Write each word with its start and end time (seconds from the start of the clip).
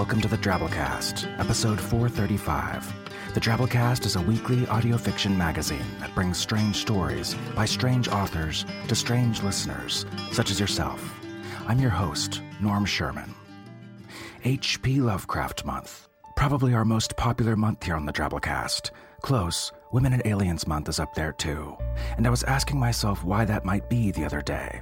Welcome 0.00 0.18
to 0.22 0.28
the 0.28 0.38
Drabblecast, 0.38 1.38
episode 1.38 1.78
435. 1.78 3.34
The 3.34 3.40
Drabblecast 3.40 4.06
is 4.06 4.16
a 4.16 4.22
weekly 4.22 4.66
audio 4.68 4.96
fiction 4.96 5.36
magazine 5.36 5.84
that 5.98 6.14
brings 6.14 6.38
strange 6.38 6.76
stories 6.76 7.36
by 7.54 7.66
strange 7.66 8.08
authors 8.08 8.64
to 8.88 8.94
strange 8.94 9.42
listeners, 9.42 10.06
such 10.32 10.50
as 10.50 10.58
yourself. 10.58 11.20
I'm 11.68 11.78
your 11.78 11.90
host, 11.90 12.40
Norm 12.62 12.86
Sherman. 12.86 13.34
H.P. 14.42 15.02
Lovecraft 15.02 15.66
Month, 15.66 16.08
probably 16.34 16.72
our 16.72 16.86
most 16.86 17.14
popular 17.18 17.54
month 17.54 17.84
here 17.84 17.94
on 17.94 18.06
the 18.06 18.12
Drabblecast. 18.12 18.92
Close, 19.20 19.70
Women 19.92 20.14
and 20.14 20.22
Aliens 20.24 20.66
Month 20.66 20.88
is 20.88 20.98
up 20.98 21.12
there 21.12 21.32
too. 21.32 21.76
And 22.16 22.26
I 22.26 22.30
was 22.30 22.44
asking 22.44 22.80
myself 22.80 23.22
why 23.22 23.44
that 23.44 23.66
might 23.66 23.90
be 23.90 24.12
the 24.12 24.24
other 24.24 24.40
day. 24.40 24.80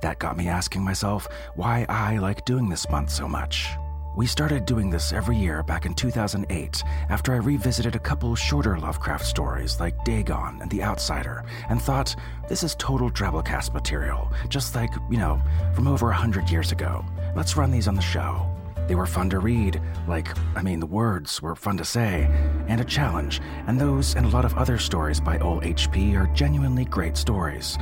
That 0.00 0.20
got 0.20 0.36
me 0.36 0.46
asking 0.46 0.84
myself 0.84 1.26
why 1.56 1.86
I 1.88 2.18
like 2.18 2.44
doing 2.44 2.68
this 2.68 2.88
month 2.88 3.10
so 3.10 3.26
much. 3.26 3.68
We 4.16 4.26
started 4.26 4.66
doing 4.66 4.90
this 4.90 5.12
every 5.12 5.36
year 5.36 5.62
back 5.62 5.86
in 5.86 5.94
2008 5.94 6.82
after 7.08 7.32
I 7.32 7.36
revisited 7.36 7.94
a 7.94 8.00
couple 8.00 8.34
shorter 8.34 8.78
Lovecraft 8.78 9.24
stories 9.24 9.78
like 9.78 10.04
Dagon 10.04 10.58
and 10.60 10.70
The 10.70 10.82
Outsider 10.82 11.44
and 11.68 11.80
thought, 11.80 12.16
this 12.48 12.62
is 12.62 12.74
total 12.74 13.10
Drabblecast 13.10 13.72
material, 13.72 14.32
just 14.48 14.74
like, 14.74 14.90
you 15.10 15.16
know, 15.16 15.40
from 15.74 15.86
over 15.86 16.10
a 16.10 16.14
hundred 16.14 16.50
years 16.50 16.72
ago. 16.72 17.04
Let's 17.36 17.56
run 17.56 17.70
these 17.70 17.88
on 17.88 17.94
the 17.94 18.02
show. 18.02 18.50
They 18.88 18.96
were 18.96 19.06
fun 19.06 19.30
to 19.30 19.38
read, 19.38 19.80
like, 20.08 20.36
I 20.56 20.62
mean, 20.62 20.80
the 20.80 20.86
words 20.86 21.40
were 21.40 21.54
fun 21.54 21.76
to 21.76 21.84
say, 21.84 22.28
and 22.66 22.80
a 22.80 22.84
challenge, 22.84 23.40
and 23.68 23.80
those 23.80 24.16
and 24.16 24.26
a 24.26 24.30
lot 24.30 24.44
of 24.44 24.54
other 24.54 24.78
stories 24.78 25.20
by 25.20 25.38
old 25.38 25.62
HP 25.62 26.16
are 26.16 26.26
genuinely 26.34 26.84
great 26.84 27.16
stories 27.16 27.78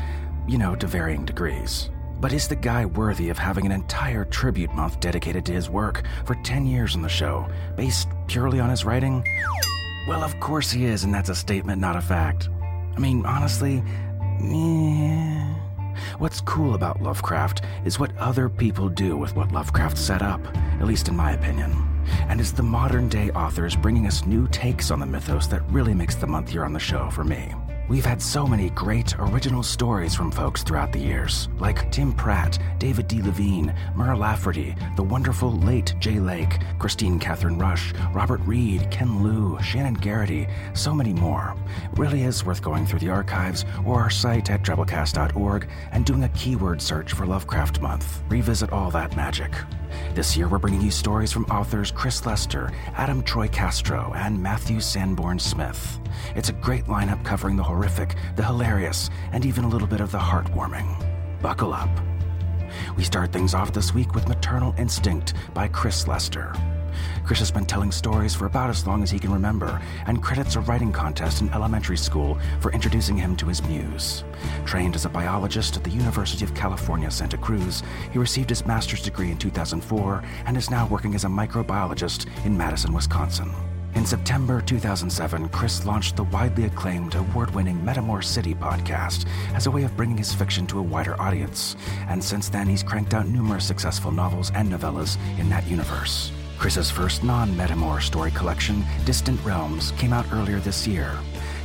you 0.48 0.56
know, 0.56 0.74
to 0.74 0.86
varying 0.86 1.26
degrees. 1.26 1.90
But 2.20 2.32
is 2.32 2.48
the 2.48 2.56
guy 2.56 2.84
worthy 2.84 3.28
of 3.28 3.38
having 3.38 3.64
an 3.64 3.72
entire 3.72 4.24
tribute 4.24 4.74
month 4.74 4.98
dedicated 4.98 5.44
to 5.46 5.52
his 5.52 5.70
work 5.70 6.02
for 6.24 6.34
10 6.34 6.66
years 6.66 6.96
on 6.96 7.02
the 7.02 7.08
show, 7.08 7.48
based 7.76 8.08
purely 8.26 8.58
on 8.58 8.70
his 8.70 8.84
writing? 8.84 9.24
Well, 10.08 10.24
of 10.24 10.38
course 10.40 10.70
he 10.70 10.84
is, 10.84 11.04
and 11.04 11.14
that's 11.14 11.28
a 11.28 11.34
statement, 11.34 11.80
not 11.80 11.96
a 11.96 12.00
fact. 12.00 12.48
I 12.96 12.98
mean, 12.98 13.24
honestly, 13.24 13.84
yeah. 14.40 15.54
What's 16.18 16.40
cool 16.40 16.74
about 16.74 17.02
Lovecraft 17.02 17.62
is 17.84 18.00
what 18.00 18.16
other 18.18 18.48
people 18.48 18.88
do 18.88 19.16
with 19.16 19.36
what 19.36 19.52
Lovecraft 19.52 19.96
set 19.96 20.22
up, 20.22 20.40
at 20.80 20.86
least 20.86 21.08
in 21.08 21.16
my 21.16 21.32
opinion. 21.32 21.72
And 22.28 22.40
it's 22.40 22.52
the 22.52 22.62
modern 22.62 23.08
day 23.08 23.30
authors 23.30 23.76
bringing 23.76 24.06
us 24.06 24.26
new 24.26 24.48
takes 24.48 24.90
on 24.90 24.98
the 24.98 25.06
mythos 25.06 25.46
that 25.48 25.62
really 25.70 25.94
makes 25.94 26.16
the 26.16 26.26
month 26.26 26.48
here 26.48 26.64
on 26.64 26.72
the 26.72 26.80
show 26.80 27.10
for 27.10 27.22
me. 27.22 27.54
We've 27.88 28.04
had 28.04 28.20
so 28.20 28.46
many 28.46 28.68
great 28.70 29.18
original 29.18 29.62
stories 29.62 30.14
from 30.14 30.30
folks 30.30 30.62
throughout 30.62 30.92
the 30.92 30.98
years, 30.98 31.48
like 31.58 31.90
Tim 31.90 32.12
Pratt, 32.12 32.58
David 32.78 33.08
D. 33.08 33.22
Levine, 33.22 33.74
Mur 33.94 34.14
Lafferty, 34.14 34.76
the 34.96 35.02
wonderful 35.02 35.52
late 35.60 35.94
Jay 35.98 36.20
Lake, 36.20 36.58
Kristine 36.78 37.18
Kathryn 37.18 37.58
Rusch, 37.58 37.94
Robert 38.12 38.42
Reed, 38.44 38.90
Ken 38.90 39.22
Liu, 39.22 39.58
Shannon 39.62 39.94
Garrity, 39.94 40.46
so 40.74 40.94
many 40.94 41.14
more. 41.14 41.56
Really 41.94 42.24
is 42.24 42.44
worth 42.44 42.60
going 42.60 42.84
through 42.84 42.98
the 42.98 43.08
archives 43.08 43.64
or 43.86 44.02
our 44.02 44.10
site 44.10 44.50
at 44.50 44.62
drabblecast.org 44.62 45.66
and 45.90 46.04
doing 46.04 46.24
a 46.24 46.28
keyword 46.30 46.82
search 46.82 47.14
for 47.14 47.24
Lovecraft 47.24 47.80
Month. 47.80 48.22
Revisit 48.28 48.70
all 48.70 48.90
that 48.90 49.16
magic. 49.16 49.54
This 50.14 50.36
year, 50.36 50.48
we're 50.48 50.58
bringing 50.58 50.80
you 50.80 50.90
stories 50.90 51.32
from 51.32 51.44
authors 51.46 51.90
Chris 51.90 52.24
Lester, 52.26 52.72
Adam 52.94 53.22
Troy 53.22 53.48
Castro, 53.48 54.12
and 54.14 54.42
Matthew 54.42 54.80
Sanborn 54.80 55.38
Smith. 55.38 55.98
It's 56.34 56.48
a 56.48 56.54
great 56.54 56.84
lineup 56.86 57.24
covering 57.24 57.56
the 57.56 57.62
horrific, 57.62 58.14
the 58.36 58.44
hilarious, 58.44 59.10
and 59.32 59.44
even 59.44 59.64
a 59.64 59.68
little 59.68 59.88
bit 59.88 60.00
of 60.00 60.12
the 60.12 60.18
heartwarming. 60.18 61.40
Buckle 61.40 61.72
up. 61.72 61.90
We 62.96 63.04
start 63.04 63.32
things 63.32 63.54
off 63.54 63.72
this 63.72 63.94
week 63.94 64.14
with 64.14 64.28
Maternal 64.28 64.74
Instinct 64.78 65.34
by 65.54 65.68
Chris 65.68 66.06
Lester. 66.06 66.52
Chris 67.24 67.38
has 67.38 67.50
been 67.50 67.66
telling 67.66 67.92
stories 67.92 68.34
for 68.34 68.46
about 68.46 68.70
as 68.70 68.86
long 68.86 69.02
as 69.02 69.10
he 69.10 69.18
can 69.18 69.32
remember, 69.32 69.80
and 70.06 70.22
credits 70.22 70.56
a 70.56 70.60
writing 70.60 70.92
contest 70.92 71.40
in 71.40 71.48
elementary 71.50 71.96
school 71.96 72.38
for 72.60 72.72
introducing 72.72 73.16
him 73.16 73.36
to 73.36 73.46
his 73.46 73.62
muse. 73.64 74.24
Trained 74.64 74.94
as 74.94 75.04
a 75.04 75.08
biologist 75.08 75.76
at 75.76 75.84
the 75.84 75.90
University 75.90 76.44
of 76.44 76.54
California, 76.54 77.10
Santa 77.10 77.36
Cruz, 77.36 77.82
he 78.12 78.18
received 78.18 78.50
his 78.50 78.66
master's 78.66 79.02
degree 79.02 79.30
in 79.30 79.38
2004 79.38 80.22
and 80.46 80.56
is 80.56 80.70
now 80.70 80.86
working 80.86 81.14
as 81.14 81.24
a 81.24 81.28
microbiologist 81.28 82.26
in 82.44 82.56
Madison, 82.56 82.92
Wisconsin. 82.92 83.52
In 83.94 84.06
September 84.06 84.60
2007, 84.60 85.48
Chris 85.48 85.84
launched 85.84 86.16
the 86.16 86.24
widely 86.24 86.64
acclaimed, 86.64 87.14
award 87.14 87.52
winning 87.54 87.80
Metamor 87.80 88.22
City 88.22 88.54
podcast 88.54 89.26
as 89.54 89.66
a 89.66 89.70
way 89.70 89.82
of 89.82 89.96
bringing 89.96 90.18
his 90.18 90.32
fiction 90.32 90.66
to 90.68 90.78
a 90.78 90.82
wider 90.82 91.20
audience, 91.20 91.74
and 92.06 92.22
since 92.22 92.48
then 92.48 92.68
he's 92.68 92.82
cranked 92.82 93.14
out 93.14 93.26
numerous 93.26 93.66
successful 93.66 94.12
novels 94.12 94.52
and 94.54 94.70
novellas 94.70 95.16
in 95.38 95.48
that 95.48 95.66
universe. 95.66 96.30
Chris's 96.58 96.90
first 96.90 97.22
non 97.22 97.54
Metamor 97.54 98.02
story 98.02 98.32
collection, 98.32 98.84
Distant 99.04 99.42
Realms, 99.44 99.92
came 99.92 100.12
out 100.12 100.26
earlier 100.32 100.58
this 100.58 100.88
year. 100.88 101.16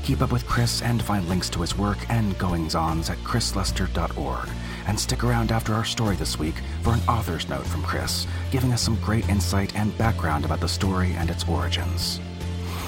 Keep 0.03 0.21
up 0.21 0.31
with 0.31 0.45
Chris 0.45 0.83
and 0.83 1.01
find 1.01 1.27
links 1.27 1.49
to 1.49 1.61
his 1.61 1.75
work 1.75 1.97
and 2.09 2.37
goings 2.37 2.75
ons 2.75 3.09
at 3.09 3.17
chrislester.org. 3.19 4.49
And 4.85 4.99
stick 4.99 5.23
around 5.23 5.51
after 5.51 5.73
our 5.73 5.83
story 5.83 6.15
this 6.15 6.37
week 6.37 6.55
for 6.83 6.93
an 6.93 6.99
author's 7.07 7.49
note 7.49 7.65
from 7.65 7.81
Chris, 7.81 8.27
giving 8.51 8.71
us 8.71 8.81
some 8.81 8.99
great 8.99 9.27
insight 9.29 9.75
and 9.75 9.97
background 9.97 10.45
about 10.45 10.59
the 10.59 10.67
story 10.67 11.13
and 11.13 11.31
its 11.31 11.47
origins. 11.47 12.19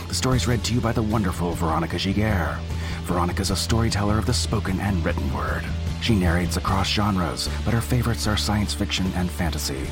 The 0.07 0.13
story's 0.13 0.47
read 0.47 0.63
to 0.65 0.75
you 0.75 0.81
by 0.81 0.91
the 0.91 1.01
wonderful 1.01 1.53
Veronica 1.53 1.95
Giguere. 1.95 2.59
Veronica's 3.05 3.49
a 3.49 3.55
storyteller 3.55 4.19
of 4.19 4.27
the 4.27 4.33
spoken 4.33 4.79
and 4.79 5.03
written 5.03 5.33
word. 5.33 5.63
She 6.01 6.13
narrates 6.13 6.57
across 6.57 6.87
genres, 6.87 7.49
but 7.63 7.73
her 7.73 7.81
favorites 7.81 8.27
are 8.27 8.37
science 8.37 8.75
fiction 8.75 9.11
and 9.15 9.29
fantasy. 9.31 9.87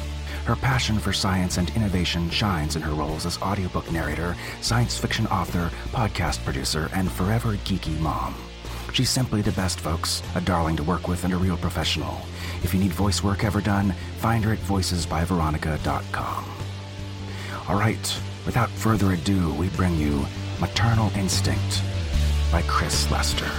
Her 0.46 0.56
passion 0.58 1.00
for 1.00 1.14
science 1.14 1.58
and 1.58 1.70
innovation 1.76 2.30
shines 2.30 2.76
in 2.76 2.82
her 2.82 2.94
roles 2.94 3.26
as 3.26 3.38
audiobook 3.42 3.90
narrator, 3.92 4.36
science 4.60 4.98
fiction 4.98 5.26
author, 5.28 5.72
podcast 5.92 6.44
producer, 6.44 6.90
and 6.94 7.10
forever 7.10 7.54
geeky 7.64 7.98
mom. 8.00 8.36
She's 8.92 9.10
simply 9.10 9.42
the 9.42 9.54
best, 9.54 9.80
folks, 9.80 10.22
a 10.36 10.42
darling 10.42 10.76
to 10.76 10.84
work 10.84 11.08
with 11.08 11.24
and 11.24 11.34
a 11.34 11.38
real 11.38 11.58
professional. 11.58 12.22
If 12.62 12.74
you 12.74 12.80
need 12.80 12.92
voice 12.92 13.24
work 13.24 13.44
ever 13.44 13.62
done, 13.62 13.94
find 14.18 14.44
her 14.44 14.52
at 14.54 14.60
voicesbyveronica.com. 14.60 16.46
All 17.70 17.80
right, 17.80 18.22
without 18.46 18.70
further 18.70 19.14
ado, 19.14 19.54
we 19.54 19.70
bring 19.70 19.96
you 19.96 20.26
Maternal 20.60 21.10
Instinct 21.16 21.82
by 22.52 22.62
Chris 22.64 23.10
Lester. 23.10 23.50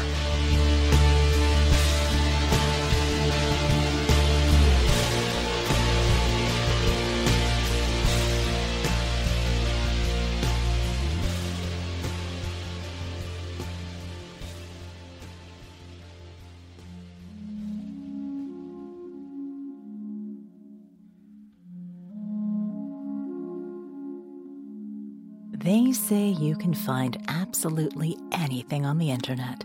They 25.65 25.93
say 25.93 26.29
you 26.29 26.57
can 26.57 26.75
find 26.75 27.17
absolutely 27.29 28.19
anything 28.33 28.85
on 28.85 28.99
the 28.99 29.11
internet. 29.11 29.65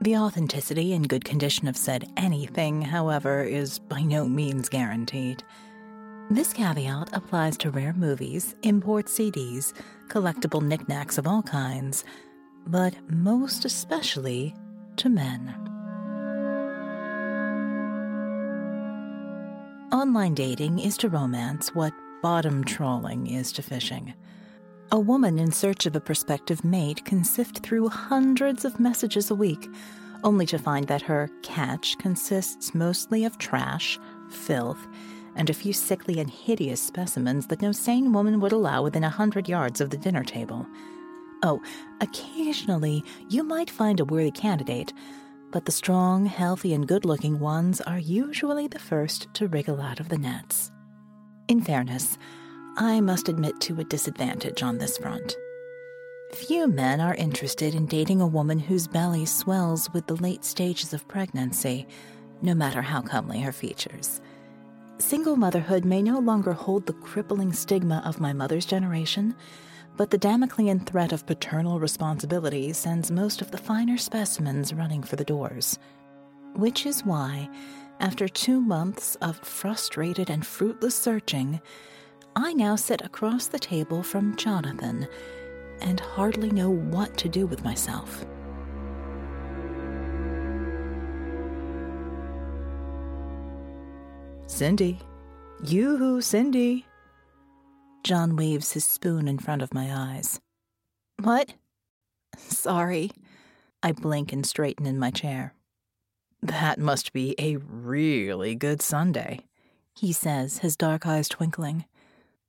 The 0.00 0.16
authenticity 0.16 0.94
and 0.94 1.06
good 1.06 1.26
condition 1.26 1.68
of 1.68 1.76
said 1.76 2.10
anything, 2.16 2.80
however, 2.80 3.42
is 3.42 3.78
by 3.78 4.00
no 4.00 4.26
means 4.26 4.70
guaranteed. 4.70 5.44
This 6.30 6.54
caveat 6.54 7.10
applies 7.12 7.58
to 7.58 7.70
rare 7.70 7.92
movies, 7.92 8.54
import 8.62 9.08
CDs, 9.08 9.74
collectible 10.08 10.62
knickknacks 10.62 11.18
of 11.18 11.26
all 11.26 11.42
kinds, 11.42 12.06
but 12.66 12.94
most 13.10 13.66
especially 13.66 14.54
to 14.96 15.10
men. 15.10 15.54
Online 19.92 20.32
dating 20.32 20.78
is 20.78 20.96
to 20.96 21.10
romance 21.10 21.74
what 21.74 21.92
bottom 22.22 22.64
trawling 22.64 23.26
is 23.26 23.52
to 23.52 23.62
fishing. 23.62 24.14
A 24.92 25.00
woman 25.00 25.38
in 25.38 25.50
search 25.50 25.86
of 25.86 25.96
a 25.96 26.00
prospective 26.00 26.64
mate 26.64 27.04
can 27.04 27.24
sift 27.24 27.60
through 27.60 27.88
hundreds 27.88 28.64
of 28.64 28.78
messages 28.78 29.30
a 29.30 29.34
week, 29.34 29.68
only 30.22 30.46
to 30.46 30.58
find 30.58 30.86
that 30.88 31.02
her 31.02 31.30
catch 31.42 31.98
consists 31.98 32.74
mostly 32.74 33.24
of 33.24 33.38
trash, 33.38 33.98
filth, 34.28 34.86
and 35.36 35.50
a 35.50 35.54
few 35.54 35.72
sickly 35.72 36.20
and 36.20 36.30
hideous 36.30 36.80
specimens 36.80 37.46
that 37.48 37.62
no 37.62 37.72
sane 37.72 38.12
woman 38.12 38.40
would 38.40 38.52
allow 38.52 38.82
within 38.82 39.04
a 39.04 39.10
hundred 39.10 39.48
yards 39.48 39.80
of 39.80 39.90
the 39.90 39.96
dinner 39.96 40.22
table. 40.22 40.66
Oh, 41.42 41.60
occasionally 42.00 43.04
you 43.28 43.42
might 43.42 43.70
find 43.70 44.00
a 44.00 44.04
worthy 44.04 44.30
candidate, 44.30 44.92
but 45.50 45.64
the 45.64 45.72
strong, 45.72 46.26
healthy, 46.26 46.72
and 46.72 46.86
good 46.86 47.04
looking 47.04 47.40
ones 47.40 47.80
are 47.80 47.98
usually 47.98 48.68
the 48.68 48.78
first 48.78 49.32
to 49.34 49.48
wriggle 49.48 49.80
out 49.80 49.98
of 49.98 50.08
the 50.08 50.18
nets. 50.18 50.70
In 51.48 51.60
fairness, 51.60 52.16
I 52.76 53.00
must 53.00 53.28
admit 53.28 53.60
to 53.62 53.78
a 53.78 53.84
disadvantage 53.84 54.64
on 54.64 54.78
this 54.78 54.98
front. 54.98 55.36
Few 56.32 56.66
men 56.66 57.00
are 57.00 57.14
interested 57.14 57.72
in 57.72 57.86
dating 57.86 58.20
a 58.20 58.26
woman 58.26 58.58
whose 58.58 58.88
belly 58.88 59.26
swells 59.26 59.88
with 59.92 60.08
the 60.08 60.16
late 60.16 60.44
stages 60.44 60.92
of 60.92 61.06
pregnancy, 61.06 61.86
no 62.42 62.52
matter 62.52 62.82
how 62.82 63.00
comely 63.00 63.40
her 63.40 63.52
features. 63.52 64.20
Single 64.98 65.36
motherhood 65.36 65.84
may 65.84 66.02
no 66.02 66.18
longer 66.18 66.52
hold 66.52 66.86
the 66.86 66.94
crippling 66.94 67.52
stigma 67.52 68.02
of 68.04 68.20
my 68.20 68.32
mother's 68.32 68.66
generation, 68.66 69.36
but 69.96 70.10
the 70.10 70.18
Damoclean 70.18 70.84
threat 70.84 71.12
of 71.12 71.26
paternal 71.26 71.78
responsibility 71.78 72.72
sends 72.72 73.12
most 73.12 73.40
of 73.40 73.52
the 73.52 73.58
finer 73.58 73.96
specimens 73.96 74.74
running 74.74 75.04
for 75.04 75.14
the 75.14 75.24
doors. 75.24 75.78
Which 76.56 76.86
is 76.86 77.04
why, 77.04 77.48
after 78.00 78.26
two 78.26 78.60
months 78.60 79.14
of 79.16 79.38
frustrated 79.38 80.28
and 80.28 80.44
fruitless 80.44 80.96
searching, 80.96 81.60
I 82.36 82.52
now 82.52 82.74
sit 82.76 83.02
across 83.02 83.46
the 83.46 83.58
table 83.58 84.02
from 84.02 84.36
Jonathan 84.36 85.06
and 85.80 86.00
hardly 86.00 86.50
know 86.50 86.70
what 86.70 87.16
to 87.18 87.28
do 87.28 87.46
with 87.46 87.64
myself. 87.64 88.24
Cindy. 94.46 95.00
Yoo-hoo, 95.64 96.20
Cindy. 96.20 96.86
John 98.02 98.36
waves 98.36 98.72
his 98.72 98.84
spoon 98.84 99.28
in 99.28 99.38
front 99.38 99.62
of 99.62 99.72
my 99.72 99.94
eyes. 99.94 100.40
What? 101.22 101.54
Sorry. 102.36 103.10
I 103.82 103.92
blink 103.92 104.32
and 104.32 104.44
straighten 104.44 104.86
in 104.86 104.98
my 104.98 105.10
chair. 105.10 105.54
That 106.42 106.78
must 106.78 107.12
be 107.12 107.34
a 107.38 107.56
really 107.56 108.54
good 108.54 108.82
sundae, 108.82 109.40
he 109.94 110.12
says, 110.12 110.58
his 110.58 110.76
dark 110.76 111.06
eyes 111.06 111.28
twinkling. 111.28 111.84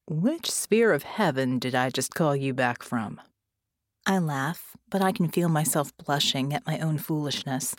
Which 0.08 0.52
sphere 0.52 0.94
of 0.94 1.02
heaven 1.02 1.58
did 1.58 1.74
I 1.74 1.90
just 1.90 2.14
call 2.14 2.36
you 2.36 2.54
back 2.54 2.84
from? 2.84 3.20
I 4.06 4.20
laugh, 4.20 4.78
but 4.92 5.02
I 5.02 5.12
can 5.12 5.30
feel 5.30 5.50
myself 5.50 5.98
blushing 5.98 6.54
at 6.54 6.68
my 6.68 6.78
own 6.78 7.00
foolishness. 7.00 7.76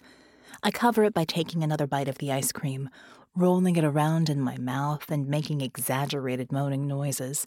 I 0.60 0.72
cover 0.72 1.04
it 1.04 1.14
by 1.14 1.22
taking 1.22 1.62
another 1.62 1.86
bite 1.86 2.08
of 2.08 2.18
the 2.18 2.32
ice 2.32 2.50
cream, 2.50 2.90
rolling 3.36 3.76
it 3.76 3.84
around 3.84 4.28
in 4.28 4.40
my 4.40 4.58
mouth 4.58 5.08
and 5.08 5.28
making 5.28 5.60
exaggerated 5.60 6.50
moaning 6.50 6.88
noises. 6.88 7.46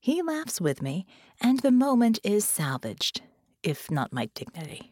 He 0.00 0.22
laughs 0.22 0.58
with 0.58 0.80
me, 0.80 1.04
and 1.38 1.60
the 1.60 1.70
moment 1.70 2.18
is 2.24 2.46
salvaged, 2.46 3.20
if 3.62 3.90
not 3.90 4.10
my 4.10 4.30
dignity. 4.34 4.90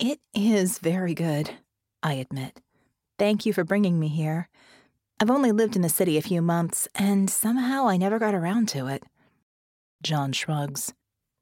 It 0.00 0.18
is 0.34 0.80
very 0.80 1.14
good, 1.14 1.50
I 2.02 2.14
admit. 2.14 2.60
Thank 3.20 3.46
you 3.46 3.52
for 3.52 3.62
bringing 3.62 4.00
me 4.00 4.08
here. 4.08 4.48
I've 5.22 5.30
only 5.30 5.52
lived 5.52 5.76
in 5.76 5.82
the 5.82 5.88
city 5.88 6.18
a 6.18 6.20
few 6.20 6.42
months, 6.42 6.88
and 6.96 7.30
somehow 7.30 7.86
I 7.86 7.96
never 7.96 8.18
got 8.18 8.34
around 8.34 8.68
to 8.70 8.88
it. 8.88 9.04
John 10.02 10.32
shrugs. 10.32 10.92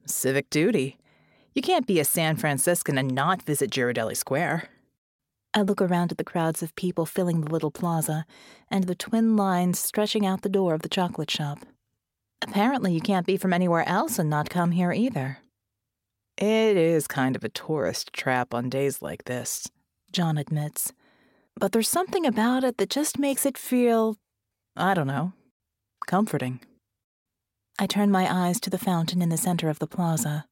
Civic 0.04 0.50
duty. 0.50 0.98
You 1.54 1.62
can't 1.62 1.86
be 1.86 1.98
a 1.98 2.04
San 2.04 2.36
Franciscan 2.36 2.98
and 2.98 3.14
not 3.14 3.40
visit 3.40 3.70
Ghirardelli 3.70 4.18
Square. 4.18 4.68
I 5.54 5.62
look 5.62 5.80
around 5.80 6.12
at 6.12 6.18
the 6.18 6.24
crowds 6.24 6.62
of 6.62 6.76
people 6.76 7.06
filling 7.06 7.40
the 7.40 7.50
little 7.50 7.70
plaza 7.70 8.26
and 8.70 8.84
the 8.84 8.94
twin 8.94 9.34
lines 9.34 9.78
stretching 9.78 10.26
out 10.26 10.42
the 10.42 10.50
door 10.50 10.74
of 10.74 10.82
the 10.82 10.90
chocolate 10.90 11.30
shop. 11.30 11.60
Apparently, 12.42 12.92
you 12.92 13.00
can't 13.00 13.26
be 13.26 13.38
from 13.38 13.54
anywhere 13.54 13.88
else 13.88 14.18
and 14.18 14.28
not 14.28 14.50
come 14.50 14.72
here 14.72 14.92
either. 14.92 15.38
It 16.36 16.76
is 16.76 17.06
kind 17.06 17.34
of 17.34 17.44
a 17.44 17.48
tourist 17.48 18.12
trap 18.12 18.52
on 18.52 18.68
days 18.68 19.00
like 19.00 19.24
this, 19.24 19.70
John 20.12 20.36
admits 20.36 20.92
but 21.56 21.72
there's 21.72 21.88
something 21.88 22.26
about 22.26 22.64
it 22.64 22.78
that 22.78 22.90
just 22.90 23.18
makes 23.18 23.44
it 23.44 23.58
feel, 23.58 24.16
I 24.76 24.94
don't 24.94 25.06
know, 25.06 25.32
comforting. 26.06 26.60
I 27.78 27.86
turn 27.86 28.10
my 28.10 28.28
eyes 28.30 28.60
to 28.60 28.70
the 28.70 28.78
fountain 28.78 29.22
in 29.22 29.30
the 29.30 29.36
center 29.36 29.68
of 29.68 29.78
the 29.78 29.86
plaza. 29.86 30.46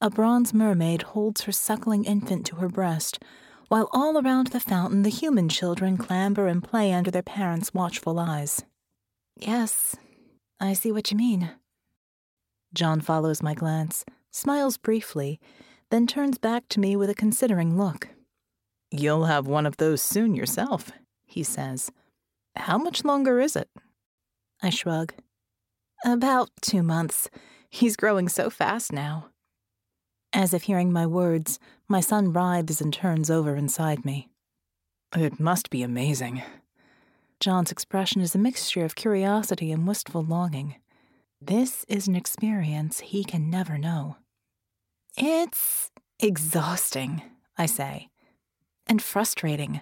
A 0.00 0.10
bronze 0.10 0.52
mermaid 0.52 1.02
holds 1.02 1.42
her 1.42 1.52
suckling 1.52 2.04
infant 2.04 2.46
to 2.46 2.56
her 2.56 2.68
breast, 2.68 3.22
while 3.68 3.88
all 3.92 4.18
around 4.18 4.48
the 4.48 4.60
fountain 4.60 5.02
the 5.02 5.10
human 5.10 5.48
children 5.48 5.96
clamber 5.96 6.46
and 6.46 6.62
play 6.62 6.92
under 6.92 7.10
their 7.10 7.22
parents' 7.22 7.72
watchful 7.72 8.18
eyes. 8.18 8.64
Yes, 9.36 9.96
I 10.58 10.72
see 10.72 10.92
what 10.92 11.10
you 11.10 11.16
mean. 11.16 11.50
John 12.74 13.00
follows 13.00 13.42
my 13.42 13.54
glance, 13.54 14.04
smiles 14.30 14.76
briefly, 14.76 15.40
then 15.90 16.06
turns 16.06 16.38
back 16.38 16.68
to 16.68 16.80
me 16.80 16.94
with 16.94 17.10
a 17.10 17.14
considering 17.14 17.76
look. 17.76 18.08
You'll 18.90 19.26
have 19.26 19.46
one 19.46 19.66
of 19.66 19.76
those 19.76 20.02
soon 20.02 20.34
yourself, 20.34 20.90
he 21.24 21.44
says. 21.44 21.92
How 22.56 22.76
much 22.76 23.04
longer 23.04 23.40
is 23.40 23.54
it? 23.54 23.68
I 24.62 24.70
shrug. 24.70 25.14
About 26.04 26.50
two 26.60 26.82
months. 26.82 27.30
He's 27.68 27.96
growing 27.96 28.28
so 28.28 28.50
fast 28.50 28.92
now. 28.92 29.28
As 30.32 30.52
if 30.52 30.64
hearing 30.64 30.92
my 30.92 31.06
words, 31.06 31.60
my 31.88 32.00
son 32.00 32.32
writhes 32.32 32.80
and 32.80 32.92
turns 32.92 33.30
over 33.30 33.54
inside 33.54 34.04
me. 34.04 34.28
It 35.14 35.38
must 35.38 35.70
be 35.70 35.82
amazing. 35.82 36.42
John's 37.38 37.72
expression 37.72 38.20
is 38.20 38.34
a 38.34 38.38
mixture 38.38 38.84
of 38.84 38.96
curiosity 38.96 39.70
and 39.70 39.86
wistful 39.86 40.22
longing. 40.22 40.76
This 41.40 41.84
is 41.88 42.06
an 42.06 42.16
experience 42.16 43.00
he 43.00 43.24
can 43.24 43.50
never 43.50 43.78
know. 43.78 44.16
It's 45.16 45.90
exhausting, 46.20 47.22
I 47.56 47.66
say 47.66 48.09
and 48.90 49.00
frustrating. 49.00 49.80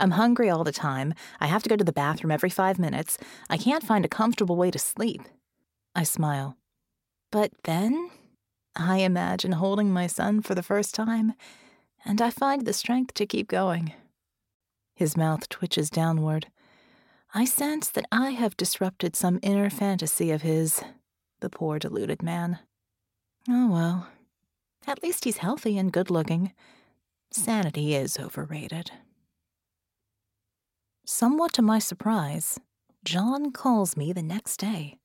I'm 0.00 0.12
hungry 0.12 0.48
all 0.48 0.64
the 0.64 0.72
time. 0.72 1.12
I 1.38 1.48
have 1.48 1.62
to 1.64 1.68
go 1.68 1.76
to 1.76 1.84
the 1.84 1.92
bathroom 1.92 2.30
every 2.30 2.48
five 2.48 2.78
minutes. 2.78 3.18
I 3.50 3.58
can't 3.58 3.84
find 3.84 4.04
a 4.04 4.08
comfortable 4.08 4.56
way 4.56 4.70
to 4.70 4.78
sleep. 4.78 5.20
I 5.94 6.02
smile. 6.04 6.56
But 7.30 7.52
then 7.64 8.10
I 8.74 8.98
imagine 8.98 9.52
holding 9.52 9.92
my 9.92 10.06
son 10.06 10.40
for 10.40 10.54
the 10.54 10.62
first 10.62 10.94
time, 10.94 11.34
and 12.06 12.22
I 12.22 12.30
find 12.30 12.64
the 12.64 12.72
strength 12.72 13.12
to 13.14 13.26
keep 13.26 13.48
going. 13.48 13.92
His 14.94 15.16
mouth 15.16 15.48
twitches 15.50 15.90
downward. 15.90 16.46
I 17.34 17.44
sense 17.44 17.90
that 17.90 18.06
I 18.10 18.30
have 18.30 18.56
disrupted 18.56 19.14
some 19.14 19.40
inner 19.42 19.68
fantasy 19.68 20.30
of 20.30 20.40
his, 20.40 20.82
the 21.40 21.50
poor 21.50 21.78
deluded 21.78 22.22
man. 22.22 22.60
Oh 23.46 23.70
well. 23.70 24.08
At 24.86 25.02
least 25.02 25.24
he's 25.24 25.38
healthy 25.38 25.76
and 25.76 25.92
good 25.92 26.10
looking. 26.10 26.54
Sanity 27.30 27.94
is 27.94 28.18
overrated. 28.18 28.90
Somewhat 31.04 31.52
to 31.54 31.62
my 31.62 31.78
surprise, 31.78 32.58
John 33.04 33.52
calls 33.52 33.96
me 33.96 34.12
the 34.12 34.22
next 34.22 34.56
day. 34.58 34.96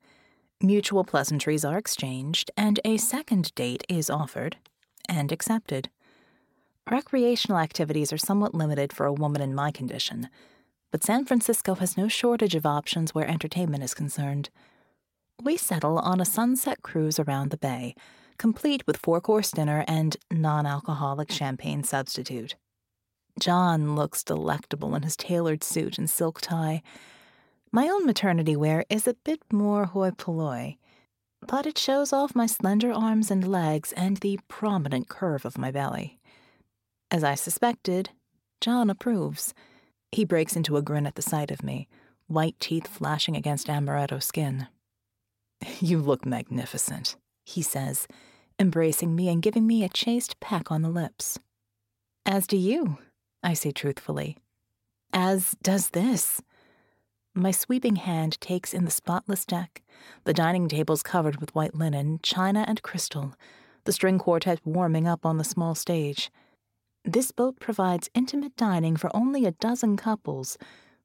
Mutual 0.62 1.03
pleasantries 1.03 1.65
are 1.65 1.77
exchanged, 1.77 2.50
and 2.56 2.80
a 2.86 2.96
second 2.96 3.53
date 3.56 3.84
is 3.89 4.10
offered 4.10 4.56
and 5.10 5.34
accepted. 5.34 5.89
Recreational 6.89 7.58
activities 7.58 8.13
are 8.13 8.18
somewhat 8.18 8.56
limited 8.56 8.94
for 8.94 9.06
a 9.06 9.13
woman 9.13 9.42
in 9.42 9.53
my 9.53 9.72
condition, 9.72 10.30
but 10.92 11.03
San 11.03 11.25
Francisco 11.25 11.75
has 11.75 11.98
no 11.98 12.08
shortage 12.08 12.56
of 12.56 12.65
options 12.65 13.13
where 13.13 13.27
entertainment 13.27 13.84
is 13.84 13.94
concerned. 13.94 14.50
We 15.42 15.58
settle 15.58 16.00
on 16.00 16.22
a 16.22 16.25
sunset 16.25 16.82
cruise 16.82 17.20
around 17.20 17.51
the 17.51 17.58
bay, 17.58 17.96
complete 18.37 18.85
with 18.87 18.97
four 18.97 19.21
course 19.21 19.51
dinner 19.51 19.83
and 19.87 20.17
non 20.31 20.65
alcoholic 20.65 21.31
champagne 21.31 21.83
substitute. 21.83 22.55
John 23.39 23.95
looks 23.95 24.23
delectable 24.23 24.95
in 24.95 25.03
his 25.03 25.17
tailored 25.17 25.63
suit 25.63 25.97
and 25.97 26.09
silk 26.09 26.39
tie. 26.41 26.81
My 27.71 27.87
own 27.87 28.05
maternity 28.05 28.55
wear 28.55 28.85
is 28.89 29.07
a 29.07 29.15
bit 29.23 29.41
more 29.51 29.85
hoi 29.85 30.11
polloi, 30.11 30.77
but 31.47 31.65
it 31.65 31.77
shows 31.77 32.13
off 32.13 32.35
my 32.35 32.45
slender 32.45 32.91
arms 32.91 33.31
and 33.31 33.47
legs 33.47 33.91
and 33.93 34.17
the 34.17 34.39
prominent 34.47 35.09
curve 35.09 35.45
of 35.45 35.57
my 35.57 35.71
belly. 35.71 36.19
As 37.09 37.23
I 37.23 37.35
suspected, 37.35 38.11
John 38.61 38.89
approves. 38.89 39.53
He 40.11 40.25
breaks 40.25 40.55
into 40.55 40.77
a 40.77 40.81
grin 40.81 41.07
at 41.07 41.15
the 41.15 41.21
sight 41.21 41.49
of 41.49 41.63
me, 41.63 41.87
white 42.27 42.59
teeth 42.59 42.87
flashing 42.87 43.35
against 43.35 43.67
amaretto 43.67 44.21
skin. 44.21 44.67
You 45.79 45.99
look 45.99 46.25
magnificent, 46.25 47.15
he 47.43 47.62
says, 47.62 48.07
embracing 48.59 49.15
me 49.15 49.29
and 49.29 49.41
giving 49.41 49.67
me 49.67 49.83
a 49.83 49.89
chaste 49.89 50.39
peck 50.39 50.71
on 50.71 50.81
the 50.81 50.89
lips. 50.89 51.39
As 52.25 52.47
do 52.47 52.57
you, 52.57 52.97
I 53.41 53.53
say 53.53 53.71
truthfully. 53.71 54.38
As 55.12 55.55
does 55.62 55.89
this. 55.89 56.41
My 57.35 57.51
sweeping 57.51 57.97
hand 57.97 58.39
takes 58.39 58.73
in 58.73 58.85
the 58.85 58.91
spotless 58.91 59.45
deck, 59.45 59.81
the 60.23 60.33
dining 60.33 60.67
tables 60.67 61.03
covered 61.03 61.41
with 61.41 61.53
white 61.55 61.75
linen, 61.75 62.19
china, 62.21 62.63
and 62.67 62.81
crystal, 62.83 63.33
the 63.85 63.91
string 63.91 64.19
quartet 64.19 64.59
warming 64.63 65.07
up 65.07 65.25
on 65.25 65.38
the 65.38 65.43
small 65.43 65.75
stage. 65.75 66.31
This 67.03 67.31
boat 67.31 67.59
provides 67.59 68.09
intimate 68.13 68.55
dining 68.55 68.95
for 68.95 69.13
only 69.15 69.45
a 69.45 69.51
dozen 69.51 69.97
couples, 69.97 70.57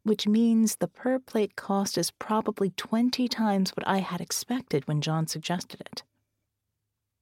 which 0.04 0.28
means 0.28 0.76
the 0.76 0.87
per 0.87 1.18
plate 1.18 1.57
cost 1.57 1.99
is 1.99 2.11
probably 2.12 2.71
20 2.71 3.26
times 3.26 3.71
what 3.71 3.87
I 3.88 3.99
had 3.99 4.21
expected 4.21 4.87
when 4.87 5.00
John 5.00 5.26
suggested 5.26 5.80
it. 5.80 6.02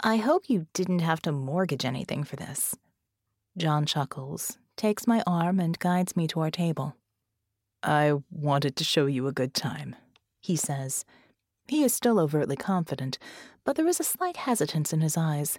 I 0.01 0.17
hope 0.17 0.51
you 0.51 0.67
didn't 0.75 0.99
have 0.99 1.23
to 1.23 1.33
mortgage 1.33 1.85
anything 1.85 2.23
for 2.23 2.37
this. 2.37 2.75
John 3.57 3.87
chuckles, 3.87 4.59
takes 4.77 5.07
my 5.07 5.23
arm, 5.27 5.59
and 5.59 5.79
guides 5.79 6.15
me 6.15 6.27
to 6.29 6.41
our 6.41 6.51
table. 6.51 6.97
I 7.83 8.15
wanted 8.31 8.77
to 8.77 8.85
show 8.85 9.07
you 9.07 9.27
a 9.27 9.33
good 9.33 9.55
time, 9.55 9.97
he 10.43 10.57
says. 10.57 11.05
He 11.67 11.83
is 11.83 11.95
still 11.95 12.21
overtly 12.21 12.57
confident, 12.57 13.19
but 13.65 13.77
there 13.77 13.89
is 13.89 13.99
a 13.99 14.05
slight 14.05 14.37
hesitance 14.37 14.93
in 14.93 15.01
his 15.01 15.17
eyes. 15.17 15.59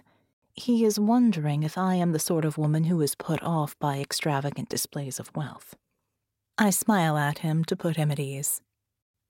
He 0.54 0.84
is 0.84 1.00
wondering 1.00 1.62
if 1.62 1.76
I 1.76 1.94
am 1.94 2.12
the 2.12 2.18
sort 2.18 2.44
of 2.44 2.58
woman 2.58 2.84
who 2.84 3.00
is 3.00 3.14
put 3.14 3.42
off 3.42 3.78
by 3.78 3.98
extravagant 3.98 4.68
displays 4.68 5.18
of 5.18 5.34
wealth. 5.34 5.76
I 6.56 6.70
smile 6.70 7.16
at 7.16 7.38
him 7.38 7.64
to 7.66 7.76
put 7.76 7.96
him 7.96 8.10
at 8.10 8.20
ease. 8.20 8.60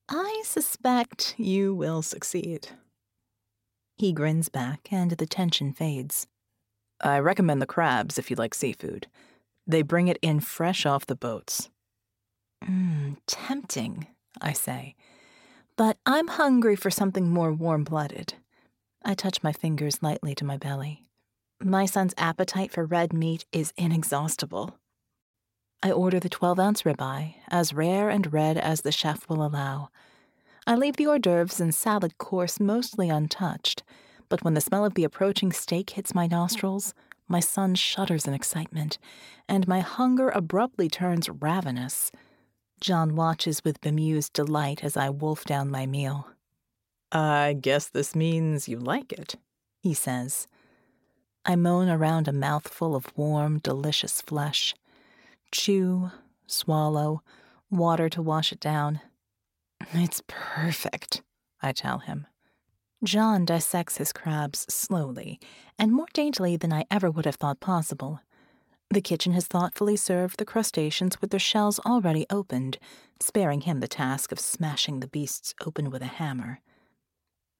I 0.08 0.42
suspect 0.44 1.34
you 1.38 1.74
will 1.74 2.02
succeed. 2.02 2.68
He 3.98 4.12
grins 4.12 4.48
back, 4.48 4.92
and 4.92 5.10
the 5.10 5.26
tension 5.26 5.72
fades. 5.72 6.28
I 7.00 7.18
recommend 7.18 7.60
the 7.60 7.66
crabs 7.66 8.16
if 8.16 8.30
you 8.30 8.36
like 8.36 8.54
seafood. 8.54 9.08
They 9.66 9.82
bring 9.82 10.06
it 10.06 10.18
in 10.22 10.38
fresh 10.38 10.86
off 10.86 11.06
the 11.06 11.16
boats. 11.16 11.68
Mmm, 12.64 13.16
tempting, 13.26 14.06
I 14.40 14.52
say. 14.52 14.94
But 15.76 15.98
I'm 16.06 16.28
hungry 16.28 16.76
for 16.76 16.90
something 16.90 17.28
more 17.28 17.52
warm 17.52 17.82
blooded. 17.82 18.34
I 19.04 19.14
touch 19.14 19.42
my 19.42 19.52
fingers 19.52 20.02
lightly 20.02 20.34
to 20.36 20.44
my 20.44 20.56
belly. 20.56 21.02
My 21.60 21.84
son's 21.84 22.14
appetite 22.16 22.70
for 22.70 22.84
red 22.84 23.12
meat 23.12 23.46
is 23.52 23.72
inexhaustible. 23.76 24.78
I 25.82 25.90
order 25.90 26.20
the 26.20 26.28
12 26.28 26.60
ounce 26.60 26.82
ribeye, 26.82 27.34
as 27.48 27.74
rare 27.74 28.10
and 28.10 28.32
red 28.32 28.58
as 28.58 28.82
the 28.82 28.92
chef 28.92 29.28
will 29.28 29.44
allow. 29.44 29.90
I 30.68 30.74
leave 30.74 30.96
the 30.96 31.06
hors 31.06 31.18
d'oeuvres 31.18 31.60
and 31.60 31.74
salad 31.74 32.18
course 32.18 32.60
mostly 32.60 33.08
untouched, 33.08 33.82
but 34.28 34.44
when 34.44 34.52
the 34.52 34.60
smell 34.60 34.84
of 34.84 34.92
the 34.92 35.02
approaching 35.02 35.50
steak 35.50 35.88
hits 35.88 36.14
my 36.14 36.26
nostrils, 36.26 36.92
my 37.26 37.40
son 37.40 37.74
shudders 37.74 38.28
in 38.28 38.34
excitement, 38.34 38.98
and 39.48 39.66
my 39.66 39.80
hunger 39.80 40.28
abruptly 40.28 40.90
turns 40.90 41.30
ravenous. 41.30 42.12
John 42.82 43.16
watches 43.16 43.64
with 43.64 43.80
bemused 43.80 44.34
delight 44.34 44.84
as 44.84 44.94
I 44.94 45.08
wolf 45.08 45.46
down 45.46 45.70
my 45.70 45.86
meal. 45.86 46.28
I 47.10 47.56
guess 47.58 47.88
this 47.88 48.14
means 48.14 48.68
you 48.68 48.78
like 48.78 49.10
it, 49.10 49.36
he 49.80 49.94
says. 49.94 50.48
I 51.46 51.56
moan 51.56 51.88
around 51.88 52.28
a 52.28 52.32
mouthful 52.34 52.94
of 52.94 53.10
warm, 53.16 53.58
delicious 53.60 54.20
flesh. 54.20 54.74
Chew, 55.50 56.10
swallow, 56.46 57.22
water 57.70 58.10
to 58.10 58.20
wash 58.20 58.52
it 58.52 58.60
down. 58.60 59.00
It's 59.92 60.22
perfect, 60.26 61.22
I 61.62 61.72
tell 61.72 61.98
him. 61.98 62.26
John 63.04 63.44
dissects 63.44 63.98
his 63.98 64.12
crabs 64.12 64.66
slowly, 64.68 65.38
and 65.78 65.92
more 65.92 66.08
daintily 66.12 66.56
than 66.56 66.72
I 66.72 66.84
ever 66.90 67.10
would 67.10 67.26
have 67.26 67.36
thought 67.36 67.60
possible. 67.60 68.20
The 68.90 69.00
kitchen 69.00 69.32
has 69.32 69.46
thoughtfully 69.46 69.96
served 69.96 70.38
the 70.38 70.44
crustaceans 70.44 71.20
with 71.20 71.30
their 71.30 71.38
shells 71.38 71.78
already 71.80 72.26
opened, 72.30 72.78
sparing 73.20 73.62
him 73.62 73.80
the 73.80 73.88
task 73.88 74.32
of 74.32 74.40
smashing 74.40 75.00
the 75.00 75.08
beasts 75.08 75.54
open 75.64 75.90
with 75.90 76.02
a 76.02 76.06
hammer. 76.06 76.60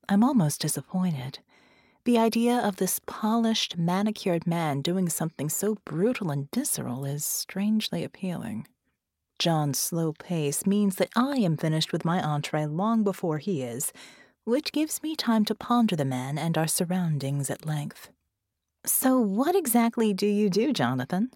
I'm 0.08 0.24
almost 0.24 0.62
disappointed. 0.62 1.40
The 2.04 2.18
idea 2.18 2.56
of 2.56 2.76
this 2.76 3.00
polished, 3.06 3.76
manicured 3.76 4.46
man 4.46 4.80
doing 4.80 5.10
something 5.10 5.50
so 5.50 5.76
brutal 5.84 6.30
and 6.30 6.48
visceral 6.54 7.04
is 7.04 7.24
strangely 7.24 8.02
appealing. 8.02 8.66
John's 9.38 9.78
slow 9.78 10.12
pace 10.12 10.66
means 10.66 10.96
that 10.96 11.10
I 11.14 11.36
am 11.36 11.56
finished 11.56 11.92
with 11.92 12.04
my 12.04 12.22
entree 12.22 12.66
long 12.66 13.04
before 13.04 13.38
he 13.38 13.62
is, 13.62 13.92
which 14.44 14.72
gives 14.72 15.02
me 15.02 15.14
time 15.14 15.44
to 15.46 15.54
ponder 15.54 15.96
the 15.96 16.04
man 16.04 16.38
and 16.38 16.58
our 16.58 16.66
surroundings 16.66 17.50
at 17.50 17.66
length. 17.66 18.10
So, 18.84 19.18
what 19.18 19.54
exactly 19.54 20.12
do 20.12 20.26
you 20.26 20.50
do, 20.50 20.72
Jonathan? 20.72 21.30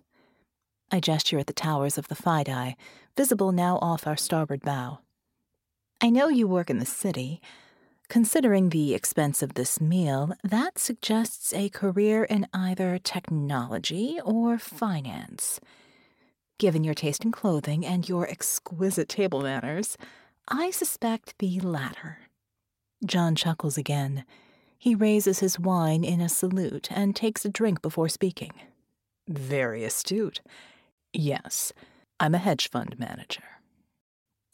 I 0.90 1.00
gesture 1.00 1.38
at 1.38 1.46
the 1.46 1.52
towers 1.52 1.98
of 1.98 2.08
the 2.08 2.14
FiDi, 2.14 2.74
visible 3.16 3.52
now 3.52 3.78
off 3.80 4.06
our 4.06 4.16
starboard 4.16 4.62
bow. 4.62 4.98
I 6.00 6.10
know 6.10 6.28
you 6.28 6.46
work 6.46 6.70
in 6.70 6.78
the 6.78 6.86
city, 6.86 7.40
Considering 8.12 8.68
the 8.68 8.92
expense 8.92 9.42
of 9.42 9.54
this 9.54 9.80
meal, 9.80 10.34
that 10.44 10.78
suggests 10.78 11.54
a 11.54 11.70
career 11.70 12.24
in 12.24 12.46
either 12.52 12.98
technology 12.98 14.18
or 14.22 14.58
finance. 14.58 15.58
Given 16.62 16.84
your 16.84 16.94
taste 16.94 17.24
in 17.24 17.32
clothing 17.32 17.84
and 17.84 18.08
your 18.08 18.30
exquisite 18.30 19.08
table 19.08 19.40
manners, 19.40 19.98
I 20.46 20.70
suspect 20.70 21.34
the 21.40 21.58
latter. 21.58 22.18
John 23.04 23.34
chuckles 23.34 23.76
again. 23.76 24.24
He 24.78 24.94
raises 24.94 25.40
his 25.40 25.58
wine 25.58 26.04
in 26.04 26.20
a 26.20 26.28
salute 26.28 26.88
and 26.92 27.16
takes 27.16 27.44
a 27.44 27.48
drink 27.48 27.82
before 27.82 28.08
speaking. 28.08 28.52
Very 29.26 29.82
astute. 29.82 30.40
Yes, 31.12 31.72
I'm 32.20 32.32
a 32.32 32.38
hedge 32.38 32.70
fund 32.70 32.96
manager. 32.96 33.42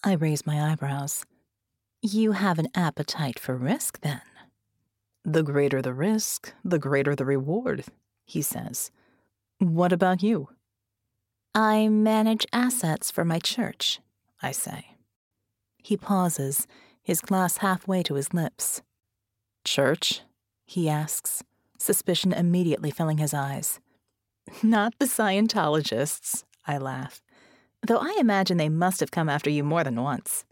I 0.03 0.15
raise 0.15 0.47
my 0.47 0.73
eyebrows. 0.73 1.27
You 2.00 2.33
have 2.33 2.59
an 2.59 2.69
appetite 2.75 3.38
for 3.38 3.55
risk, 3.55 4.00
then. 4.00 4.23
The 5.27 5.43
greater 5.43 5.83
the 5.83 5.93
risk, 5.93 6.55
the 6.65 6.79
greater 6.79 7.15
the 7.15 7.27
reward, 7.27 7.85
he 8.25 8.41
says. 8.41 8.91
What 9.59 9.93
about 9.93 10.23
you? 10.23 10.49
I 11.55 11.88
manage 11.88 12.47
assets 12.52 13.11
for 13.11 13.25
my 13.25 13.38
church, 13.38 14.00
I 14.43 14.52
say. 14.52 14.97
He 15.83 15.97
pauses, 15.97 16.67
his 17.02 17.21
glass 17.21 17.59
halfway 17.59 18.02
to 18.05 18.14
his 18.14 18.35
lips. 18.35 18.83
Church? 19.64 20.23
he 20.67 20.88
asks, 20.88 21.43
suspicion 21.78 22.33
immediately 22.33 22.90
filling 22.90 23.19
his 23.19 23.33
eyes. 23.33 23.81
Not 24.62 24.95
the 24.99 25.07
Scientologists, 25.07 26.45
I 26.67 26.76
laugh, 26.78 27.23
though 27.87 27.99
I 27.99 28.17
imagine 28.21 28.59
they 28.59 28.69
must 28.69 29.00
have 29.00 29.11
come 29.11 29.28
after 29.28 29.49
you 29.49 29.64
more 29.64 29.83
than 29.85 30.02
once. 30.02 30.45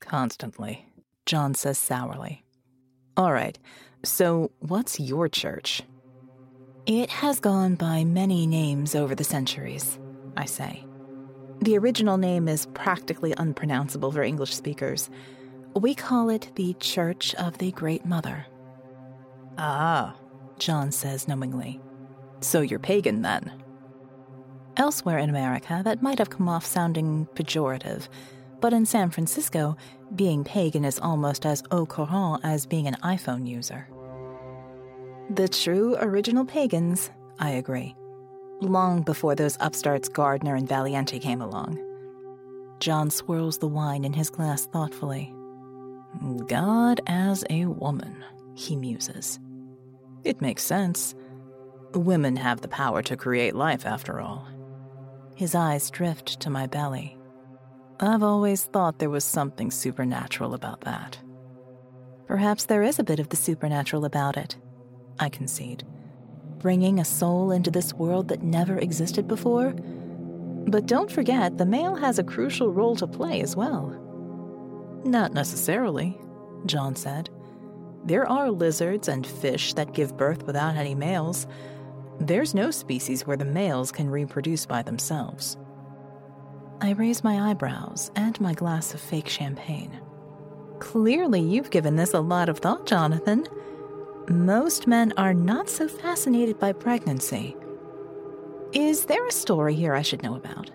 Constantly, 0.00 0.86
John 1.24 1.54
says 1.54 1.78
sourly. 1.78 2.44
All 3.16 3.32
right, 3.32 3.58
so 4.04 4.50
what's 4.60 5.00
your 5.00 5.28
church? 5.28 5.82
It 6.86 7.10
has 7.10 7.40
gone 7.40 7.74
by 7.74 8.04
many 8.04 8.46
names 8.46 8.94
over 8.94 9.14
the 9.14 9.24
centuries, 9.24 9.98
I 10.36 10.44
say. 10.44 10.84
The 11.60 11.76
original 11.76 12.16
name 12.16 12.48
is 12.48 12.66
practically 12.66 13.34
unpronounceable 13.36 14.12
for 14.12 14.22
English 14.22 14.54
speakers. 14.54 15.10
We 15.74 15.94
call 15.94 16.30
it 16.30 16.50
the 16.54 16.74
Church 16.74 17.34
of 17.34 17.58
the 17.58 17.70
Great 17.72 18.04
Mother. 18.04 18.46
Ah, 19.58 20.16
John 20.58 20.90
says 20.90 21.28
knowingly. 21.28 21.80
So 22.40 22.60
you're 22.62 22.78
pagan 22.78 23.22
then? 23.22 23.52
Elsewhere 24.76 25.18
in 25.18 25.28
America, 25.28 25.82
that 25.84 26.02
might 26.02 26.18
have 26.18 26.30
come 26.30 26.48
off 26.48 26.64
sounding 26.64 27.26
pejorative, 27.34 28.08
but 28.60 28.72
in 28.72 28.86
San 28.86 29.10
Francisco, 29.10 29.76
being 30.14 30.44
pagan 30.44 30.84
is 30.84 30.98
almost 30.98 31.44
as 31.44 31.62
au 31.70 31.84
courant 31.84 32.40
as 32.42 32.66
being 32.66 32.86
an 32.86 32.96
iPhone 33.02 33.46
user. 33.46 33.88
The 35.28 35.48
true 35.48 35.96
original 36.00 36.44
pagans, 36.44 37.10
I 37.38 37.50
agree. 37.50 37.94
Long 38.60 39.02
before 39.02 39.34
those 39.34 39.56
upstarts 39.60 40.08
Gardner 40.08 40.54
and 40.54 40.68
Valiente 40.68 41.18
came 41.18 41.40
along. 41.40 41.78
John 42.78 43.10
swirls 43.10 43.58
the 43.58 43.68
wine 43.68 44.04
in 44.04 44.12
his 44.12 44.30
glass 44.30 44.66
thoughtfully. 44.66 45.34
God 46.46 47.00
as 47.06 47.44
a 47.48 47.66
woman, 47.66 48.24
he 48.54 48.76
muses. 48.76 49.38
It 50.24 50.40
makes 50.40 50.62
sense. 50.62 51.14
Women 51.94 52.36
have 52.36 52.60
the 52.60 52.68
power 52.68 53.02
to 53.02 53.16
create 53.16 53.54
life, 53.54 53.86
after 53.86 54.20
all. 54.20 54.46
His 55.36 55.54
eyes 55.54 55.90
drift 55.90 56.40
to 56.40 56.50
my 56.50 56.66
belly. 56.66 57.16
I've 57.98 58.22
always 58.22 58.64
thought 58.64 58.98
there 58.98 59.10
was 59.10 59.24
something 59.24 59.70
supernatural 59.70 60.54
about 60.54 60.82
that. 60.82 61.18
Perhaps 62.26 62.66
there 62.66 62.82
is 62.82 62.98
a 62.98 63.04
bit 63.04 63.20
of 63.20 63.30
the 63.30 63.36
supernatural 63.36 64.04
about 64.04 64.36
it, 64.36 64.56
I 65.18 65.30
concede. 65.30 65.84
Bringing 66.60 67.00
a 67.00 67.04
soul 67.04 67.50
into 67.50 67.70
this 67.70 67.94
world 67.94 68.28
that 68.28 68.42
never 68.42 68.78
existed 68.78 69.26
before. 69.26 69.72
But 70.66 70.86
don't 70.86 71.10
forget, 71.10 71.58
the 71.58 71.66
male 71.66 71.96
has 71.96 72.18
a 72.18 72.24
crucial 72.24 72.72
role 72.72 72.94
to 72.96 73.06
play 73.06 73.40
as 73.40 73.56
well. 73.56 73.96
Not 75.04 75.32
necessarily, 75.32 76.20
John 76.66 76.94
said. 76.94 77.30
There 78.04 78.26
are 78.26 78.50
lizards 78.50 79.08
and 79.08 79.26
fish 79.26 79.74
that 79.74 79.94
give 79.94 80.16
birth 80.16 80.44
without 80.44 80.76
any 80.76 80.94
males. 80.94 81.46
There's 82.18 82.54
no 82.54 82.70
species 82.70 83.26
where 83.26 83.36
the 83.36 83.44
males 83.46 83.90
can 83.90 84.10
reproduce 84.10 84.66
by 84.66 84.82
themselves. 84.82 85.56
I 86.82 86.90
raise 86.90 87.24
my 87.24 87.50
eyebrows 87.50 88.10
and 88.16 88.40
my 88.40 88.54
glass 88.54 88.94
of 88.94 89.00
fake 89.00 89.28
champagne. 89.28 89.98
Clearly, 90.78 91.40
you've 91.40 91.70
given 91.70 91.96
this 91.96 92.14
a 92.14 92.20
lot 92.20 92.48
of 92.48 92.58
thought, 92.58 92.86
Jonathan. 92.86 93.46
Most 94.30 94.86
men 94.86 95.12
are 95.16 95.34
not 95.34 95.68
so 95.68 95.88
fascinated 95.88 96.56
by 96.60 96.70
pregnancy. 96.72 97.56
Is 98.72 99.06
there 99.06 99.26
a 99.26 99.32
story 99.32 99.74
here 99.74 99.92
I 99.92 100.02
should 100.02 100.22
know 100.22 100.36
about? 100.36 100.70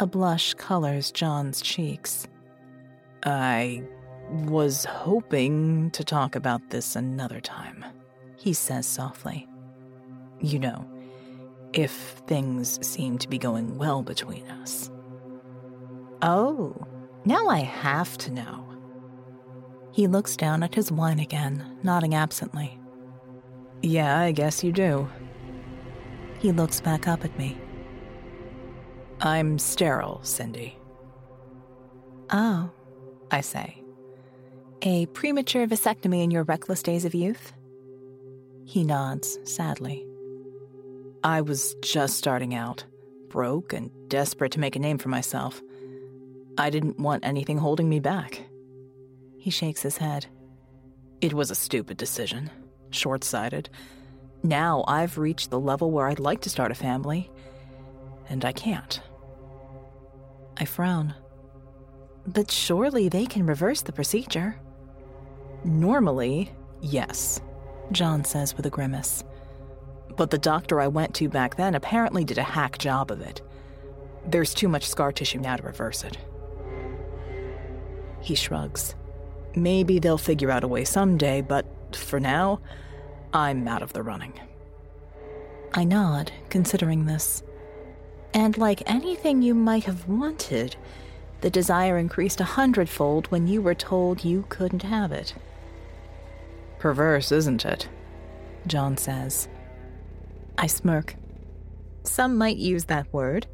A 0.00 0.06
blush 0.06 0.54
colors 0.54 1.12
John's 1.12 1.62
cheeks. 1.62 2.26
I 3.22 3.84
was 4.28 4.84
hoping 4.84 5.92
to 5.92 6.02
talk 6.02 6.34
about 6.34 6.70
this 6.70 6.96
another 6.96 7.40
time, 7.40 7.84
he 8.38 8.54
says 8.54 8.88
softly. 8.88 9.46
You 10.40 10.58
know, 10.58 10.90
if 11.74 11.92
things 12.26 12.84
seem 12.84 13.18
to 13.18 13.28
be 13.28 13.38
going 13.38 13.78
well 13.78 14.02
between 14.02 14.50
us. 14.50 14.90
Oh, 16.22 16.74
now 17.24 17.46
I 17.46 17.60
have 17.60 18.18
to 18.18 18.32
know. 18.32 18.73
He 19.94 20.08
looks 20.08 20.36
down 20.36 20.64
at 20.64 20.74
his 20.74 20.90
wine 20.90 21.20
again, 21.20 21.78
nodding 21.84 22.16
absently. 22.16 22.80
Yeah, 23.80 24.18
I 24.18 24.32
guess 24.32 24.64
you 24.64 24.72
do. 24.72 25.08
He 26.40 26.50
looks 26.50 26.80
back 26.80 27.06
up 27.06 27.24
at 27.24 27.38
me. 27.38 27.56
I'm 29.20 29.56
sterile, 29.56 30.18
Cindy. 30.24 30.76
Oh, 32.30 32.72
I 33.30 33.40
say. 33.40 33.84
A 34.82 35.06
premature 35.06 35.64
vasectomy 35.68 36.24
in 36.24 36.32
your 36.32 36.42
reckless 36.42 36.82
days 36.82 37.04
of 37.04 37.14
youth? 37.14 37.52
He 38.64 38.82
nods 38.82 39.38
sadly. 39.44 40.04
I 41.22 41.40
was 41.40 41.76
just 41.82 42.16
starting 42.16 42.52
out, 42.52 42.84
broke 43.28 43.72
and 43.72 43.92
desperate 44.08 44.50
to 44.52 44.60
make 44.60 44.74
a 44.74 44.80
name 44.80 44.98
for 44.98 45.08
myself. 45.08 45.62
I 46.58 46.70
didn't 46.70 46.98
want 46.98 47.24
anything 47.24 47.58
holding 47.58 47.88
me 47.88 48.00
back. 48.00 48.42
He 49.44 49.50
shakes 49.50 49.82
his 49.82 49.98
head. 49.98 50.24
It 51.20 51.34
was 51.34 51.50
a 51.50 51.54
stupid 51.54 51.98
decision, 51.98 52.50
short 52.88 53.22
sighted. 53.24 53.68
Now 54.42 54.84
I've 54.88 55.18
reached 55.18 55.50
the 55.50 55.60
level 55.60 55.90
where 55.90 56.08
I'd 56.08 56.18
like 56.18 56.40
to 56.40 56.48
start 56.48 56.70
a 56.70 56.74
family, 56.74 57.30
and 58.30 58.42
I 58.42 58.52
can't. 58.52 59.02
I 60.56 60.64
frown. 60.64 61.12
But 62.26 62.50
surely 62.50 63.10
they 63.10 63.26
can 63.26 63.44
reverse 63.44 63.82
the 63.82 63.92
procedure. 63.92 64.58
Normally, 65.62 66.50
yes, 66.80 67.38
John 67.92 68.24
says 68.24 68.56
with 68.56 68.64
a 68.64 68.70
grimace. 68.70 69.24
But 70.16 70.30
the 70.30 70.38
doctor 70.38 70.80
I 70.80 70.88
went 70.88 71.14
to 71.16 71.28
back 71.28 71.56
then 71.56 71.74
apparently 71.74 72.24
did 72.24 72.38
a 72.38 72.42
hack 72.42 72.78
job 72.78 73.10
of 73.10 73.20
it. 73.20 73.42
There's 74.26 74.54
too 74.54 74.68
much 74.68 74.88
scar 74.88 75.12
tissue 75.12 75.38
now 75.38 75.56
to 75.56 75.62
reverse 75.64 76.02
it. 76.02 76.16
He 78.22 78.34
shrugs. 78.34 78.94
Maybe 79.56 79.98
they'll 79.98 80.18
figure 80.18 80.50
out 80.50 80.64
a 80.64 80.68
way 80.68 80.84
someday, 80.84 81.40
but 81.40 81.66
for 81.94 82.18
now, 82.18 82.60
I'm 83.32 83.66
out 83.68 83.82
of 83.82 83.92
the 83.92 84.02
running. 84.02 84.38
I 85.72 85.84
nod, 85.84 86.32
considering 86.50 87.06
this. 87.06 87.42
And 88.32 88.56
like 88.58 88.82
anything 88.86 89.42
you 89.42 89.54
might 89.54 89.84
have 89.84 90.08
wanted, 90.08 90.76
the 91.40 91.50
desire 91.50 91.98
increased 91.98 92.40
a 92.40 92.44
hundredfold 92.44 93.26
when 93.28 93.46
you 93.46 93.60
were 93.60 93.74
told 93.74 94.24
you 94.24 94.44
couldn't 94.48 94.82
have 94.82 95.12
it. 95.12 95.34
Perverse, 96.78 97.32
isn't 97.32 97.64
it? 97.64 97.88
John 98.66 98.96
says. 98.96 99.48
I 100.58 100.66
smirk. 100.66 101.16
Some 102.02 102.36
might 102.36 102.56
use 102.56 102.84
that 102.84 103.12
word. 103.12 103.46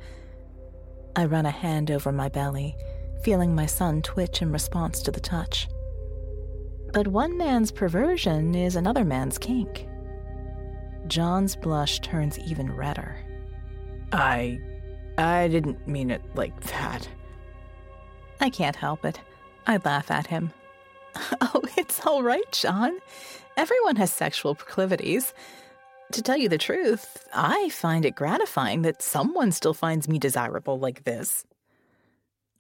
I 1.17 1.25
run 1.25 1.47
a 1.47 1.51
hand 1.51 1.91
over 1.91 2.13
my 2.13 2.29
belly, 2.29 2.77
feeling 3.23 3.55
my 3.55 3.67
son 3.67 4.03
twitch 4.03 4.43
in 4.43 4.53
response 4.53 5.01
to 5.03 5.11
the 5.11 5.21
touch. 5.21 5.69
But 6.93 7.07
one 7.09 7.37
man's 7.39 7.71
perversion 7.71 8.55
is 8.55 8.77
another 8.77 9.05
man's 9.05 9.39
kink. 9.39 9.87
John's 11.07 11.57
blush 11.57 12.01
turns 12.01 12.39
even 12.39 12.75
redder. 12.75 13.17
I. 14.13 14.61
I 15.19 15.49
didn't 15.49 15.87
mean 15.87 16.11
it 16.11 16.23
like 16.35 16.59
that. 16.65 17.09
I 18.41 18.51
can't 18.51 18.77
help 18.77 19.05
it. 19.05 19.21
I 19.67 19.79
laugh 19.85 20.11
at 20.11 20.27
him. 20.27 20.53
Oh, 21.41 21.63
it's 21.77 22.07
all 22.07 22.23
right, 22.23 22.51
John. 22.53 22.97
Everyone 23.57 23.97
has 23.97 24.13
sexual 24.13 24.55
proclivities. 24.55 25.35
To 26.13 26.23
tell 26.23 26.37
you 26.37 26.49
the 26.49 26.59
truth, 26.59 27.27
I 27.35 27.69
find 27.71 28.05
it 28.05 28.15
gratifying 28.15 28.83
that 28.83 29.03
someone 29.03 29.51
still 29.53 29.75
finds 29.75 30.09
me 30.09 30.19
desirable 30.19 30.79
like 30.79 31.05
this. 31.05 31.45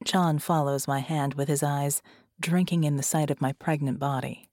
John 0.04 0.38
follows 0.38 0.88
my 0.88 0.98
hand 1.00 1.34
with 1.34 1.48
his 1.48 1.62
eyes, 1.62 2.02
drinking 2.40 2.84
in 2.84 2.96
the 2.96 3.02
sight 3.02 3.30
of 3.30 3.40
my 3.40 3.52
pregnant 3.52 3.98
body. 3.98 4.48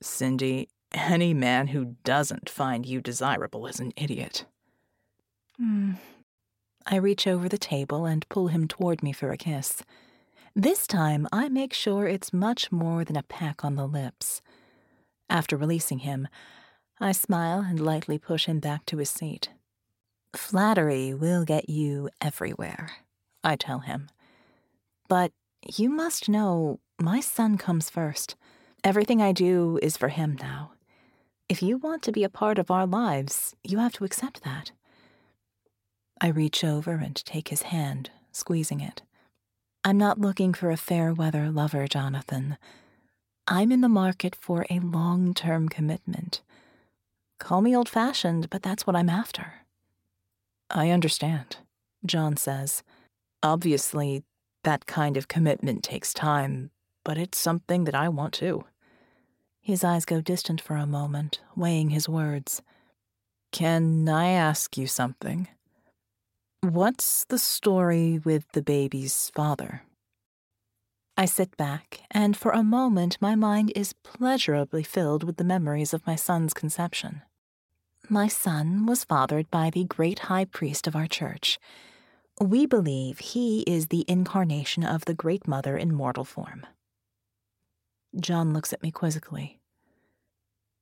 Cindy, 0.00 0.68
any 0.92 1.34
man 1.34 1.68
who 1.68 1.96
doesn't 2.04 2.48
find 2.48 2.86
you 2.86 3.00
desirable 3.00 3.66
is 3.66 3.80
an 3.80 3.92
idiot. 3.96 4.44
Hmm. 5.56 5.92
I 6.86 6.96
reach 6.96 7.26
over 7.26 7.48
the 7.48 7.58
table 7.58 8.04
and 8.04 8.28
pull 8.28 8.48
him 8.48 8.68
toward 8.68 9.02
me 9.02 9.12
for 9.12 9.30
a 9.30 9.36
kiss. 9.36 9.82
This 10.54 10.86
time, 10.86 11.26
I 11.32 11.48
make 11.48 11.72
sure 11.72 12.06
it's 12.06 12.32
much 12.32 12.70
more 12.70 13.04
than 13.04 13.16
a 13.16 13.22
peck 13.22 13.64
on 13.64 13.74
the 13.74 13.88
lips. 13.88 14.40
After 15.28 15.56
releasing 15.56 16.00
him, 16.00 16.28
I 17.00 17.12
smile 17.12 17.60
and 17.60 17.80
lightly 17.80 18.18
push 18.18 18.46
him 18.46 18.60
back 18.60 18.86
to 18.86 18.98
his 18.98 19.10
seat. 19.10 19.48
Flattery 20.36 21.14
will 21.14 21.44
get 21.44 21.68
you 21.68 22.10
everywhere, 22.20 22.90
I 23.42 23.56
tell 23.56 23.80
him. 23.80 24.08
But 25.08 25.32
you 25.76 25.88
must 25.88 26.28
know 26.28 26.78
my 27.04 27.20
son 27.20 27.58
comes 27.58 27.90
first. 27.90 28.34
Everything 28.82 29.20
I 29.20 29.32
do 29.32 29.78
is 29.82 29.96
for 29.96 30.08
him 30.08 30.38
now. 30.40 30.72
If 31.50 31.62
you 31.62 31.76
want 31.76 32.02
to 32.04 32.12
be 32.12 32.24
a 32.24 32.30
part 32.30 32.58
of 32.58 32.70
our 32.70 32.86
lives, 32.86 33.54
you 33.62 33.78
have 33.78 33.92
to 33.94 34.04
accept 34.04 34.42
that. 34.42 34.72
I 36.18 36.28
reach 36.28 36.64
over 36.64 36.92
and 36.92 37.14
take 37.14 37.48
his 37.48 37.62
hand, 37.62 38.10
squeezing 38.32 38.80
it. 38.80 39.02
I'm 39.84 39.98
not 39.98 40.18
looking 40.18 40.54
for 40.54 40.70
a 40.70 40.78
fair 40.78 41.12
weather 41.12 41.50
lover, 41.50 41.86
Jonathan. 41.86 42.56
I'm 43.46 43.70
in 43.70 43.82
the 43.82 43.88
market 43.90 44.34
for 44.34 44.64
a 44.70 44.78
long 44.78 45.34
term 45.34 45.68
commitment. 45.68 46.40
Call 47.38 47.60
me 47.60 47.76
old 47.76 47.90
fashioned, 47.90 48.48
but 48.48 48.62
that's 48.62 48.86
what 48.86 48.96
I'm 48.96 49.10
after. 49.10 49.52
I 50.70 50.88
understand, 50.88 51.58
John 52.06 52.38
says. 52.38 52.82
Obviously, 53.42 54.22
that 54.62 54.86
kind 54.86 55.18
of 55.18 55.28
commitment 55.28 55.82
takes 55.82 56.14
time, 56.14 56.70
but 57.04 57.18
it's 57.18 57.38
something 57.38 57.84
that 57.84 57.94
I 57.94 58.08
want 58.08 58.32
to. 58.34 58.64
His 59.60 59.84
eyes 59.84 60.04
go 60.04 60.20
distant 60.20 60.60
for 60.60 60.76
a 60.76 60.86
moment, 60.86 61.40
weighing 61.56 61.90
his 61.90 62.08
words. 62.08 62.62
Can 63.52 64.08
I 64.08 64.28
ask 64.28 64.76
you 64.76 64.86
something? 64.86 65.48
What's 66.60 67.24
the 67.26 67.38
story 67.38 68.20
with 68.24 68.50
the 68.52 68.62
baby's 68.62 69.30
father? 69.34 69.82
I 71.16 71.26
sit 71.26 71.56
back, 71.56 72.00
and 72.10 72.36
for 72.36 72.50
a 72.50 72.64
moment 72.64 73.18
my 73.20 73.36
mind 73.36 73.72
is 73.76 73.92
pleasurably 73.92 74.82
filled 74.82 75.22
with 75.22 75.36
the 75.36 75.44
memories 75.44 75.94
of 75.94 76.06
my 76.06 76.16
son's 76.16 76.52
conception. 76.52 77.22
My 78.08 78.28
son 78.28 78.86
was 78.86 79.04
fathered 79.04 79.50
by 79.50 79.70
the 79.70 79.84
great 79.84 80.20
high 80.30 80.44
priest 80.44 80.86
of 80.86 80.96
our 80.96 81.06
church. 81.06 81.58
We 82.40 82.66
believe 82.66 83.18
he 83.20 83.60
is 83.62 83.86
the 83.86 84.04
incarnation 84.08 84.84
of 84.84 85.04
the 85.04 85.14
Great 85.14 85.46
Mother 85.46 85.78
in 85.78 85.94
mortal 85.94 86.24
form. 86.24 86.66
John 88.18 88.52
looks 88.52 88.72
at 88.72 88.82
me 88.82 88.90
quizzically. 88.90 89.60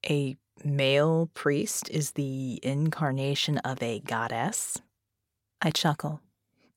A 0.09 0.37
male 0.65 1.31
priest 1.35 1.89
is 1.91 2.13
the 2.13 2.61
incarnation 2.63 3.59
of 3.59 3.83
a 3.83 4.01
goddess? 4.01 4.79
I 5.61 5.71
chuckle. 5.71 6.21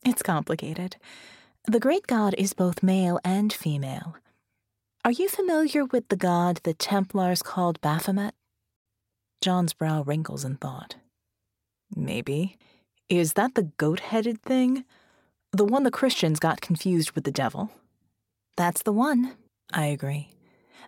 It's 0.06 0.22
complicated. 0.22 0.98
The 1.68 1.80
great 1.80 2.06
god 2.08 2.36
is 2.38 2.54
both 2.54 2.84
male 2.84 3.20
and 3.24 3.52
female. 3.52 4.16
Are 5.04 5.12
you 5.12 5.28
familiar 5.28 5.86
with 5.86 6.08
the 6.10 6.16
god 6.16 6.62
the 6.64 6.74
Templars 6.74 7.42
called 7.42 7.82
Baphomet? 7.82 8.34
John's 9.42 9.74
brow 9.74 10.04
wrinkles 10.04 10.46
in 10.46 10.58
thought. 10.58 10.96
Maybe. 11.96 12.58
Is 13.10 13.34
that 13.34 13.56
the 13.56 13.72
goat 13.78 14.00
headed 14.00 14.42
thing? 14.42 14.86
The 15.52 15.66
one 15.66 15.84
the 15.84 15.92
Christians 15.92 16.40
got 16.40 16.62
confused 16.62 17.12
with 17.12 17.24
the 17.24 17.32
devil? 17.32 17.72
That's 18.58 18.84
the 18.84 18.94
one, 18.94 19.34
I 19.74 19.88
agree. 19.88 20.30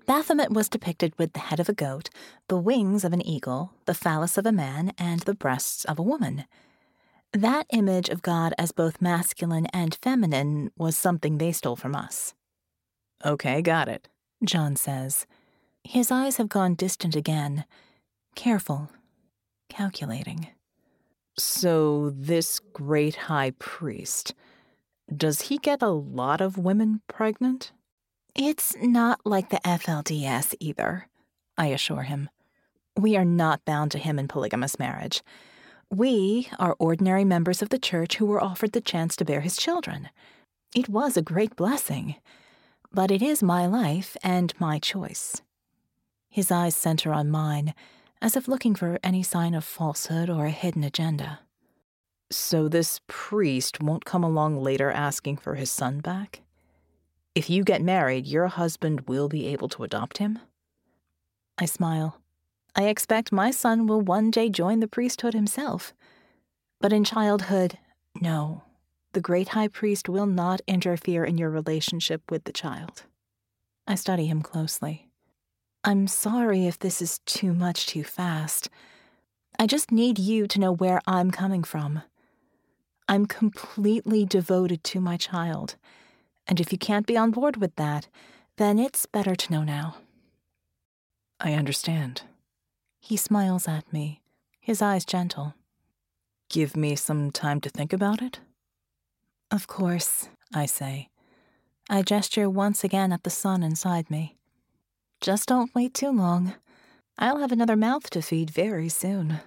Baphomet 0.08 0.52
was 0.52 0.70
depicted 0.70 1.14
with 1.20 1.34
the 1.34 1.40
head 1.40 1.60
of 1.60 1.68
a 1.68 1.74
goat, 1.74 2.10
the 2.48 2.58
wings 2.58 3.04
of 3.04 3.12
an 3.12 3.22
eagle, 3.22 3.74
the 3.86 3.94
phallus 3.94 4.38
of 4.38 4.46
a 4.46 4.54
man, 4.54 4.94
and 4.98 5.20
the 5.20 5.36
breasts 5.36 5.84
of 5.84 6.00
a 6.00 6.04
woman. 6.04 6.46
That 7.34 7.68
image 7.72 8.08
of 8.08 8.22
God 8.22 8.54
as 8.58 8.72
both 8.72 9.02
masculine 9.02 9.66
and 9.68 9.96
feminine 10.02 10.72
was 10.78 10.96
something 10.96 11.38
they 11.38 11.52
stole 11.52 11.76
from 11.76 11.94
us. 11.94 12.34
Okay, 13.26 13.62
got 13.62 13.90
it, 13.90 14.08
John 14.46 14.78
says. 14.78 15.26
His 15.84 16.10
eyes 16.10 16.38
have 16.38 16.48
gone 16.48 16.76
distant 16.76 17.18
again. 17.18 17.66
Careful, 18.34 18.90
calculating. 19.68 20.48
So, 21.38 22.12
this 22.16 22.62
great 22.72 23.16
high 23.16 23.52
priest, 23.60 24.34
does 25.14 25.42
he 25.42 25.58
get 25.58 25.82
a 25.82 25.90
lot 25.90 26.40
of 26.40 26.58
women 26.58 27.02
pregnant? 27.10 27.74
It's 28.38 28.76
not 28.80 29.20
like 29.26 29.50
the 29.50 29.60
FLDS 29.66 30.54
either, 30.60 31.08
I 31.58 31.68
assure 31.68 32.04
him. 32.04 32.30
We 32.96 33.18
are 33.18 33.26
not 33.26 33.66
bound 33.66 33.90
to 33.94 33.98
him 33.98 34.20
in 34.20 34.28
polygamous 34.28 34.78
marriage. 34.78 35.24
We 35.90 36.48
are 36.60 36.76
ordinary 36.78 37.26
members 37.26 37.64
of 37.64 37.70
the 37.70 37.80
church 37.80 38.18
who 38.18 38.28
were 38.28 38.44
offered 38.44 38.74
the 38.74 38.82
chance 38.82 39.16
to 39.16 39.26
bear 39.26 39.42
his 39.42 39.58
children. 39.58 40.10
It 40.76 40.88
was 40.88 41.18
a 41.18 41.24
great 41.24 41.56
blessing, 41.56 42.18
but 42.94 43.10
it 43.10 43.24
is 43.24 43.42
my 43.42 43.66
life 43.66 44.16
and 44.22 44.54
my 44.60 44.78
choice. 44.78 45.42
His 46.30 46.52
eyes 46.52 46.76
center 46.76 47.12
on 47.12 47.32
mine, 47.32 47.74
as 48.22 48.36
if 48.36 48.48
looking 48.48 48.76
for 48.76 49.00
any 49.02 49.24
sign 49.24 49.56
of 49.56 49.66
falsehood 49.66 50.30
or 50.30 50.46
a 50.46 50.52
hidden 50.52 50.84
agenda. 50.84 51.40
So 52.30 52.68
this 52.68 53.02
priest 53.08 53.82
won't 53.82 54.06
come 54.06 54.24
along 54.24 54.62
later 54.62 54.92
asking 54.92 55.38
for 55.38 55.56
his 55.56 55.72
son 55.72 56.02
back? 56.02 56.42
If 57.38 57.52
you 57.52 57.64
get 57.64 57.84
married, 57.84 58.26
your 58.26 58.48
husband 58.48 59.02
will 59.02 59.30
be 59.30 59.46
able 59.46 59.70
to 59.70 59.84
adopt 59.84 60.18
him? 60.18 60.40
I 61.60 61.66
smile. 61.66 62.20
I 62.76 62.86
expect 62.86 63.32
my 63.32 63.52
son 63.52 63.86
will 63.86 64.02
one 64.02 64.32
day 64.32 64.50
join 64.50 64.80
the 64.80 64.88
priesthood 64.88 65.36
himself. 65.36 65.94
But 66.82 66.92
in 66.92 67.04
childhood, 67.04 67.78
no. 68.20 68.64
The 69.14 69.22
great 69.22 69.50
high 69.50 69.68
priest 69.68 70.10
will 70.10 70.26
not 70.26 70.62
interfere 70.66 71.24
in 71.24 71.38
your 71.38 71.52
relationship 71.52 72.24
with 72.32 72.46
the 72.46 72.52
child. 72.52 73.04
I 73.86 73.94
study 73.94 74.26
him 74.26 74.42
closely. 74.42 75.08
I'm 75.84 76.08
sorry 76.08 76.66
if 76.66 76.80
this 76.80 77.04
is 77.04 77.20
too 77.20 77.54
much 77.54 77.86
too 77.86 78.04
fast. 78.04 78.68
I 79.60 79.68
just 79.68 79.92
need 79.92 80.18
you 80.18 80.48
to 80.48 80.60
know 80.60 80.72
where 80.72 81.02
I'm 81.06 81.30
coming 81.30 81.64
from. 81.64 82.02
I'm 83.08 83.28
completely 83.28 84.26
devoted 84.26 84.84
to 84.86 85.00
my 85.00 85.18
child, 85.18 85.76
and 86.48 86.60
if 86.60 86.72
you 86.72 86.78
can't 86.78 87.06
be 87.06 87.18
on 87.18 87.32
board 87.32 87.58
with 87.58 87.76
that, 87.76 88.08
then 88.58 88.80
it's 88.80 89.06
better 89.06 89.36
to 89.36 89.52
know 89.52 89.64
now. 89.64 89.98
I 91.40 91.54
understand. 91.54 92.24
He 93.00 93.18
smiles 93.18 93.68
at 93.68 93.92
me, 93.94 94.22
his 94.60 94.82
eyes 94.82 95.06
gentle. 95.06 95.54
Give 96.50 96.76
me 96.76 96.96
some 96.96 97.32
time 97.32 97.62
to 97.62 97.70
think 97.70 97.94
about 97.94 98.22
it? 98.22 98.40
Of 99.52 99.68
course, 99.68 100.30
I 100.54 100.66
say. 100.66 101.10
I 101.90 102.02
gesture 102.02 102.50
once 102.50 102.84
again 102.84 103.14
at 103.14 103.24
the 103.24 103.30
son 103.30 103.64
inside 103.64 104.10
me. 104.10 104.36
Just 105.22 105.48
don't 105.48 105.74
wait 105.74 105.94
too 105.94 106.12
long. 106.12 106.54
I'll 107.18 107.40
have 107.40 107.52
another 107.52 107.76
mouth 107.76 108.10
to 108.12 108.22
feed 108.22 108.50
very 108.50 108.90
soon. 108.90 109.40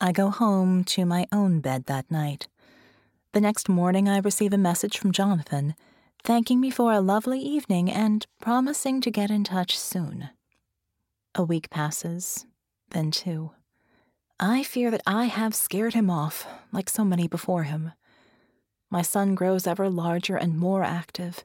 I 0.00 0.12
go 0.12 0.30
home 0.30 0.84
to 0.84 1.04
my 1.04 1.26
own 1.32 1.60
bed 1.60 1.86
that 1.86 2.10
night. 2.10 2.46
The 3.38 3.42
next 3.42 3.68
morning, 3.68 4.08
I 4.08 4.18
receive 4.18 4.52
a 4.52 4.58
message 4.58 4.98
from 4.98 5.12
Jonathan, 5.12 5.76
thanking 6.24 6.60
me 6.60 6.70
for 6.70 6.92
a 6.92 7.00
lovely 7.00 7.38
evening 7.38 7.88
and 7.88 8.26
promising 8.40 9.00
to 9.02 9.12
get 9.12 9.30
in 9.30 9.44
touch 9.44 9.78
soon. 9.78 10.30
A 11.36 11.44
week 11.44 11.70
passes, 11.70 12.46
then 12.90 13.12
two. 13.12 13.52
I 14.40 14.64
fear 14.64 14.90
that 14.90 15.04
I 15.06 15.26
have 15.26 15.54
scared 15.54 15.94
him 15.94 16.10
off, 16.10 16.48
like 16.72 16.90
so 16.90 17.04
many 17.04 17.28
before 17.28 17.62
him. 17.62 17.92
My 18.90 19.02
son 19.02 19.36
grows 19.36 19.68
ever 19.68 19.88
larger 19.88 20.36
and 20.36 20.58
more 20.58 20.82
active, 20.82 21.44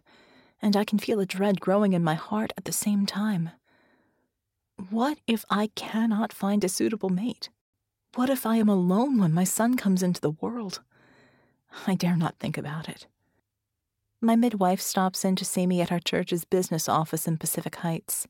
and 0.63 0.75
I 0.75 0.86
can 0.86 0.97
feel 0.97 1.19
a 1.19 1.27
dread 1.27 1.60
growing 1.60 1.93
in 1.93 2.03
my 2.03 2.15
heart 2.15 2.53
at 2.58 2.65
the 2.65 2.73
same 2.73 3.06
time. 3.06 3.51
What 4.89 5.19
if 5.27 5.45
I 5.47 5.67
cannot 5.75 6.34
find 6.34 6.63
a 6.63 6.69
suitable 6.69 7.10
mate? 7.10 7.51
What 8.15 8.32
if 8.32 8.47
I 8.47 8.56
am 8.56 8.67
alone 8.67 9.19
when 9.19 9.32
my 9.32 9.43
son 9.43 9.77
comes 9.77 10.01
into 10.01 10.21
the 10.21 10.32
world? 10.32 10.82
I 11.88 11.95
dare 11.95 12.15
not 12.15 12.39
think 12.39 12.57
about 12.57 12.89
it. 12.89 13.07
My 14.21 14.36
midwife 14.36 14.79
stops 14.79 15.25
in 15.25 15.36
to 15.36 15.45
see 15.45 15.67
me 15.67 15.81
at 15.81 15.91
our 15.91 15.99
church's 15.99 16.45
business 16.45 16.88
office 16.88 17.27
in 17.27 17.38
Pacific 17.38 17.75
Heights. 17.75 18.27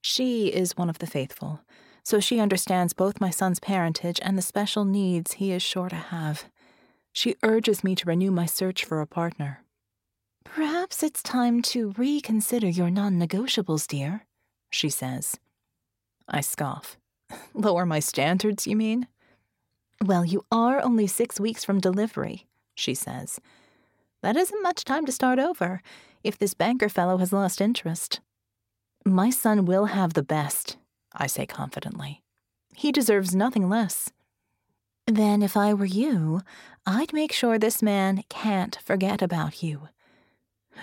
She 0.00 0.48
is 0.48 0.76
one 0.76 0.88
of 0.88 0.98
the 0.98 1.06
faithful, 1.06 1.60
so 2.02 2.18
she 2.18 2.40
understands 2.40 2.92
both 2.92 3.20
my 3.20 3.30
son's 3.30 3.60
parentage 3.60 4.18
and 4.22 4.38
the 4.38 4.42
special 4.42 4.84
needs 4.84 5.34
he 5.34 5.52
is 5.52 5.62
sure 5.62 5.88
to 5.88 5.96
have. 5.96 6.46
She 7.12 7.36
urges 7.42 7.84
me 7.84 7.94
to 7.96 8.08
renew 8.08 8.30
my 8.30 8.46
search 8.46 8.84
for 8.84 9.00
a 9.00 9.06
partner. 9.06 9.62
Perhaps 10.44 11.02
it's 11.02 11.22
time 11.22 11.62
to 11.62 11.92
reconsider 11.96 12.68
your 12.68 12.90
non 12.90 13.18
negotiables, 13.18 13.86
dear, 13.86 14.26
she 14.70 14.88
says. 14.88 15.38
I 16.28 16.40
scoff. 16.40 16.96
Lower 17.54 17.86
my 17.86 18.00
standards, 18.00 18.66
you 18.66 18.76
mean? 18.76 19.06
Well, 20.04 20.24
you 20.24 20.44
are 20.50 20.80
only 20.80 21.06
six 21.06 21.38
weeks 21.38 21.64
from 21.64 21.80
delivery, 21.80 22.46
she 22.74 22.94
says. 22.94 23.40
That 24.22 24.36
isn't 24.36 24.62
much 24.62 24.84
time 24.84 25.06
to 25.06 25.12
start 25.12 25.38
over, 25.38 25.80
if 26.22 26.38
this 26.38 26.54
banker 26.54 26.88
fellow 26.88 27.16
has 27.18 27.32
lost 27.32 27.60
interest. 27.60 28.20
My 29.04 29.30
son 29.30 29.64
will 29.64 29.86
have 29.86 30.14
the 30.14 30.22
best, 30.22 30.76
I 31.12 31.26
say 31.26 31.46
confidently. 31.46 32.22
He 32.74 32.92
deserves 32.92 33.34
nothing 33.34 33.68
less. 33.68 34.12
Then, 35.06 35.42
if 35.42 35.56
I 35.56 35.74
were 35.74 35.84
you, 35.84 36.40
I'd 36.86 37.12
make 37.12 37.32
sure 37.32 37.58
this 37.58 37.82
man 37.82 38.22
can't 38.28 38.78
forget 38.84 39.20
about 39.20 39.62
you. 39.62 39.88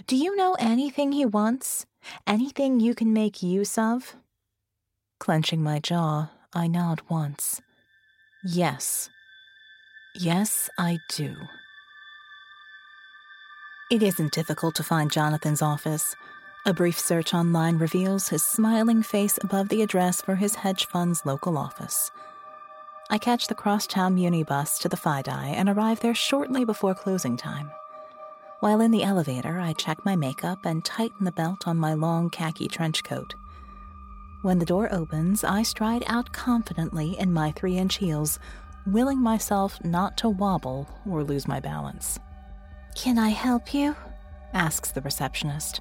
Do 0.08 0.16
you 0.16 0.36
know 0.36 0.56
anything 0.60 1.14
he 1.14 1.26
wants? 1.26 1.86
Anything 2.28 2.80
you 2.80 2.94
can 2.94 3.14
make 3.14 3.42
use 3.42 3.78
of? 3.78 4.16
Clenching 5.20 5.64
my 5.64 5.80
jaw, 5.80 6.32
I 6.54 6.68
nod 6.68 7.02
once. 7.10 7.62
Yes. 8.44 9.10
Yes, 10.16 10.70
I 10.78 11.00
do. 11.10 11.36
It 13.90 14.04
isn't 14.04 14.34
difficult 14.34 14.76
to 14.76 14.84
find 14.84 15.12
Jonathan's 15.12 15.64
office. 15.64 16.16
A 16.64 16.76
brief 16.76 17.00
search 17.00 17.34
online 17.34 17.80
reveals 17.80 18.28
his 18.28 18.44
smiling 18.44 19.02
face 19.02 19.40
above 19.42 19.70
the 19.70 19.82
address 19.82 20.22
for 20.22 20.36
his 20.36 20.54
hedge 20.54 20.86
fund's 20.86 21.26
local 21.26 21.58
office. 21.58 22.12
I 23.10 23.18
catch 23.18 23.48
the 23.48 23.56
crosstown 23.56 24.14
Muni 24.14 24.44
bus 24.44 24.78
to 24.80 24.90
the 24.90 24.96
FiDi 24.96 25.56
and 25.56 25.68
arrive 25.68 26.02
there 26.02 26.14
shortly 26.14 26.66
before 26.66 26.94
closing 26.94 27.36
time. 27.36 27.72
While 28.60 28.80
in 28.80 28.92
the 28.92 29.02
elevator, 29.02 29.60
I 29.60 29.74
check 29.74 30.06
my 30.06 30.16
makeup 30.16 30.66
and 30.66 30.86
tighten 30.86 31.26
the 31.26 31.32
belt 31.32 31.68
on 31.68 31.78
my 31.78 31.96
long 31.96 32.30
khaki 32.30 32.68
trench 32.68 33.04
coat. 33.04 33.34
When 34.44 34.60
the 34.60 34.68
door 34.68 34.94
opens, 34.94 35.44
I 35.44 35.64
stride 35.64 36.04
out 36.06 36.32
confidently 36.32 37.18
in 37.18 37.34
my 37.34 37.54
three 37.54 37.78
inch 37.78 37.98
heels, 37.98 38.38
willing 38.86 39.20
myself 39.20 39.84
not 39.84 40.16
to 40.18 40.30
wobble 40.30 40.88
or 41.10 41.24
lose 41.24 41.48
my 41.48 41.60
balance. 41.60 42.20
Can 43.00 43.18
I 43.18 43.30
help 43.30 43.74
you? 43.74 43.96
asks 44.54 44.92
the 44.92 45.00
receptionist. 45.00 45.80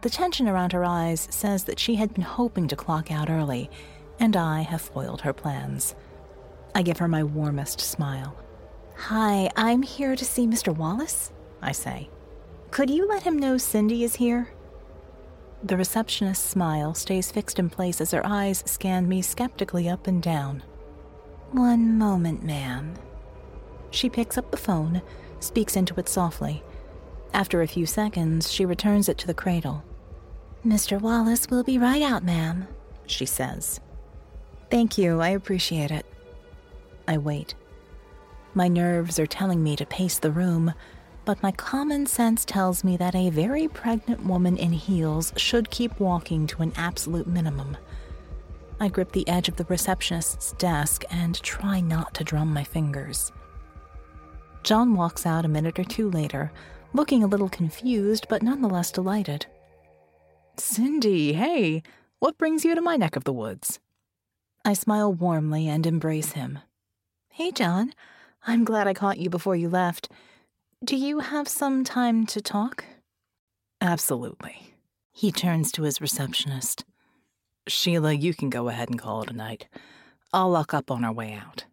The 0.00 0.10
tension 0.10 0.48
around 0.48 0.72
her 0.72 0.84
eyes 0.84 1.28
says 1.30 1.62
that 1.64 1.78
she 1.78 1.94
had 1.94 2.12
been 2.12 2.24
hoping 2.24 2.66
to 2.66 2.74
clock 2.74 3.12
out 3.12 3.30
early, 3.30 3.70
and 4.18 4.36
I 4.36 4.62
have 4.62 4.80
foiled 4.82 5.20
her 5.20 5.32
plans. 5.32 5.94
I 6.74 6.82
give 6.82 6.98
her 6.98 7.06
my 7.06 7.22
warmest 7.22 7.80
smile. 7.80 8.34
Hi, 8.96 9.50
I'm 9.54 9.82
here 9.82 10.16
to 10.16 10.24
see 10.24 10.48
Mr. 10.48 10.76
Wallace, 10.76 11.30
I 11.62 11.70
say. 11.70 12.10
Could 12.72 12.90
you 12.90 13.06
let 13.06 13.22
him 13.22 13.38
know 13.38 13.56
Cindy 13.56 14.02
is 14.02 14.16
here? 14.16 14.52
The 15.62 15.76
receptionist's 15.76 16.44
smile 16.44 16.92
stays 16.94 17.30
fixed 17.30 17.60
in 17.60 17.70
place 17.70 18.00
as 18.00 18.10
her 18.10 18.26
eyes 18.26 18.64
scan 18.66 19.08
me 19.08 19.22
skeptically 19.22 19.88
up 19.88 20.08
and 20.08 20.20
down. 20.20 20.64
One 21.52 21.96
moment, 21.96 22.42
ma'am. 22.42 22.94
She 23.92 24.10
picks 24.10 24.36
up 24.36 24.50
the 24.50 24.56
phone, 24.56 25.02
speaks 25.42 25.76
into 25.76 25.98
it 25.98 26.08
softly. 26.08 26.62
After 27.32 27.62
a 27.62 27.68
few 27.68 27.86
seconds, 27.86 28.52
she 28.52 28.64
returns 28.64 29.08
it 29.08 29.18
to 29.18 29.26
the 29.26 29.34
cradle. 29.34 29.84
Mr. 30.66 31.00
Wallace 31.00 31.48
will 31.50 31.64
be 31.64 31.78
right 31.78 32.02
out, 32.02 32.22
ma'am, 32.22 32.68
she 33.06 33.26
says. 33.26 33.80
Thank 34.70 34.96
you, 34.96 35.20
I 35.20 35.30
appreciate 35.30 35.90
it. 35.90 36.06
I 37.08 37.18
wait. 37.18 37.54
My 38.54 38.68
nerves 38.68 39.18
are 39.18 39.26
telling 39.26 39.62
me 39.62 39.76
to 39.76 39.86
pace 39.86 40.18
the 40.18 40.30
room, 40.30 40.74
but 41.24 41.42
my 41.42 41.52
common 41.52 42.06
sense 42.06 42.44
tells 42.44 42.84
me 42.84 42.96
that 42.96 43.14
a 43.14 43.30
very 43.30 43.66
pregnant 43.66 44.24
woman 44.24 44.56
in 44.56 44.72
heels 44.72 45.32
should 45.36 45.70
keep 45.70 45.98
walking 45.98 46.46
to 46.48 46.62
an 46.62 46.72
absolute 46.76 47.26
minimum. 47.26 47.76
I 48.78 48.88
grip 48.88 49.12
the 49.12 49.28
edge 49.28 49.48
of 49.48 49.56
the 49.56 49.64
receptionist's 49.64 50.52
desk 50.54 51.04
and 51.10 51.40
try 51.42 51.80
not 51.80 52.14
to 52.14 52.24
drum 52.24 52.52
my 52.52 52.64
fingers. 52.64 53.32
John 54.62 54.94
walks 54.94 55.26
out 55.26 55.44
a 55.44 55.48
minute 55.48 55.78
or 55.78 55.84
two 55.84 56.10
later, 56.10 56.52
looking 56.92 57.22
a 57.22 57.26
little 57.26 57.48
confused 57.48 58.26
but 58.28 58.42
nonetheless 58.42 58.90
delighted. 58.90 59.46
Cindy, 60.56 61.32
hey, 61.32 61.82
what 62.18 62.38
brings 62.38 62.64
you 62.64 62.74
to 62.74 62.80
my 62.80 62.96
neck 62.96 63.16
of 63.16 63.24
the 63.24 63.32
woods? 63.32 63.80
I 64.64 64.74
smile 64.74 65.12
warmly 65.12 65.66
and 65.66 65.86
embrace 65.86 66.32
him. 66.32 66.60
Hey, 67.30 67.50
John. 67.50 67.92
I'm 68.46 68.64
glad 68.64 68.86
I 68.86 68.94
caught 68.94 69.18
you 69.18 69.30
before 69.30 69.56
you 69.56 69.68
left. 69.68 70.08
Do 70.84 70.96
you 70.96 71.20
have 71.20 71.48
some 71.48 71.84
time 71.84 72.26
to 72.26 72.40
talk? 72.40 72.84
Absolutely. 73.80 74.74
He 75.12 75.32
turns 75.32 75.72
to 75.72 75.82
his 75.82 76.00
receptionist. 76.00 76.84
Sheila, 77.66 78.12
you 78.12 78.34
can 78.34 78.50
go 78.50 78.68
ahead 78.68 78.90
and 78.90 78.98
call 78.98 79.22
it 79.22 79.30
a 79.30 79.32
night. 79.32 79.68
I'll 80.32 80.50
lock 80.50 80.74
up 80.74 80.90
on 80.90 81.04
our 81.04 81.12
way 81.12 81.32
out. 81.32 81.64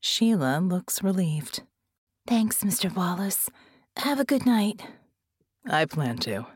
Sheila 0.00 0.60
looks 0.60 1.02
relieved. 1.02 1.62
Thanks, 2.26 2.62
Mr. 2.62 2.94
Wallace. 2.94 3.50
Have 3.96 4.20
a 4.20 4.24
good 4.24 4.46
night. 4.46 4.82
I 5.66 5.84
plan 5.86 6.18
to. 6.18 6.46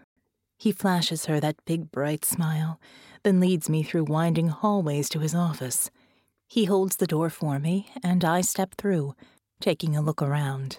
He 0.59 0.73
flashes 0.73 1.27
her 1.27 1.41
that 1.41 1.65
big, 1.67 1.91
bright 1.91 2.25
smile, 2.25 2.81
then 3.25 3.41
leads 3.41 3.69
me 3.69 3.83
through 3.83 4.05
winding 4.05 4.49
hallways 4.49 5.09
to 5.11 5.19
his 5.19 5.35
office. 5.35 5.91
He 6.47 6.65
holds 6.65 6.97
the 6.97 7.07
door 7.07 7.31
for 7.31 7.59
me, 7.59 7.91
and 8.03 8.25
I 8.25 8.41
step 8.41 8.77
through, 8.79 9.15
taking 9.61 9.97
a 9.97 10.01
look 10.01 10.23
around. 10.23 10.79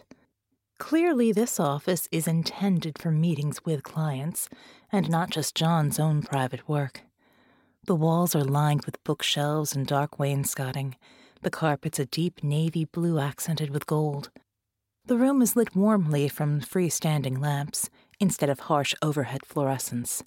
Clearly, 0.79 1.31
this 1.31 1.59
office 1.59 2.07
is 2.11 2.27
intended 2.27 2.97
for 2.97 3.11
meetings 3.11 3.65
with 3.65 3.83
clients, 3.83 4.47
and 4.91 5.09
not 5.09 5.29
just 5.31 5.55
John's 5.55 5.99
own 5.99 6.21
private 6.21 6.67
work. 6.69 7.01
The 7.85 7.95
walls 7.95 8.35
are 8.35 8.43
lined 8.43 8.85
with 8.85 9.03
bookshelves 9.03 9.75
and 9.75 9.85
dark 9.85 10.17
wainscoting. 10.17 10.95
The 11.41 11.49
carpet's 11.49 11.99
a 11.99 12.05
deep 12.05 12.43
navy 12.43 12.85
blue 12.85 13.19
accented 13.19 13.69
with 13.69 13.85
gold. 13.85 14.29
The 15.07 15.17
room 15.17 15.41
is 15.41 15.55
lit 15.55 15.73
warmly 15.73 16.27
from 16.27 16.59
freestanding 16.59 17.39
lamps 17.39 17.89
instead 18.19 18.49
of 18.49 18.59
harsh 18.59 18.93
overhead 19.01 19.45
fluorescence. 19.45 20.21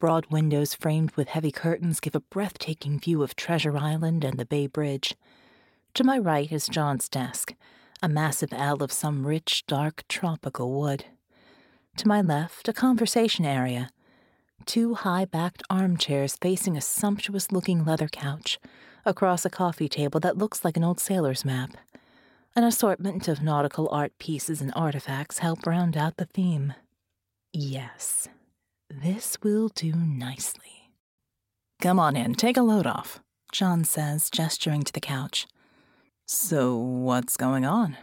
Broad 0.00 0.26
windows 0.32 0.74
framed 0.74 1.12
with 1.12 1.28
heavy 1.28 1.52
curtains 1.52 2.00
give 2.00 2.16
a 2.16 2.20
breathtaking 2.20 2.98
view 2.98 3.22
of 3.22 3.36
Treasure 3.36 3.76
Island 3.76 4.24
and 4.24 4.36
the 4.36 4.44
Bay 4.44 4.66
Bridge. 4.66 5.14
To 5.94 6.02
my 6.02 6.18
right 6.18 6.50
is 6.50 6.66
John's 6.66 7.08
desk, 7.08 7.54
a 8.02 8.08
massive 8.08 8.52
L 8.52 8.82
of 8.82 8.90
some 8.90 9.28
rich, 9.28 9.64
dark, 9.68 10.02
tropical 10.08 10.72
wood. 10.72 11.04
To 11.98 12.08
my 12.08 12.20
left, 12.20 12.68
a 12.68 12.72
conversation 12.72 13.44
area. 13.44 13.90
Two 14.66 14.94
high 14.94 15.24
backed 15.24 15.62
armchairs 15.70 16.36
facing 16.42 16.76
a 16.76 16.80
sumptuous 16.80 17.52
looking 17.52 17.84
leather 17.84 18.08
couch, 18.08 18.58
across 19.06 19.44
a 19.44 19.50
coffee 19.50 19.88
table 19.88 20.18
that 20.18 20.36
looks 20.36 20.64
like 20.64 20.76
an 20.76 20.82
old 20.82 20.98
sailor's 20.98 21.44
map. 21.44 21.76
An 22.56 22.62
assortment 22.62 23.26
of 23.26 23.42
nautical 23.42 23.88
art 23.90 24.16
pieces 24.18 24.60
and 24.60 24.72
artifacts 24.76 25.38
help 25.38 25.66
round 25.66 25.96
out 25.96 26.18
the 26.18 26.24
theme. 26.24 26.74
Yes, 27.52 28.28
this 28.88 29.36
will 29.42 29.70
do 29.70 29.92
nicely. 29.92 30.92
Come 31.82 31.98
on 31.98 32.14
in, 32.14 32.34
take 32.34 32.56
a 32.56 32.62
load 32.62 32.86
off, 32.86 33.18
John 33.50 33.82
says, 33.82 34.30
gesturing 34.30 34.84
to 34.84 34.92
the 34.92 35.00
couch. 35.00 35.48
So, 36.26 36.76
what's 36.76 37.36
going 37.36 37.64
on? 37.64 37.96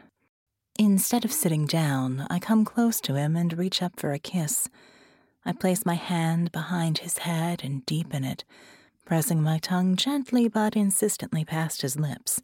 Instead 0.77 1.23
of 1.23 1.31
sitting 1.31 1.65
down, 1.65 2.27
I 2.29 2.37
come 2.37 2.65
close 2.65 2.99
to 3.01 3.15
him 3.15 3.37
and 3.37 3.57
reach 3.57 3.81
up 3.81 3.97
for 3.97 4.11
a 4.11 4.19
kiss. 4.19 4.67
I 5.45 5.53
place 5.53 5.85
my 5.85 5.95
hand 5.95 6.51
behind 6.51 6.97
his 6.97 7.19
head 7.19 7.63
and 7.63 7.85
deepen 7.85 8.25
it, 8.25 8.43
pressing 9.05 9.41
my 9.41 9.59
tongue 9.59 9.95
gently 9.95 10.49
but 10.49 10.75
insistently 10.75 11.45
past 11.45 11.83
his 11.83 11.97
lips. 11.97 12.41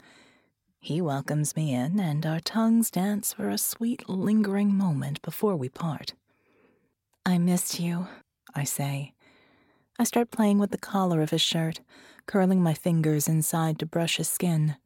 He 0.87 1.01
welcomes 1.01 1.53
me 1.53 1.73
in, 1.73 1.99
and 1.99 2.25
our 2.25 2.39
tongues 2.39 2.89
dance 2.89 3.33
for 3.33 3.49
a 3.49 3.57
sweet, 3.57 4.07
lingering 4.07 4.73
moment 4.73 5.21
before 5.21 5.57
we 5.57 5.67
part. 5.67 6.13
I 7.25 7.39
missed 7.39 7.77
you, 7.77 8.07
I 8.55 8.63
say. 8.63 9.13
I 9.99 10.05
start 10.05 10.31
playing 10.31 10.59
with 10.59 10.71
the 10.71 10.77
collar 10.77 11.21
of 11.21 11.31
his 11.31 11.41
shirt, 11.41 11.81
curling 12.25 12.63
my 12.63 12.73
fingers 12.73 13.27
inside 13.27 13.79
to 13.79 13.85
brush 13.85 14.15
his 14.15 14.29
skin. 14.29 14.77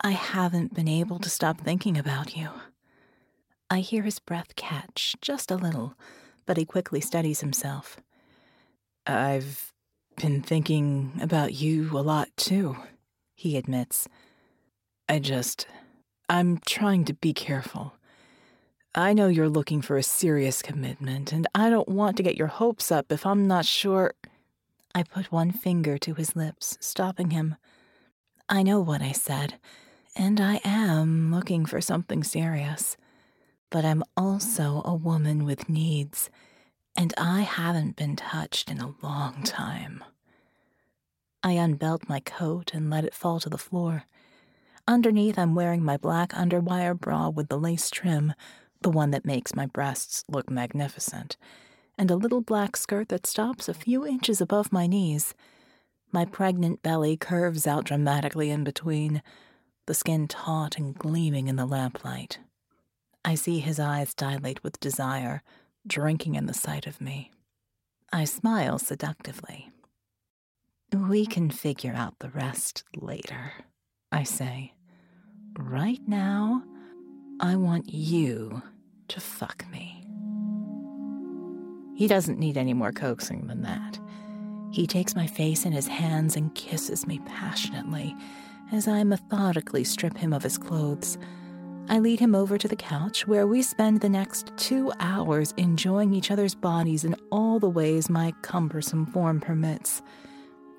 I 0.00 0.10
haven't 0.10 0.74
been 0.74 0.88
able 0.88 1.20
to 1.20 1.30
stop 1.30 1.60
thinking 1.60 1.96
about 1.96 2.36
you. 2.36 2.48
I 3.70 3.82
hear 3.82 4.02
his 4.02 4.18
breath 4.18 4.56
catch, 4.56 5.14
just 5.20 5.52
a 5.52 5.56
little, 5.56 5.94
but 6.44 6.56
he 6.56 6.64
quickly 6.64 7.00
steadies 7.00 7.38
himself. 7.38 8.00
I've 9.06 9.72
been 10.16 10.42
thinking 10.42 11.20
about 11.22 11.54
you 11.54 11.96
a 11.96 12.02
lot 12.02 12.30
too, 12.36 12.78
he 13.36 13.56
admits. 13.56 14.08
I 15.10 15.18
just. 15.18 15.66
I'm 16.28 16.60
trying 16.64 17.04
to 17.06 17.14
be 17.14 17.32
careful. 17.32 17.94
I 18.94 19.12
know 19.12 19.26
you're 19.26 19.48
looking 19.48 19.82
for 19.82 19.96
a 19.96 20.04
serious 20.04 20.62
commitment, 20.62 21.32
and 21.32 21.48
I 21.52 21.68
don't 21.68 21.88
want 21.88 22.16
to 22.18 22.22
get 22.22 22.36
your 22.36 22.46
hopes 22.46 22.92
up 22.92 23.10
if 23.10 23.26
I'm 23.26 23.48
not 23.48 23.64
sure. 23.64 24.14
I 24.94 25.02
put 25.02 25.32
one 25.32 25.50
finger 25.50 25.98
to 25.98 26.14
his 26.14 26.36
lips, 26.36 26.78
stopping 26.80 27.30
him. 27.30 27.56
I 28.48 28.62
know 28.62 28.78
what 28.78 29.02
I 29.02 29.10
said, 29.10 29.54
and 30.14 30.40
I 30.40 30.60
am 30.64 31.34
looking 31.34 31.66
for 31.66 31.80
something 31.80 32.22
serious. 32.22 32.96
But 33.68 33.84
I'm 33.84 34.04
also 34.16 34.80
a 34.84 34.94
woman 34.94 35.44
with 35.44 35.68
needs, 35.68 36.30
and 36.96 37.12
I 37.18 37.40
haven't 37.40 37.96
been 37.96 38.14
touched 38.14 38.70
in 38.70 38.78
a 38.78 38.94
long 39.02 39.42
time. 39.42 40.04
I 41.42 41.54
unbelt 41.54 42.08
my 42.08 42.20
coat 42.20 42.70
and 42.72 42.88
let 42.88 43.04
it 43.04 43.12
fall 43.12 43.40
to 43.40 43.48
the 43.48 43.58
floor. 43.58 44.04
Underneath, 44.90 45.38
I'm 45.38 45.54
wearing 45.54 45.84
my 45.84 45.96
black 45.96 46.30
underwire 46.30 46.98
bra 46.98 47.28
with 47.28 47.48
the 47.48 47.60
lace 47.60 47.90
trim, 47.90 48.34
the 48.80 48.90
one 48.90 49.12
that 49.12 49.24
makes 49.24 49.54
my 49.54 49.66
breasts 49.66 50.24
look 50.28 50.50
magnificent, 50.50 51.36
and 51.96 52.10
a 52.10 52.16
little 52.16 52.40
black 52.40 52.76
skirt 52.76 53.08
that 53.10 53.24
stops 53.24 53.68
a 53.68 53.72
few 53.72 54.04
inches 54.04 54.40
above 54.40 54.72
my 54.72 54.88
knees. 54.88 55.32
My 56.10 56.24
pregnant 56.24 56.82
belly 56.82 57.16
curves 57.16 57.68
out 57.68 57.84
dramatically 57.84 58.50
in 58.50 58.64
between, 58.64 59.22
the 59.86 59.94
skin 59.94 60.26
taut 60.26 60.76
and 60.76 60.92
gleaming 60.92 61.46
in 61.46 61.54
the 61.54 61.66
lamplight. 61.66 62.40
I 63.24 63.36
see 63.36 63.60
his 63.60 63.78
eyes 63.78 64.12
dilate 64.12 64.64
with 64.64 64.80
desire, 64.80 65.44
drinking 65.86 66.34
in 66.34 66.46
the 66.46 66.52
sight 66.52 66.88
of 66.88 67.00
me. 67.00 67.30
I 68.12 68.24
smile 68.24 68.80
seductively. 68.80 69.70
We 70.92 71.26
can 71.26 71.48
figure 71.48 71.94
out 71.94 72.18
the 72.18 72.30
rest 72.30 72.82
later, 72.96 73.52
I 74.10 74.24
say. 74.24 74.72
Right 75.58 76.00
now, 76.06 76.62
I 77.40 77.56
want 77.56 77.92
you 77.92 78.62
to 79.08 79.20
fuck 79.20 79.64
me. 79.70 80.06
He 81.94 82.06
doesn't 82.06 82.38
need 82.38 82.56
any 82.56 82.72
more 82.72 82.92
coaxing 82.92 83.46
than 83.46 83.62
that. 83.62 83.98
He 84.72 84.86
takes 84.86 85.16
my 85.16 85.26
face 85.26 85.66
in 85.66 85.72
his 85.72 85.88
hands 85.88 86.36
and 86.36 86.54
kisses 86.54 87.06
me 87.06 87.20
passionately 87.26 88.16
as 88.72 88.86
I 88.86 89.02
methodically 89.02 89.84
strip 89.84 90.16
him 90.16 90.32
of 90.32 90.44
his 90.44 90.56
clothes. 90.56 91.18
I 91.88 91.98
lead 91.98 92.20
him 92.20 92.36
over 92.36 92.56
to 92.56 92.68
the 92.68 92.76
couch 92.76 93.26
where 93.26 93.46
we 93.48 93.62
spend 93.62 94.00
the 94.00 94.08
next 94.08 94.52
two 94.56 94.92
hours 95.00 95.52
enjoying 95.56 96.14
each 96.14 96.30
other's 96.30 96.54
bodies 96.54 97.04
in 97.04 97.16
all 97.32 97.58
the 97.58 97.68
ways 97.68 98.08
my 98.08 98.32
cumbersome 98.42 99.06
form 99.06 99.40
permits. 99.40 100.00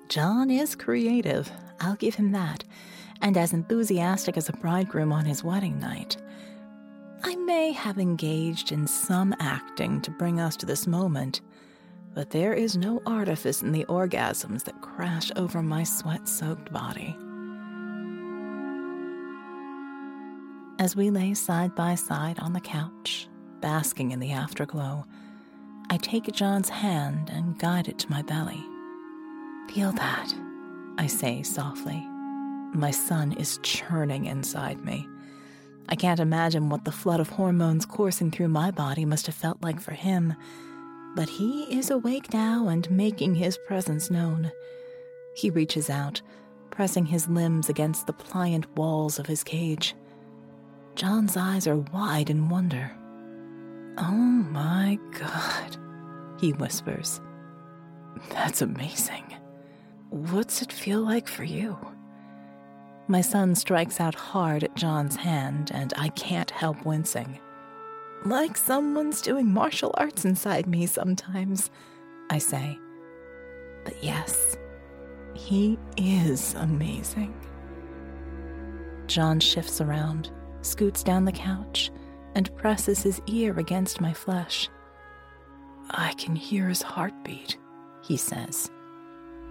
John 0.08 0.50
is 0.50 0.74
creative, 0.74 1.52
I'll 1.80 1.96
give 1.96 2.14
him 2.14 2.32
that, 2.32 2.64
and 3.22 3.36
as 3.36 3.52
enthusiastic 3.52 4.36
as 4.36 4.48
a 4.48 4.52
bridegroom 4.54 5.12
on 5.12 5.24
his 5.24 5.42
wedding 5.42 5.78
night. 5.78 6.16
I 7.22 7.36
may 7.36 7.70
have 7.72 7.98
engaged 7.98 8.72
in 8.72 8.86
some 8.86 9.34
acting 9.38 10.00
to 10.02 10.10
bring 10.10 10.40
us 10.40 10.56
to 10.56 10.66
this 10.66 10.88
moment, 10.88 11.40
but 12.14 12.30
there 12.30 12.52
is 12.52 12.76
no 12.76 13.00
artifice 13.06 13.62
in 13.62 13.70
the 13.70 13.84
orgasms 13.84 14.64
that 14.64 14.82
crash 14.82 15.30
over 15.36 15.62
my 15.62 15.84
sweat 15.84 16.28
soaked 16.28 16.72
body. 16.72 17.16
As 20.80 20.96
we 20.96 21.10
lay 21.10 21.32
side 21.34 21.76
by 21.76 21.94
side 21.94 22.40
on 22.40 22.52
the 22.52 22.60
couch, 22.60 23.28
basking 23.60 24.10
in 24.10 24.18
the 24.18 24.32
afterglow, 24.32 25.06
I 25.90 25.96
take 25.98 26.32
John's 26.32 26.68
hand 26.68 27.30
and 27.32 27.58
guide 27.58 27.86
it 27.86 27.98
to 28.00 28.10
my 28.10 28.22
belly. 28.22 28.64
Feel 29.72 29.92
that, 29.92 30.34
I 30.98 31.06
say 31.06 31.44
softly. 31.44 32.04
My 32.74 32.90
son 32.90 33.32
is 33.32 33.60
churning 33.62 34.24
inside 34.24 34.82
me. 34.84 35.06
I 35.88 35.94
can't 35.94 36.20
imagine 36.20 36.70
what 36.70 36.84
the 36.84 36.92
flood 36.92 37.20
of 37.20 37.28
hormones 37.28 37.84
coursing 37.84 38.30
through 38.30 38.48
my 38.48 38.70
body 38.70 39.04
must 39.04 39.26
have 39.26 39.34
felt 39.34 39.62
like 39.62 39.78
for 39.78 39.92
him, 39.92 40.34
but 41.14 41.28
he 41.28 41.64
is 41.64 41.90
awake 41.90 42.32
now 42.32 42.68
and 42.68 42.90
making 42.90 43.34
his 43.34 43.58
presence 43.66 44.10
known. 44.10 44.50
He 45.34 45.50
reaches 45.50 45.90
out, 45.90 46.22
pressing 46.70 47.04
his 47.04 47.28
limbs 47.28 47.68
against 47.68 48.06
the 48.06 48.14
pliant 48.14 48.66
walls 48.74 49.18
of 49.18 49.26
his 49.26 49.44
cage. 49.44 49.94
John's 50.94 51.36
eyes 51.36 51.66
are 51.66 51.76
wide 51.76 52.30
in 52.30 52.48
wonder. 52.48 52.90
Oh 53.98 54.12
my 54.12 54.98
god, 55.18 55.76
he 56.40 56.52
whispers. 56.54 57.20
That's 58.30 58.62
amazing. 58.62 59.24
What's 60.08 60.62
it 60.62 60.72
feel 60.72 61.00
like 61.00 61.28
for 61.28 61.44
you? 61.44 61.76
My 63.08 63.20
son 63.20 63.54
strikes 63.54 64.00
out 64.00 64.14
hard 64.14 64.64
at 64.64 64.76
John's 64.76 65.16
hand, 65.16 65.70
and 65.74 65.92
I 65.96 66.08
can't 66.10 66.50
help 66.50 66.84
wincing. 66.84 67.38
Like 68.24 68.56
someone's 68.56 69.20
doing 69.20 69.52
martial 69.52 69.92
arts 69.98 70.24
inside 70.24 70.66
me 70.66 70.86
sometimes, 70.86 71.70
I 72.30 72.38
say. 72.38 72.78
But 73.84 74.02
yes, 74.02 74.56
he 75.34 75.78
is 75.96 76.54
amazing. 76.54 77.34
John 79.08 79.40
shifts 79.40 79.80
around, 79.80 80.30
scoots 80.62 81.02
down 81.02 81.24
the 81.24 81.32
couch, 81.32 81.90
and 82.34 82.54
presses 82.56 83.02
his 83.02 83.20
ear 83.26 83.58
against 83.58 84.00
my 84.00 84.12
flesh. 84.12 84.70
I 85.90 86.12
can 86.14 86.36
hear 86.36 86.68
his 86.68 86.80
heartbeat, 86.80 87.58
he 88.02 88.16
says. 88.16 88.70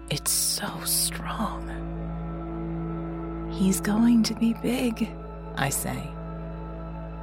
It's 0.09 0.31
so 0.31 0.71
strong. 0.85 2.20
He's 3.61 3.79
going 3.79 4.23
to 4.23 4.33
be 4.33 4.53
big, 4.53 5.07
I 5.55 5.69
say. 5.69 6.09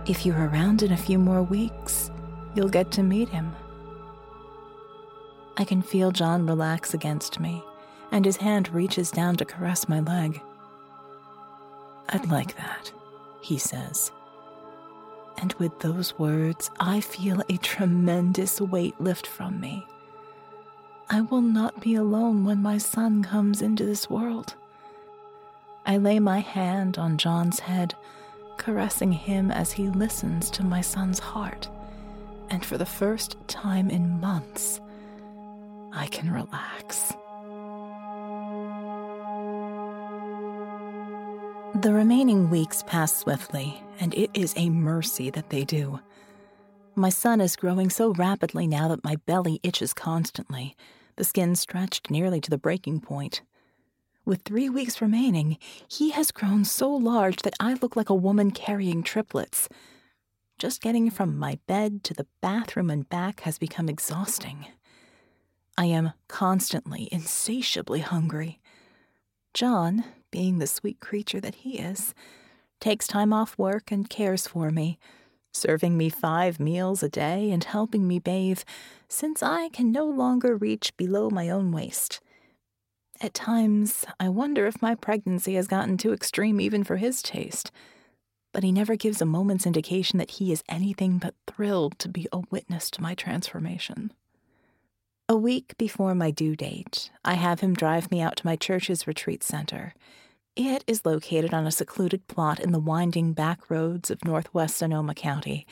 If 0.07 0.25
you're 0.25 0.47
around 0.47 0.85
in 0.85 0.93
a 0.93 0.97
few 0.97 1.19
more 1.19 1.43
weeks, 1.43 2.13
you'll 2.55 2.69
get 2.69 2.93
to 2.93 3.03
meet 3.03 3.29
him. 3.29 3.57
I 5.57 5.65
can 5.65 5.83
feel 5.83 6.13
John 6.13 6.47
relax 6.47 6.95
against 6.95 7.41
me, 7.41 7.61
and 8.13 8.25
his 8.25 8.37
hand 8.37 8.73
reaches 8.73 9.11
down 9.11 9.35
to 9.39 9.45
caress 9.45 9.89
my 9.89 9.99
leg. 9.99 10.41
I'd 12.11 12.31
like 12.31 12.57
that, 12.57 12.93
he 13.41 13.59
says. 13.59 14.13
And 15.39 15.53
with 15.55 15.81
those 15.81 16.17
words, 16.21 16.71
I 16.79 17.01
feel 17.01 17.43
a 17.49 17.57
tremendous 17.57 18.61
weight 18.61 18.95
lift 19.01 19.27
from 19.27 19.59
me. 19.59 19.85
I 21.11 21.21
will 21.21 21.43
not 21.43 21.81
be 21.81 21.97
alone 21.97 22.45
when 22.45 22.63
my 22.63 22.79
son 22.79 23.25
comes 23.25 23.61
into 23.61 23.85
this 23.85 24.09
world. 24.09 24.55
I 25.89 25.97
lay 25.97 26.21
my 26.21 26.41
hand 26.41 26.99
on 26.99 27.17
John's 27.17 27.61
head, 27.61 27.95
caressing 28.59 29.11
him 29.11 29.51
as 29.51 29.73
he 29.73 29.89
listens 29.89 30.51
to 30.51 30.63
my 30.63 30.83
son's 30.83 31.19
heart. 31.19 31.67
And 32.51 32.63
for 32.63 32.77
the 32.77 32.85
first 32.85 33.39
time 33.49 33.89
in 33.89 34.21
months, 34.21 34.83
I 35.95 36.07
can 36.09 36.31
relax. 36.31 37.15
The 41.81 41.95
remaining 41.95 42.51
weeks 42.51 42.83
pass 42.87 43.17
swiftly, 43.17 43.83
and 43.99 44.15
it 44.15 44.29
is 44.35 44.53
a 44.59 44.69
mercy 44.69 45.31
that 45.31 45.49
they 45.49 45.65
do. 45.65 46.01
My 46.97 47.09
son 47.09 47.41
is 47.41 47.57
growing 47.57 47.89
so 47.89 48.13
rapidly 48.13 48.67
now 48.67 48.89
that 48.89 49.05
my 49.05 49.17
belly 49.25 49.59
itches 49.63 49.95
constantly, 49.95 50.77
the 51.17 51.25
skin 51.25 51.57
stretched 51.57 52.11
nearly 52.11 52.43
to 52.43 52.51
the 52.51 52.59
breaking 52.59 53.01
point. 53.01 53.41
With 54.29 54.43
three 54.43 54.69
weeks 54.69 55.01
remaining, 55.01 55.57
he 55.89 56.11
has 56.11 56.33
grown 56.33 56.67
so 56.67 56.91
large 56.91 57.37
that 57.45 57.55
I 57.59 57.79
look 57.81 57.97
like 57.97 58.11
a 58.11 58.15
woman 58.15 58.51
carrying 58.51 59.03
triplets. 59.03 59.71
Just 60.59 60.83
getting 60.83 61.09
from 61.09 61.39
my 61.39 61.59
bed 61.67 62.05
to 62.05 62.13
the 62.13 62.27
bathroom 62.43 62.91
and 62.91 63.09
back 63.09 63.41
has 63.41 63.57
become 63.59 63.89
exhausting. 63.89 64.67
I 65.79 65.87
am 65.87 66.13
constantly, 66.29 67.09
insatiably 67.11 68.01
hungry. 68.01 68.61
John, 69.55 70.05
being 70.31 70.59
the 70.59 70.67
sweet 70.67 71.01
creature 71.01 71.41
that 71.41 71.55
he 71.65 71.79
is, 71.79 72.15
takes 72.81 73.07
time 73.07 73.33
off 73.33 73.57
work 73.57 73.91
and 73.91 74.11
cares 74.11 74.47
for 74.47 74.71
me, 74.71 74.99
serving 75.55 75.97
me 75.97 76.11
five 76.11 76.61
meals 76.61 77.03
a 77.03 77.09
day 77.09 77.51
and 77.51 77.65
helping 77.65 78.07
me 78.07 78.19
bathe, 78.19 78.61
since 79.09 79.43
I 79.43 79.71
can 79.71 79.91
no 79.91 80.05
longer 80.05 80.55
reach 80.55 80.95
below 80.99 81.31
my 81.31 81.49
own 81.49 81.73
waist. 81.73 82.21
At 83.21 83.35
times, 83.35 84.07
I 84.21 84.29
wonder 84.29 84.67
if 84.67 84.81
my 84.81 84.95
pregnancy 84.95 85.55
has 85.55 85.67
gotten 85.67 85.97
too 85.97 86.13
extreme 86.13 86.61
even 86.61 86.85
for 86.85 86.97
his 86.97 87.21
taste. 87.21 87.73
But 88.53 88.63
he 88.63 88.71
never 88.71 88.95
gives 88.95 89.21
a 89.21 89.27
moment's 89.27 89.67
indication 89.67 90.19
that 90.19 90.33
he 90.33 90.53
is 90.53 90.63
anything 90.69 91.19
but 91.19 91.35
thrilled 91.47 91.99
to 91.99 92.09
be 92.09 92.29
a 92.33 92.43
witness 92.51 92.91
to 92.93 93.03
my 93.03 93.15
transformation. 93.15 94.13
A 95.29 95.37
week 95.37 95.75
before 95.79 96.15
my 96.15 96.31
due 96.31 96.55
date, 96.55 97.11
I 97.25 97.35
have 97.35 97.61
him 97.61 97.75
drive 97.75 98.11
me 98.11 98.21
out 98.21 98.37
to 98.37 98.47
my 98.47 98.57
church's 98.57 99.07
retreat 99.07 99.43
center. 99.43 99.95
It 100.55 100.85
is 100.87 101.05
located 101.05 101.53
on 101.53 101.67
a 101.67 101.73
secluded 101.73 102.27
plot 102.29 102.61
in 102.61 102.73
the 102.73 102.79
winding 102.79 103.33
back 103.33 103.69
roads 103.69 104.11
of 104.11 104.25
northwest 104.25 104.77
Sonoma 104.77 105.15
County, 105.15 105.67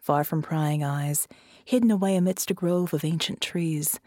far 0.00 0.24
from 0.24 0.42
prying 0.42 0.82
eyes, 0.82 1.28
hidden 1.64 1.90
away 1.90 2.16
amidst 2.16 2.50
a 2.50 2.54
grove 2.54 2.92
of 2.94 3.04
ancient 3.04 3.40
trees. 3.40 4.00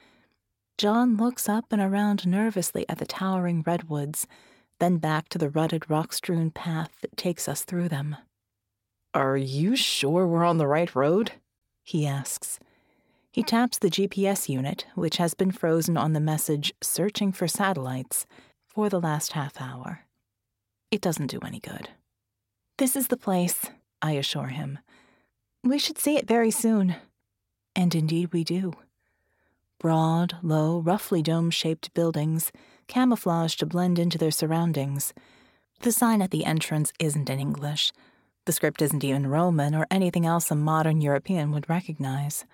John 0.80 1.18
looks 1.18 1.50
up 1.50 1.74
and 1.74 1.82
around 1.82 2.26
nervously 2.26 2.86
at 2.88 3.00
the 3.00 3.06
towering 3.06 3.63
redwoods, 3.68 4.26
then 4.80 4.96
back 4.96 5.28
to 5.28 5.38
the 5.38 5.50
rutted, 5.50 5.89
rock 5.89 6.13
strewn 6.13 6.52
path 6.52 6.92
that 7.02 7.18
takes 7.18 7.50
us 7.50 7.65
through 7.65 7.89
them. 7.89 8.15
Are 9.13 9.36
you 9.36 9.76
sure 9.76 10.26
we're 10.26 10.46
on 10.46 10.58
the 10.58 10.68
right 10.68 10.96
road? 10.96 11.34
he 11.84 12.08
asks. 12.08 12.60
He 13.30 13.44
taps 13.44 13.78
the 13.78 13.89
GPS 13.89 14.48
unit, 14.48 14.86
which 14.96 15.18
has 15.18 15.34
been 15.34 15.52
frozen 15.52 15.98
on 15.98 16.13
the 16.13 16.22
message 16.22 16.74
searching 16.82 17.34
for 17.34 17.46
satellites 17.46 18.26
for 18.65 18.88
the 18.88 19.02
last 19.02 19.34
half 19.34 19.60
hour. 19.60 20.06
It 20.92 21.02
doesn't 21.02 21.28
do 21.28 21.39
any 21.39 21.60
good. 21.60 21.89
This 22.78 22.96
is 22.96 23.08
the 23.08 23.18
place, 23.18 23.65
I 24.02 24.13
assure 24.13 24.48
him. 24.48 24.80
We 25.62 25.78
should 25.78 25.98
see 25.98 26.15
it 26.15 26.26
very 26.26 26.52
soon. 26.52 26.96
And 27.76 27.94
indeed 27.94 28.32
we 28.32 28.46
do 28.46 28.76
broad, 29.80 30.36
low, 30.44 30.80
roughly 30.80 31.24
dome 31.24 31.50
shaped 31.50 31.94
buildings, 31.94 32.52
camouflaged 32.88 33.60
to 33.60 33.65
blend 33.65 33.98
into 33.98 34.18
their 34.18 34.32
surroundings. 34.32 35.13
The 35.82 35.92
sign 35.92 36.22
at 36.22 36.32
the 36.32 36.46
entrance 36.46 36.92
isn't 37.00 37.30
in 37.30 37.39
English. 37.39 37.92
The 38.46 38.52
script 38.52 38.82
isn't 38.82 39.04
even 39.04 39.28
Roman 39.28 39.74
or 39.74 39.88
anything 39.89 40.26
else 40.26 40.52
a 40.52 40.56
modern 40.56 41.02
European 41.02 41.52
would 41.52 41.70
recognize. 41.70 42.46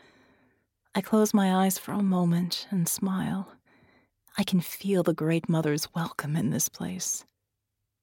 I 0.93 1.01
close 1.01 1.33
my 1.33 1.65
eyes 1.65 1.77
for 1.77 1.91
a 1.91 2.03
moment 2.03 2.67
and 2.69 2.87
smile. 2.87 3.51
I 4.37 4.43
can 4.43 4.61
feel 4.61 5.01
the 5.03 5.13
Great 5.13 5.49
Mother's 5.49 5.87
welcome 5.95 6.35
in 6.35 6.51
this 6.51 6.69
place. 6.69 7.25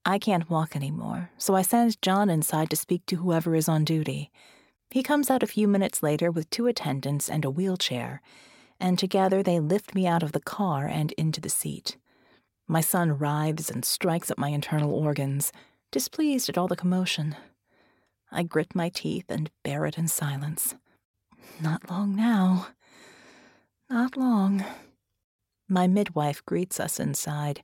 I 0.05 0.19
can't 0.19 0.51
walk 0.51 0.75
anymore, 0.75 1.31
so 1.39 1.55
I 1.55 1.63
send 1.63 2.03
John 2.03 2.29
inside 2.29 2.71
to 2.71 2.77
speak 2.77 3.07
to 3.07 3.17
whoever 3.17 3.55
is 3.55 3.69
on 3.69 3.85
duty. 3.85 4.31
He 4.91 5.03
comes 5.03 5.31
out 5.31 5.43
a 5.43 5.47
few 5.47 5.69
minutes 5.69 6.03
later 6.03 6.31
with 6.31 6.51
two 6.51 6.67
attendants 6.67 7.31
and 7.31 7.45
a 7.45 7.51
wheelchair 7.51 8.21
and 8.83 8.99
together 8.99 9.45
they 9.45 9.61
lift 9.61 9.95
me 9.95 10.09
out 10.09 10.25
of 10.25 10.33
the 10.33 10.41
car 10.41 10.87
and 10.87 11.13
into 11.13 11.41
the 11.41 11.49
seat. 11.49 11.97
My 12.67 12.81
son 12.81 13.17
writhes 13.17 13.71
and 13.71 13.85
strikes 13.85 14.29
at 14.29 14.39
my 14.39 14.49
internal 14.49 14.93
organs, 14.93 15.53
displeased 15.93 16.49
at 16.49 16.59
all 16.59 16.67
the 16.67 16.75
commotion. 16.75 17.37
I 18.33 18.43
grit 18.43 18.75
my 18.75 18.89
teeth 18.89 19.27
and 19.29 19.53
bear 19.63 19.87
it 19.87 19.99
in 19.99 20.09
silence. 20.09 20.75
Not 21.61 21.89
long 21.89 22.17
now. 22.17 22.69
Not 23.89 24.17
long. 24.17 24.65
My 25.69 25.87
midwife 25.87 26.45
greets 26.45 26.81
us 26.81 26.99
inside, 26.99 27.63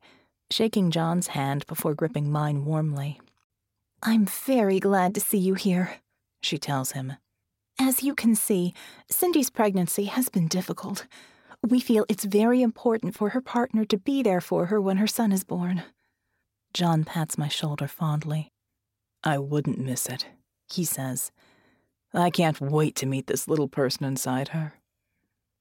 shaking 0.53 0.93
John's 0.93 1.29
hand 1.29 1.67
before 1.67 1.95
gripping 1.95 2.31
mine 2.31 2.65
warmly. 2.65 3.21
I'm 4.05 4.25
very 4.25 4.79
glad 4.79 5.17
to 5.17 5.21
see 5.21 5.39
you 5.39 5.55
here, 5.55 5.95
she 6.41 6.59
tells 6.59 6.93
him. 6.93 7.15
As 7.79 8.03
you 8.03 8.15
can 8.15 8.35
see, 8.35 8.75
Cindy's 9.11 9.51
pregnancy 9.51 10.05
has 10.05 10.29
been 10.29 10.49
difficult. 10.49 11.07
We 11.67 11.81
feel 11.81 12.05
it's 12.09 12.25
very 12.25 12.63
important 12.63 13.15
for 13.15 13.31
her 13.31 13.41
partner 13.41 13.85
to 13.87 13.97
be 13.99 14.23
there 14.23 14.41
for 14.41 14.67
her 14.67 14.81
when 14.81 14.97
her 14.99 15.07
son 15.07 15.33
is 15.33 15.45
born. 15.45 15.83
John 16.75 17.05
pats 17.05 17.39
my 17.39 17.49
shoulder 17.49 17.89
fondly. 17.89 18.53
I 19.25 19.39
wouldn't 19.39 19.79
miss 19.79 20.07
it, 20.07 20.27
he 20.71 20.85
says. 20.85 21.33
I 22.13 22.31
can't 22.31 22.61
wait 22.61 22.95
to 22.97 23.07
meet 23.07 23.27
this 23.27 23.49
little 23.49 23.69
person 23.69 24.05
inside 24.05 24.49
her. 24.49 24.75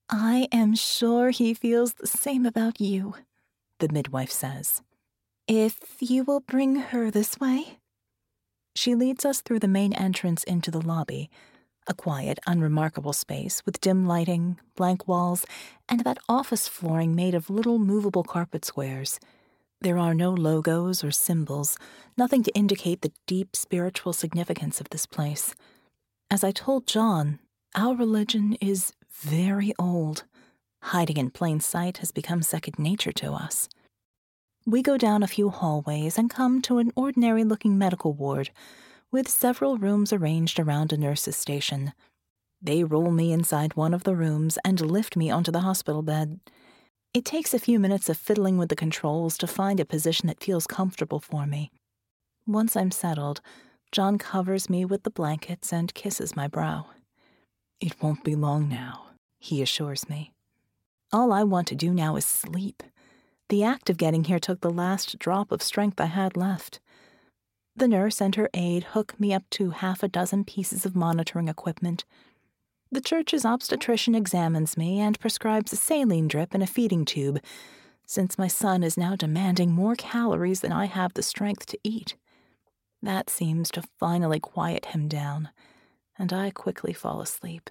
I 0.10 0.48
am 0.52 0.76
sure 0.76 1.32
he 1.32 1.54
feels 1.54 1.94
the 1.94 2.08
same 2.08 2.46
about 2.46 2.80
you, 2.80 3.16
the 3.80 3.90
midwife 3.90 4.32
says. 4.32 4.82
If 5.48 5.80
you 6.00 6.24
will 6.24 6.40
bring 6.40 6.76
her 6.78 7.12
this 7.12 7.40
way. 7.40 7.80
She 8.76 8.96
leads 8.96 9.26
us 9.26 9.42
through 9.42 9.60
the 9.60 9.68
main 9.68 9.92
entrance 9.94 10.44
into 10.44 10.70
the 10.70 10.82
lobby, 10.82 11.30
a 11.88 11.94
quiet, 11.94 12.40
unremarkable 12.46 13.14
space 13.14 13.66
with 13.66 13.82
dim 13.82 14.06
lighting, 14.06 14.60
blank 14.76 15.08
walls, 15.08 15.46
and 15.88 16.02
that 16.02 16.20
office 16.28 16.68
flooring 16.68 17.16
made 17.16 17.34
of 17.34 17.50
little 17.50 17.80
movable 17.80 18.24
carpet 18.24 18.66
squares. 18.66 19.20
There 19.82 19.98
are 19.98 20.14
no 20.14 20.32
logos 20.32 21.04
or 21.04 21.12
symbols, 21.12 21.78
nothing 22.18 22.44
to 22.44 22.56
indicate 22.56 23.02
the 23.02 23.12
deep 23.28 23.56
spiritual 23.56 24.12
significance 24.12 24.82
of 24.82 24.90
this 24.90 25.06
place. 25.06 25.56
As 26.30 26.44
I 26.44 26.52
told 26.52 26.88
John, 26.88 27.40
our 27.76 27.96
religion 27.96 28.58
is 28.60 28.94
very 29.12 29.74
old. 29.80 30.24
Hiding 30.82 31.18
in 31.18 31.30
plain 31.30 31.60
sight 31.60 31.98
has 32.00 32.12
become 32.12 32.42
second 32.42 32.80
nature 32.80 33.12
to 33.14 33.34
us. 33.34 33.70
We 34.66 34.82
go 34.82 34.98
down 34.98 35.24
a 35.24 35.28
few 35.28 35.50
hallways 35.50 36.18
and 36.18 36.30
come 36.30 36.62
to 36.64 36.80
an 36.80 36.92
ordinary 36.96 37.44
looking 37.44 37.78
medical 37.78 38.14
ward 38.14 38.50
with 39.12 39.30
several 39.30 39.78
rooms 39.78 40.12
arranged 40.12 40.60
around 40.60 40.92
a 40.92 40.98
nurse's 40.98 41.38
station. 41.38 41.94
They 42.62 42.84
roll 42.84 43.12
me 43.12 43.32
inside 43.32 43.76
one 43.76 43.94
of 43.94 44.04
the 44.04 44.16
rooms 44.16 44.58
and 44.66 44.82
lift 44.82 45.16
me 45.16 45.30
onto 45.30 45.52
the 45.52 45.62
hospital 45.62 46.02
bed. 46.02 46.40
It 47.14 47.26
takes 47.26 47.54
a 47.54 47.60
few 47.60 47.80
minutes 47.80 48.10
of 48.10 48.18
fiddling 48.18 48.58
with 48.58 48.70
the 48.70 48.76
controls 48.76 49.38
to 49.38 49.48
find 49.48 49.80
a 49.80 49.86
position 49.86 50.28
that 50.28 50.44
feels 50.44 50.68
comfortable 50.68 51.20
for 51.20 51.46
me. 51.46 51.72
Once 52.46 52.76
I'm 52.76 52.92
settled, 52.92 53.42
John 53.92 54.18
covers 54.18 54.70
me 54.70 54.86
with 54.86 55.04
the 55.04 55.10
blankets 55.10 55.72
and 55.72 55.94
kisses 55.94 56.36
my 56.36 56.48
brow. 56.48 56.88
It 57.80 58.02
won't 58.02 58.24
be 58.24 58.36
long 58.36 58.68
now, 58.68 59.12
he 59.40 59.62
assures 59.62 60.10
me. 60.10 60.34
All 61.14 61.32
I 61.32 61.44
want 61.44 61.68
to 61.68 61.76
do 61.76 61.94
now 61.94 62.18
is 62.18 62.26
sleep. 62.26 62.84
The 63.50 63.64
act 63.64 63.90
of 63.90 63.98
getting 63.98 64.26
here 64.26 64.40
took 64.40 64.60
the 64.60 64.70
last 64.70 65.18
drop 65.20 65.52
of 65.52 65.62
strength 65.62 66.02
I 66.02 66.08
had 66.08 66.36
left. 66.36 66.82
The 67.78 67.88
nurse 67.88 68.20
and 68.22 68.34
her 68.34 68.50
aide 68.56 68.86
hook 68.86 69.20
me 69.20 69.36
up 69.36 69.44
to 69.52 69.70
half 69.70 70.02
a 70.02 70.08
dozen 70.08 70.44
pieces 70.46 70.84
of 70.84 70.96
monitoring 70.96 71.48
equipment. 71.48 72.06
The 72.92 73.02
church's 73.02 73.46
obstetrician 73.46 74.16
examines 74.16 74.78
me 74.78 75.00
and 75.00 75.20
prescribes 75.20 75.72
a 75.72 75.76
saline 75.76 76.28
drip 76.28 76.56
and 76.56 76.64
a 76.64 76.68
feeding 76.68 77.06
tube, 77.06 77.40
since 78.04 78.40
my 78.40 78.48
son 78.48 78.82
is 78.82 78.98
now 78.98 79.16
demanding 79.16 79.74
more 79.74 79.96
calories 79.96 80.62
than 80.62 80.72
I 80.72 80.86
have 80.86 81.14
the 81.14 81.22
strength 81.22 81.68
to 81.68 81.80
eat. 81.84 82.16
That 83.04 83.30
seems 83.30 83.70
to 83.72 83.84
finally 84.00 84.40
quiet 84.40 84.88
him 84.88 85.08
down, 85.08 85.50
and 86.18 86.34
I 86.34 86.50
quickly 86.50 86.94
fall 86.94 87.22
asleep. 87.22 87.70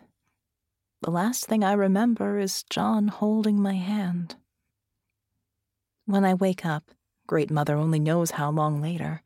The 1.03 1.11
last 1.11 1.47
thing 1.47 1.65
I 1.65 1.73
remember 1.73 2.39
is 2.39 2.63
John 2.71 3.09
holding 3.09 3.61
my 3.61 3.75
hand. 3.75 4.37
When 6.05 6.25
I 6.25 6.35
wake 6.35 6.65
up, 6.65 6.93
Great 7.27 7.51
Mother 7.51 7.75
only 7.75 7.99
knows 7.99 8.33
how 8.33 8.53
long 8.53 8.81
later, 8.81 9.21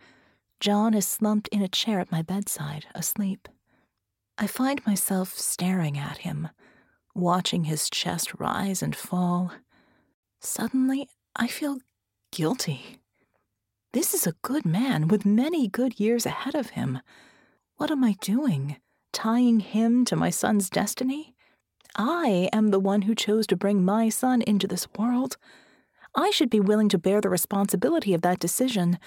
John 0.60 0.92
is 0.92 1.08
slumped 1.08 1.48
in 1.48 1.62
a 1.62 1.68
chair 1.68 2.00
at 2.00 2.12
my 2.12 2.20
bedside, 2.20 2.84
asleep. 2.94 3.48
I 4.36 4.46
find 4.46 4.84
myself 4.86 5.38
staring 5.38 5.96
at 5.96 6.18
him, 6.18 6.48
watching 7.14 7.64
his 7.64 7.88
chest 7.88 8.32
rise 8.38 8.82
and 8.82 8.94
fall. 8.94 9.52
Suddenly, 10.40 11.08
I 11.34 11.46
feel 11.46 11.78
guilty. 12.30 12.98
This 13.94 14.12
is 14.12 14.26
a 14.26 14.36
good 14.42 14.66
man 14.66 15.08
with 15.08 15.24
many 15.24 15.66
good 15.66 15.98
years 15.98 16.26
ahead 16.26 16.54
of 16.54 16.70
him. 16.70 17.00
What 17.76 17.90
am 17.90 18.04
I 18.04 18.16
doing? 18.20 18.76
Tying 19.14 19.60
him 19.60 20.04
to 20.04 20.14
my 20.14 20.28
son's 20.28 20.68
destiny? 20.68 21.34
I 21.96 22.50
am 22.52 22.68
the 22.68 22.78
one 22.78 23.02
who 23.02 23.14
chose 23.14 23.46
to 23.46 23.56
bring 23.56 23.82
my 23.82 24.10
son 24.10 24.42
into 24.42 24.66
this 24.66 24.86
world. 24.98 25.38
I 26.14 26.30
should 26.30 26.50
be 26.50 26.60
willing 26.60 26.90
to 26.90 26.98
bear 26.98 27.22
the 27.22 27.30
responsibility 27.30 28.12
of 28.12 28.22
that 28.22 28.38
decision 28.38 28.98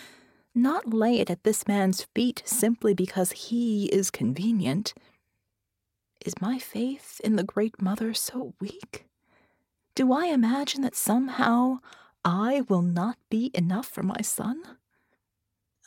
not 0.56 0.94
lay 0.94 1.20
it 1.20 1.30
at 1.30 1.44
this 1.44 1.68
man's 1.68 2.08
feet 2.16 2.42
simply 2.46 2.94
because 2.94 3.32
he 3.32 3.86
is 3.88 4.12
convenient. 4.12 4.94
Is 6.26 6.40
my 6.42 6.60
faith 6.60 7.20
in 7.24 7.36
the 7.36 7.44
Great 7.44 7.82
Mother 7.82 8.14
so 8.14 8.54
weak? 8.60 9.06
Do 9.96 10.12
I 10.14 10.28
imagine 10.28 10.82
that 10.82 10.96
somehow 10.96 11.80
I 12.24 12.62
will 12.62 12.82
not 12.82 13.18
be 13.30 13.52
enough 13.54 13.88
for 13.88 14.04
my 14.04 14.22
son? 14.22 14.62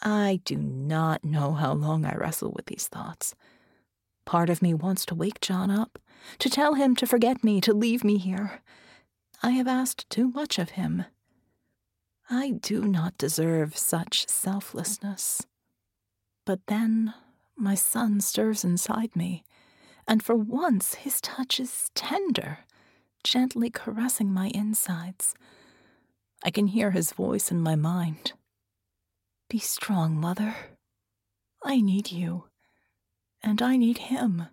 I 0.03 0.41
do 0.45 0.57
not 0.57 1.25
know 1.25 1.53
how 1.53 1.73
long 1.73 2.05
I 2.05 2.15
wrestle 2.15 2.53
with 2.55 2.67
these 2.67 2.87
thoughts. 2.87 3.35
Part 4.25 4.51
of 4.51 4.61
me 4.61 4.75
wants 4.75 5.07
to 5.07 5.15
wake 5.15 5.41
John 5.41 5.71
up, 5.71 5.99
to 6.39 6.51
tell 6.51 6.75
him 6.75 6.95
to 6.97 7.07
forget 7.07 7.43
me, 7.43 7.61
to 7.63 7.73
leave 7.73 8.05
me 8.05 8.19
here. 8.19 8.61
I 9.43 9.51
have 9.51 9.69
asked 9.69 10.09
too 10.11 10.29
much 10.29 10.59
of 10.59 10.71
him. 10.71 11.05
I 12.29 12.51
do 12.51 12.83
not 12.83 13.19
deserve 13.19 13.77
such 13.77 14.27
selflessness. 14.29 15.47
But 16.45 16.67
then 16.67 17.15
my 17.57 17.75
son 17.75 18.21
stirs 18.21 18.65
inside 18.65 19.15
me, 19.15 19.45
and 20.09 20.23
for 20.23 20.35
once 20.35 20.95
his 20.95 21.21
touch 21.21 21.61
is 21.61 21.91
tender, 21.95 22.61
gently 23.23 23.71
caressing 23.71 24.33
my 24.33 24.51
insides. 24.55 25.35
I 26.43 26.51
can 26.51 26.69
hear 26.69 26.91
his 26.91 27.13
voice 27.13 27.51
in 27.51 27.61
my 27.61 27.77
mind. 27.77 28.33
Be 29.49 29.59
strong, 29.59 30.17
mother. 30.17 30.55
I 31.63 31.81
need 31.81 32.11
you, 32.11 32.45
and 33.43 33.63
I 33.63 33.77
need 33.77 33.99
him. 33.99 34.47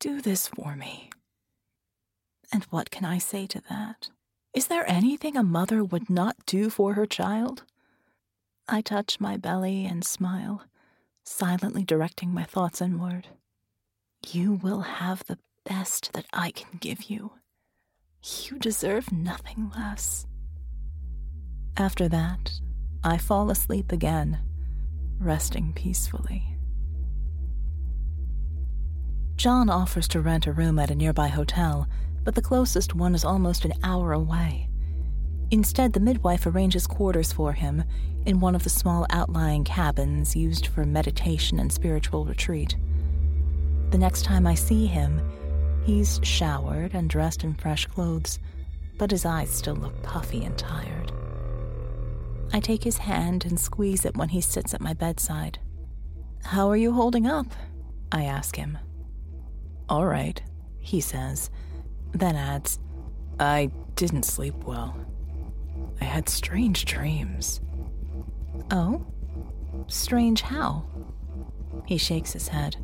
Do 0.00 0.20
this 0.20 0.48
for 0.48 0.76
me. 0.76 1.10
And 2.52 2.64
what 2.64 2.90
can 2.90 3.04
I 3.04 3.18
say 3.18 3.46
to 3.48 3.60
that? 3.68 4.10
Is 4.58 4.66
there 4.66 4.90
anything 4.90 5.36
a 5.36 5.44
mother 5.44 5.84
would 5.84 6.10
not 6.10 6.34
do 6.44 6.68
for 6.68 6.94
her 6.94 7.06
child? 7.06 7.62
I 8.68 8.80
touch 8.80 9.20
my 9.20 9.36
belly 9.36 9.84
and 9.84 10.04
smile, 10.04 10.64
silently 11.22 11.84
directing 11.84 12.34
my 12.34 12.42
thoughts 12.42 12.82
inward. 12.82 13.28
You 14.26 14.54
will 14.54 14.80
have 14.80 15.22
the 15.22 15.38
best 15.64 16.12
that 16.12 16.26
I 16.32 16.50
can 16.50 16.78
give 16.80 17.04
you. 17.04 17.34
You 18.24 18.58
deserve 18.58 19.12
nothing 19.12 19.70
less. 19.76 20.26
After 21.76 22.08
that, 22.08 22.50
I 23.04 23.16
fall 23.16 23.52
asleep 23.52 23.92
again, 23.92 24.40
resting 25.20 25.72
peacefully. 25.72 26.56
John 29.36 29.70
offers 29.70 30.08
to 30.08 30.20
rent 30.20 30.48
a 30.48 30.52
room 30.52 30.80
at 30.80 30.90
a 30.90 30.96
nearby 30.96 31.28
hotel 31.28 31.88
but 32.28 32.34
the 32.34 32.42
closest 32.42 32.94
one 32.94 33.14
is 33.14 33.24
almost 33.24 33.64
an 33.64 33.72
hour 33.82 34.12
away. 34.12 34.68
Instead, 35.50 35.94
the 35.94 35.98
midwife 35.98 36.44
arranges 36.44 36.86
quarters 36.86 37.32
for 37.32 37.54
him 37.54 37.82
in 38.26 38.38
one 38.38 38.54
of 38.54 38.64
the 38.64 38.68
small 38.68 39.06
outlying 39.08 39.64
cabins 39.64 40.36
used 40.36 40.66
for 40.66 40.84
meditation 40.84 41.58
and 41.58 41.72
spiritual 41.72 42.26
retreat. 42.26 42.76
The 43.88 43.96
next 43.96 44.26
time 44.26 44.46
I 44.46 44.56
see 44.56 44.84
him, 44.84 45.22
he's 45.86 46.20
showered 46.22 46.92
and 46.92 47.08
dressed 47.08 47.44
in 47.44 47.54
fresh 47.54 47.86
clothes, 47.86 48.38
but 48.98 49.10
his 49.10 49.24
eyes 49.24 49.48
still 49.48 49.76
look 49.76 50.02
puffy 50.02 50.44
and 50.44 50.58
tired. 50.58 51.10
I 52.52 52.60
take 52.60 52.84
his 52.84 52.98
hand 52.98 53.46
and 53.46 53.58
squeeze 53.58 54.04
it 54.04 54.18
when 54.18 54.28
he 54.28 54.42
sits 54.42 54.74
at 54.74 54.82
my 54.82 54.92
bedside. 54.92 55.60
How 56.44 56.68
are 56.68 56.76
you 56.76 56.92
holding 56.92 57.26
up? 57.26 57.46
I 58.12 58.24
ask 58.24 58.54
him. 58.54 58.76
All 59.88 60.04
right, 60.04 60.42
he 60.78 61.00
says 61.00 61.48
then 62.12 62.36
adds, 62.36 62.78
I 63.38 63.70
didn't 63.94 64.24
sleep 64.24 64.54
well. 64.64 64.96
I 66.00 66.04
had 66.04 66.28
strange 66.28 66.84
dreams. 66.84 67.60
Oh? 68.70 69.06
Strange 69.86 70.42
how? 70.42 70.84
He 71.86 71.98
shakes 71.98 72.32
his 72.32 72.48
head. 72.48 72.76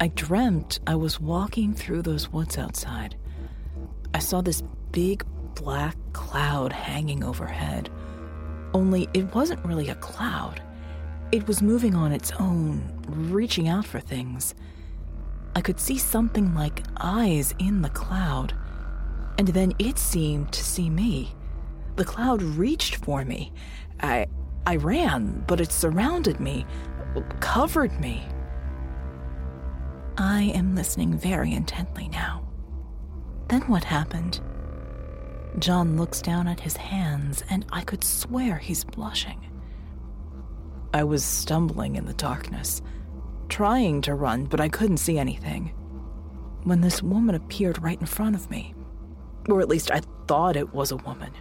I 0.00 0.08
dreamt 0.08 0.80
I 0.86 0.94
was 0.94 1.20
walking 1.20 1.74
through 1.74 2.02
those 2.02 2.32
woods 2.32 2.56
outside. 2.56 3.16
I 4.14 4.18
saw 4.18 4.40
this 4.40 4.62
big 4.92 5.24
black 5.54 5.96
cloud 6.12 6.72
hanging 6.72 7.22
overhead. 7.22 7.90
Only 8.72 9.08
it 9.14 9.34
wasn't 9.34 9.64
really 9.64 9.88
a 9.88 9.94
cloud. 9.96 10.62
It 11.32 11.46
was 11.46 11.62
moving 11.62 11.94
on 11.94 12.12
its 12.12 12.32
own, 12.38 12.82
reaching 13.06 13.68
out 13.68 13.84
for 13.84 14.00
things. 14.00 14.54
I 15.54 15.60
could 15.60 15.80
see 15.80 15.98
something 15.98 16.54
like 16.54 16.84
eyes 16.96 17.54
in 17.58 17.82
the 17.82 17.90
cloud, 17.90 18.54
and 19.38 19.48
then 19.48 19.72
it 19.78 19.98
seemed 19.98 20.52
to 20.52 20.64
see 20.64 20.88
me. 20.88 21.34
The 21.96 22.04
cloud 22.04 22.42
reached 22.42 22.96
for 22.96 23.24
me. 23.24 23.52
I 24.00 24.26
I 24.66 24.76
ran, 24.76 25.44
but 25.46 25.60
it 25.60 25.72
surrounded 25.72 26.38
me, 26.38 26.66
covered 27.40 27.98
me. 28.00 28.26
I 30.16 30.42
am 30.54 30.74
listening 30.74 31.16
very 31.16 31.52
intently 31.52 32.08
now. 32.08 32.46
Then 33.48 33.62
what 33.62 33.84
happened? 33.84 34.40
John 35.58 35.96
looks 35.96 36.20
down 36.20 36.46
at 36.46 36.60
his 36.60 36.76
hands, 36.76 37.42
and 37.50 37.66
I 37.72 37.82
could 37.82 38.04
swear 38.04 38.58
he's 38.58 38.84
blushing. 38.84 39.40
I 40.94 41.04
was 41.04 41.24
stumbling 41.24 41.96
in 41.96 42.04
the 42.04 42.14
darkness 42.14 42.82
trying 43.50 44.00
to 44.02 44.14
run, 44.14 44.44
but 44.46 44.60
I 44.60 44.68
couldn't 44.68 44.96
see 44.96 45.18
anything. 45.18 45.74
When 46.62 46.80
this 46.80 47.02
woman 47.02 47.34
appeared 47.34 47.82
right 47.82 48.00
in 48.00 48.06
front 48.06 48.36
of 48.36 48.50
me, 48.50 48.74
or 49.48 49.60
at 49.60 49.68
least 49.68 49.90
I 49.90 50.00
thought 50.26 50.56
it 50.56 50.72
was 50.72 50.90
a 50.90 50.96
woman. 50.96 51.32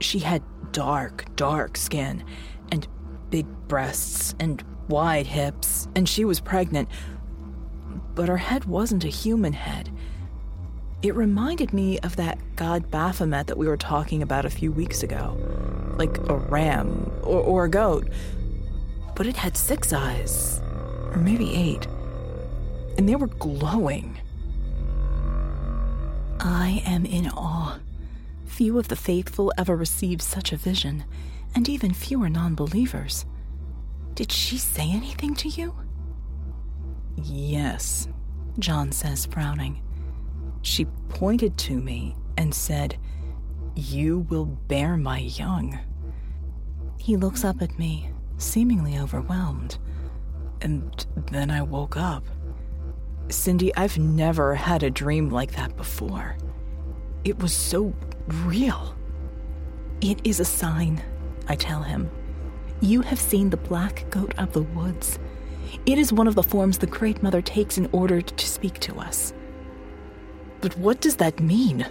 She 0.00 0.18
had 0.18 0.42
dark, 0.72 1.36
dark 1.36 1.76
skin 1.76 2.24
and 2.72 2.88
big 3.30 3.46
breasts 3.68 4.34
and 4.40 4.64
wide 4.88 5.26
hips, 5.26 5.88
and 5.94 6.08
she 6.08 6.24
was 6.24 6.40
pregnant. 6.40 6.88
But 8.14 8.28
her 8.28 8.36
head 8.36 8.64
wasn't 8.64 9.04
a 9.04 9.08
human 9.08 9.52
head. 9.52 9.90
It 11.02 11.14
reminded 11.14 11.72
me 11.72 11.98
of 12.00 12.16
that 12.16 12.38
god 12.56 12.90
Baphomet 12.90 13.46
that 13.48 13.58
we 13.58 13.68
were 13.68 13.76
talking 13.76 14.22
about 14.22 14.44
a 14.44 14.50
few 14.50 14.72
weeks 14.72 15.02
ago. 15.02 15.36
Like 15.98 16.16
a 16.28 16.36
ram 16.36 17.12
or, 17.22 17.40
or 17.40 17.64
a 17.64 17.68
goat. 17.68 18.08
But 19.14 19.26
it 19.26 19.36
had 19.36 19.56
six 19.56 19.92
eyes, 19.92 20.62
or 21.14 21.18
maybe 21.18 21.54
eight. 21.54 21.86
And 22.98 23.08
they 23.08 23.16
were 23.16 23.28
glowing. 23.28 24.18
I 26.40 26.82
am 26.86 27.06
in 27.06 27.28
awe. 27.28 27.78
Few 28.44 28.78
of 28.78 28.88
the 28.88 28.96
faithful 28.96 29.52
ever 29.56 29.76
received 29.76 30.22
such 30.22 30.52
a 30.52 30.56
vision, 30.56 31.04
and 31.54 31.68
even 31.68 31.92
fewer 31.92 32.28
non 32.28 32.54
believers. 32.54 33.24
Did 34.14 34.30
she 34.30 34.58
say 34.58 34.90
anything 34.90 35.34
to 35.36 35.48
you? 35.48 35.74
Yes, 37.16 38.08
John 38.58 38.92
says, 38.92 39.26
frowning. 39.26 39.82
She 40.62 40.84
pointed 41.08 41.56
to 41.58 41.80
me 41.80 42.16
and 42.36 42.54
said, 42.54 42.96
You 43.74 44.20
will 44.30 44.46
bear 44.46 44.96
my 44.96 45.18
young. 45.18 45.78
He 46.98 47.16
looks 47.16 47.44
up 47.44 47.60
at 47.60 47.78
me, 47.78 48.10
seemingly 48.38 48.98
overwhelmed. 48.98 49.78
And 50.64 51.06
then 51.30 51.50
I 51.50 51.60
woke 51.60 51.96
up. 51.98 52.24
Cindy, 53.28 53.74
I've 53.76 53.98
never 53.98 54.54
had 54.54 54.82
a 54.82 54.90
dream 54.90 55.28
like 55.28 55.52
that 55.52 55.76
before. 55.76 56.36
It 57.22 57.38
was 57.38 57.52
so 57.52 57.94
real. 58.26 58.96
It 60.00 60.20
is 60.24 60.40
a 60.40 60.44
sign, 60.44 61.02
I 61.48 61.54
tell 61.54 61.82
him. 61.82 62.10
You 62.80 63.02
have 63.02 63.20
seen 63.20 63.50
the 63.50 63.58
black 63.58 64.06
goat 64.10 64.34
of 64.38 64.52
the 64.52 64.62
woods. 64.62 65.18
It 65.84 65.98
is 65.98 66.12
one 66.12 66.26
of 66.26 66.34
the 66.34 66.42
forms 66.42 66.78
the 66.78 66.86
Great 66.86 67.22
Mother 67.22 67.42
takes 67.42 67.76
in 67.76 67.88
order 67.92 68.22
to 68.22 68.46
speak 68.46 68.78
to 68.80 68.98
us. 68.98 69.34
But 70.62 70.76
what 70.78 71.02
does 71.02 71.16
that 71.16 71.40
mean? 71.40 71.86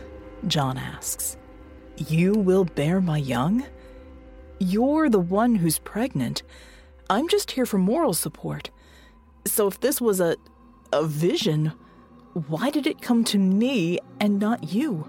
John 0.48 0.80
asks. 0.80 1.38
You 1.98 2.34
will 2.34 2.66
bear 2.66 3.02
my 3.02 3.18
young? 3.18 3.66
You're 4.60 5.10
the 5.10 5.20
one 5.20 5.54
who's 5.56 5.78
pregnant. 5.78 6.42
I'm 7.14 7.28
just 7.28 7.52
here 7.52 7.68
for 7.68 7.78
moral 7.78 8.16
support. 8.16 8.72
So 9.46 9.68
if 9.68 9.80
this 9.80 10.02
was 10.02 10.20
a 10.20 10.36
a 10.92 11.06
vision, 11.06 11.74
why 12.48 12.72
did 12.72 12.88
it 12.88 13.04
come 13.04 13.24
to 13.26 13.38
me 13.38 14.00
and 14.20 14.40
not 14.40 14.74
you? 14.74 15.08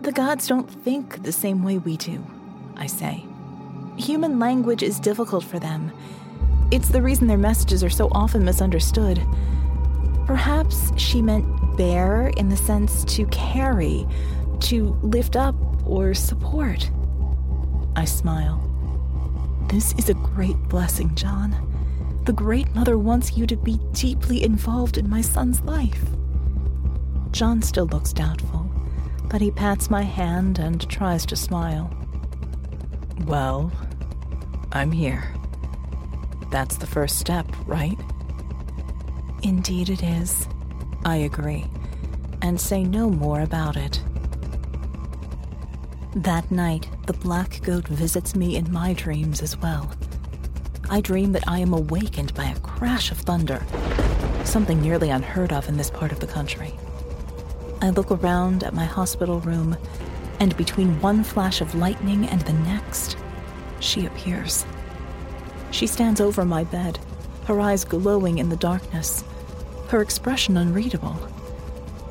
The 0.00 0.10
gods 0.10 0.48
don't 0.48 0.68
think 0.68 1.22
the 1.22 1.30
same 1.30 1.62
way 1.62 1.78
we 1.78 1.96
do, 1.96 2.24
I 2.76 2.86
say. 2.86 3.24
Human 3.98 4.40
language 4.40 4.82
is 4.82 4.98
difficult 4.98 5.44
for 5.44 5.60
them. 5.60 5.92
It's 6.72 6.88
the 6.88 7.02
reason 7.02 7.28
their 7.28 7.38
messages 7.38 7.84
are 7.84 7.90
so 7.90 8.08
often 8.10 8.44
misunderstood. 8.44 9.20
Perhaps 10.26 10.92
she 10.96 11.22
meant 11.22 11.76
bear 11.76 12.28
in 12.36 12.48
the 12.48 12.56
sense 12.56 13.04
to 13.16 13.26
carry, 13.26 14.08
to 14.60 14.98
lift 15.02 15.36
up 15.36 15.54
or 15.86 16.14
support. 16.14 16.90
I 17.94 18.04
smile. 18.04 18.69
This 19.70 19.94
is 19.98 20.08
a 20.08 20.14
great 20.14 20.60
blessing, 20.68 21.14
John. 21.14 21.54
The 22.24 22.32
Great 22.32 22.74
Mother 22.74 22.98
wants 22.98 23.36
you 23.36 23.46
to 23.46 23.54
be 23.54 23.78
deeply 23.92 24.42
involved 24.42 24.98
in 24.98 25.08
my 25.08 25.20
son's 25.20 25.60
life. 25.60 26.02
John 27.30 27.62
still 27.62 27.86
looks 27.86 28.12
doubtful, 28.12 28.68
but 29.28 29.40
he 29.40 29.52
pats 29.52 29.88
my 29.88 30.02
hand 30.02 30.58
and 30.58 30.90
tries 30.90 31.24
to 31.26 31.36
smile. 31.36 31.88
Well, 33.26 33.70
I'm 34.72 34.90
here. 34.90 35.32
That's 36.50 36.76
the 36.78 36.88
first 36.88 37.20
step, 37.20 37.46
right? 37.64 37.98
Indeed, 39.44 39.88
it 39.88 40.02
is. 40.02 40.48
I 41.04 41.14
agree, 41.14 41.64
and 42.42 42.60
say 42.60 42.82
no 42.82 43.08
more 43.08 43.40
about 43.42 43.76
it. 43.76 44.02
That 46.16 46.50
night, 46.50 46.88
the 47.06 47.12
black 47.12 47.62
goat 47.62 47.86
visits 47.86 48.34
me 48.34 48.56
in 48.56 48.72
my 48.72 48.94
dreams 48.94 49.42
as 49.42 49.56
well. 49.56 49.92
I 50.90 51.00
dream 51.00 51.30
that 51.32 51.44
I 51.46 51.60
am 51.60 51.72
awakened 51.72 52.34
by 52.34 52.46
a 52.46 52.58
crash 52.58 53.12
of 53.12 53.18
thunder, 53.18 53.64
something 54.42 54.82
nearly 54.82 55.10
unheard 55.10 55.52
of 55.52 55.68
in 55.68 55.76
this 55.76 55.88
part 55.88 56.10
of 56.10 56.18
the 56.18 56.26
country. 56.26 56.74
I 57.80 57.90
look 57.90 58.10
around 58.10 58.64
at 58.64 58.74
my 58.74 58.86
hospital 58.86 59.38
room, 59.40 59.76
and 60.40 60.56
between 60.56 61.00
one 61.00 61.22
flash 61.22 61.60
of 61.60 61.76
lightning 61.76 62.26
and 62.26 62.40
the 62.40 62.54
next, 62.54 63.16
she 63.78 64.04
appears. 64.06 64.66
She 65.70 65.86
stands 65.86 66.20
over 66.20 66.44
my 66.44 66.64
bed, 66.64 66.98
her 67.44 67.60
eyes 67.60 67.84
glowing 67.84 68.38
in 68.38 68.48
the 68.48 68.56
darkness, 68.56 69.22
her 69.90 70.02
expression 70.02 70.56
unreadable. 70.56 71.16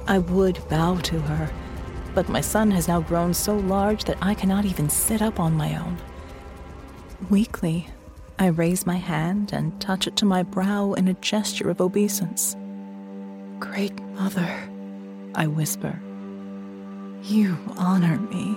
I 0.07 0.19
would 0.19 0.57
bow 0.69 0.95
to 0.95 1.19
her, 1.19 1.51
but 2.13 2.29
my 2.29 2.41
son 2.41 2.71
has 2.71 2.87
now 2.87 3.01
grown 3.01 3.33
so 3.33 3.55
large 3.55 4.03
that 4.05 4.17
I 4.21 4.33
cannot 4.33 4.65
even 4.65 4.89
sit 4.89 5.21
up 5.21 5.39
on 5.39 5.53
my 5.53 5.77
own. 5.77 5.97
Weakly, 7.29 7.87
I 8.37 8.47
raise 8.47 8.85
my 8.85 8.95
hand 8.95 9.51
and 9.51 9.79
touch 9.81 10.07
it 10.07 10.15
to 10.17 10.25
my 10.25 10.43
brow 10.43 10.93
in 10.93 11.07
a 11.07 11.13
gesture 11.15 11.69
of 11.69 11.81
obeisance. 11.81 12.55
Great 13.59 13.99
Mother, 14.13 14.69
I 15.35 15.47
whisper, 15.47 15.99
you 17.23 17.57
honor 17.77 18.17
me. 18.17 18.55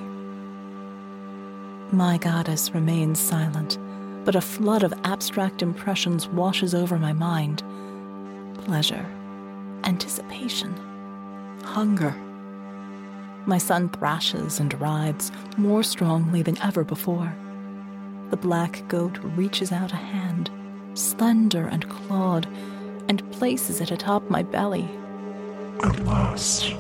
My 1.93 2.17
goddess 2.19 2.73
remains 2.73 3.19
silent, 3.21 3.79
but 4.25 4.37
a 4.37 4.41
flood 4.41 4.83
of 4.83 4.95
abstract 5.05 5.63
impressions 5.63 6.29
washes 6.29 6.75
over 6.75 6.99
my 6.99 7.13
mind 7.13 7.63
pleasure, 8.65 9.05
anticipation, 9.85 10.73
hunger. 11.65 12.15
My 13.47 13.59
son 13.59 13.88
thrashes 13.88 14.61
and 14.61 14.78
writhes 14.80 15.32
more 15.57 15.82
strongly 15.82 16.43
than 16.43 16.61
ever 16.62 16.84
before 16.84 17.34
the 18.32 18.36
black 18.38 18.82
goat 18.88 19.18
reaches 19.36 19.72
out 19.72 19.93
a 19.93 19.97
hand, 19.97 20.51
slender 20.95 21.66
and 21.66 21.86
clawed, 21.90 22.49
and 23.07 23.30
places 23.30 23.82
it 23.82 23.90
atop 23.90 24.30
my 24.30 24.43
belly. 24.43 24.88
At 25.84 26.03
last, 26.07 26.74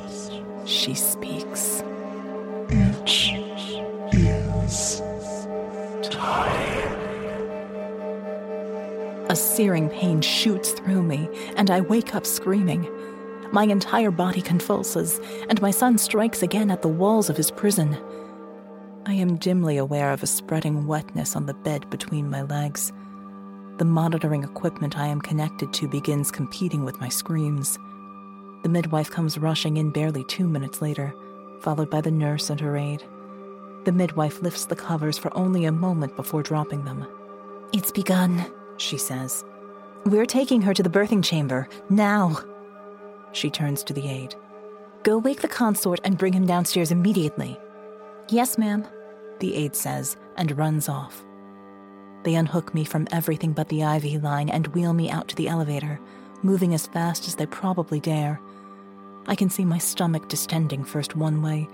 she 0.64 0.94
speaks. 0.94 1.84
It 2.70 3.10
is 4.14 5.02
time. 6.10 6.98
A 9.28 9.36
searing 9.36 9.90
pain 9.90 10.22
shoots 10.22 10.72
through 10.72 11.02
me, 11.02 11.28
and 11.58 11.70
I 11.70 11.82
wake 11.82 12.14
up 12.14 12.24
screaming. 12.24 12.88
My 13.52 13.64
entire 13.64 14.10
body 14.10 14.40
convulses, 14.40 15.20
and 15.50 15.60
my 15.60 15.70
son 15.70 15.98
strikes 15.98 16.42
again 16.42 16.70
at 16.70 16.80
the 16.80 16.88
walls 16.88 17.28
of 17.28 17.36
his 17.36 17.50
prison. 17.50 17.98
I 19.04 19.12
am 19.12 19.36
dimly 19.36 19.76
aware 19.76 20.10
of 20.10 20.22
a 20.22 20.26
spreading 20.26 20.86
wetness 20.86 21.36
on 21.36 21.44
the 21.44 21.52
bed 21.54 21.90
between 21.90 22.30
my 22.30 22.42
legs. 22.42 22.92
The 23.76 23.84
monitoring 23.84 24.42
equipment 24.42 24.96
I 24.96 25.08
am 25.08 25.20
connected 25.20 25.72
to 25.74 25.88
begins 25.88 26.30
competing 26.30 26.84
with 26.84 26.98
my 26.98 27.10
screams. 27.10 27.78
The 28.62 28.70
midwife 28.70 29.10
comes 29.10 29.36
rushing 29.36 29.76
in 29.76 29.90
barely 29.90 30.24
two 30.24 30.48
minutes 30.48 30.80
later, 30.80 31.14
followed 31.60 31.90
by 31.90 32.00
the 32.00 32.10
nurse 32.10 32.48
and 32.48 32.60
her 32.60 32.76
aide. 32.76 33.02
The 33.84 33.92
midwife 33.92 34.40
lifts 34.40 34.64
the 34.64 34.76
covers 34.76 35.18
for 35.18 35.36
only 35.36 35.66
a 35.66 35.72
moment 35.72 36.16
before 36.16 36.42
dropping 36.42 36.84
them. 36.84 37.06
It's 37.72 37.92
begun, 37.92 38.46
she 38.78 38.96
says. 38.96 39.44
We're 40.06 40.26
taking 40.26 40.62
her 40.62 40.72
to 40.72 40.82
the 40.82 40.88
birthing 40.88 41.22
chamber, 41.22 41.68
now. 41.90 42.42
She 43.32 43.50
turns 43.50 43.82
to 43.84 43.92
the 43.92 44.08
aide. 44.08 44.34
Go 45.02 45.18
wake 45.18 45.40
the 45.40 45.48
consort 45.48 46.00
and 46.04 46.18
bring 46.18 46.32
him 46.32 46.46
downstairs 46.46 46.92
immediately. 46.92 47.58
Yes, 48.28 48.56
ma'am, 48.56 48.86
the 49.40 49.54
aide 49.56 49.74
says 49.74 50.16
and 50.36 50.56
runs 50.56 50.88
off. 50.88 51.24
They 52.22 52.34
unhook 52.36 52.72
me 52.72 52.84
from 52.84 53.08
everything 53.10 53.52
but 53.52 53.68
the 53.68 53.82
IV 53.82 54.22
line 54.22 54.48
and 54.48 54.68
wheel 54.68 54.92
me 54.92 55.10
out 55.10 55.28
to 55.28 55.36
the 55.36 55.48
elevator, 55.48 56.00
moving 56.42 56.72
as 56.72 56.86
fast 56.86 57.26
as 57.26 57.34
they 57.34 57.46
probably 57.46 57.98
dare. 57.98 58.40
I 59.26 59.34
can 59.34 59.50
see 59.50 59.64
my 59.64 59.78
stomach 59.78 60.28
distending 60.28 60.84
first 60.84 61.16
one 61.16 61.42
way, 61.42 61.68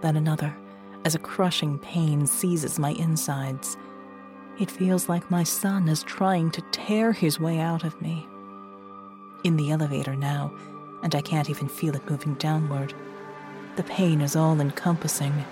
then 0.00 0.16
another, 0.16 0.56
as 1.04 1.14
a 1.14 1.20
crushing 1.20 1.78
pain 1.78 2.26
seizes 2.26 2.78
my 2.78 2.90
insides. 2.92 3.76
It 4.58 4.70
feels 4.70 5.08
like 5.08 5.30
my 5.30 5.44
son 5.44 5.88
is 5.88 6.02
trying 6.02 6.50
to 6.52 6.62
tear 6.72 7.12
his 7.12 7.40
way 7.40 7.58
out 7.58 7.84
of 7.84 8.00
me. 8.02 8.26
In 9.44 9.56
the 9.56 9.70
elevator 9.70 10.14
now, 10.14 10.52
and 11.02 11.14
I 11.14 11.20
can't 11.20 11.50
even 11.50 11.68
feel 11.68 11.94
it 11.96 12.10
moving 12.10 12.34
downward. 12.34 12.94
The 13.76 13.82
pain 13.82 14.20
is 14.20 14.36
all 14.36 14.60
encompassing. 14.60 15.44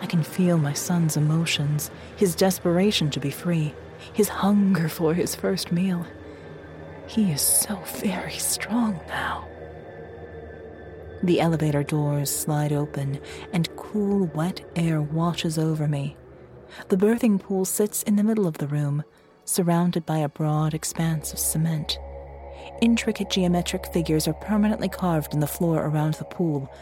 I 0.00 0.06
can 0.06 0.22
feel 0.22 0.58
my 0.58 0.72
son's 0.72 1.16
emotions, 1.16 1.90
his 2.16 2.34
desperation 2.34 3.10
to 3.10 3.20
be 3.20 3.30
free, 3.30 3.74
his 4.12 4.28
hunger 4.28 4.88
for 4.88 5.14
his 5.14 5.34
first 5.34 5.72
meal. 5.72 6.06
He 7.06 7.30
is 7.30 7.40
so 7.40 7.76
very 8.00 8.38
strong 8.38 9.00
now. 9.08 9.48
The 11.22 11.40
elevator 11.40 11.82
doors 11.82 12.30
slide 12.30 12.72
open, 12.72 13.18
and 13.52 13.74
cool, 13.76 14.26
wet 14.34 14.60
air 14.76 15.02
washes 15.02 15.58
over 15.58 15.88
me. 15.88 16.16
The 16.88 16.96
birthing 16.96 17.40
pool 17.40 17.64
sits 17.64 18.02
in 18.04 18.16
the 18.16 18.22
middle 18.22 18.46
of 18.46 18.58
the 18.58 18.68
room, 18.68 19.02
surrounded 19.44 20.06
by 20.06 20.18
a 20.18 20.28
broad 20.28 20.74
expanse 20.74 21.32
of 21.32 21.38
cement. 21.38 21.98
Intricate 22.80 23.28
geometric 23.28 23.92
figures 23.92 24.28
are 24.28 24.34
permanently 24.34 24.88
carved 24.88 25.34
in 25.34 25.40
the 25.40 25.48
floor 25.48 25.84
around 25.84 26.14
the 26.14 26.24
pool, 26.24 26.72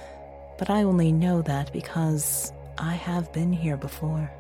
but 0.58 0.68
I 0.68 0.82
only 0.82 1.10
know 1.10 1.40
that 1.42 1.72
because 1.72 2.52
I 2.76 2.92
have 2.92 3.32
been 3.32 3.50
here 3.50 3.78
before. 3.78 4.30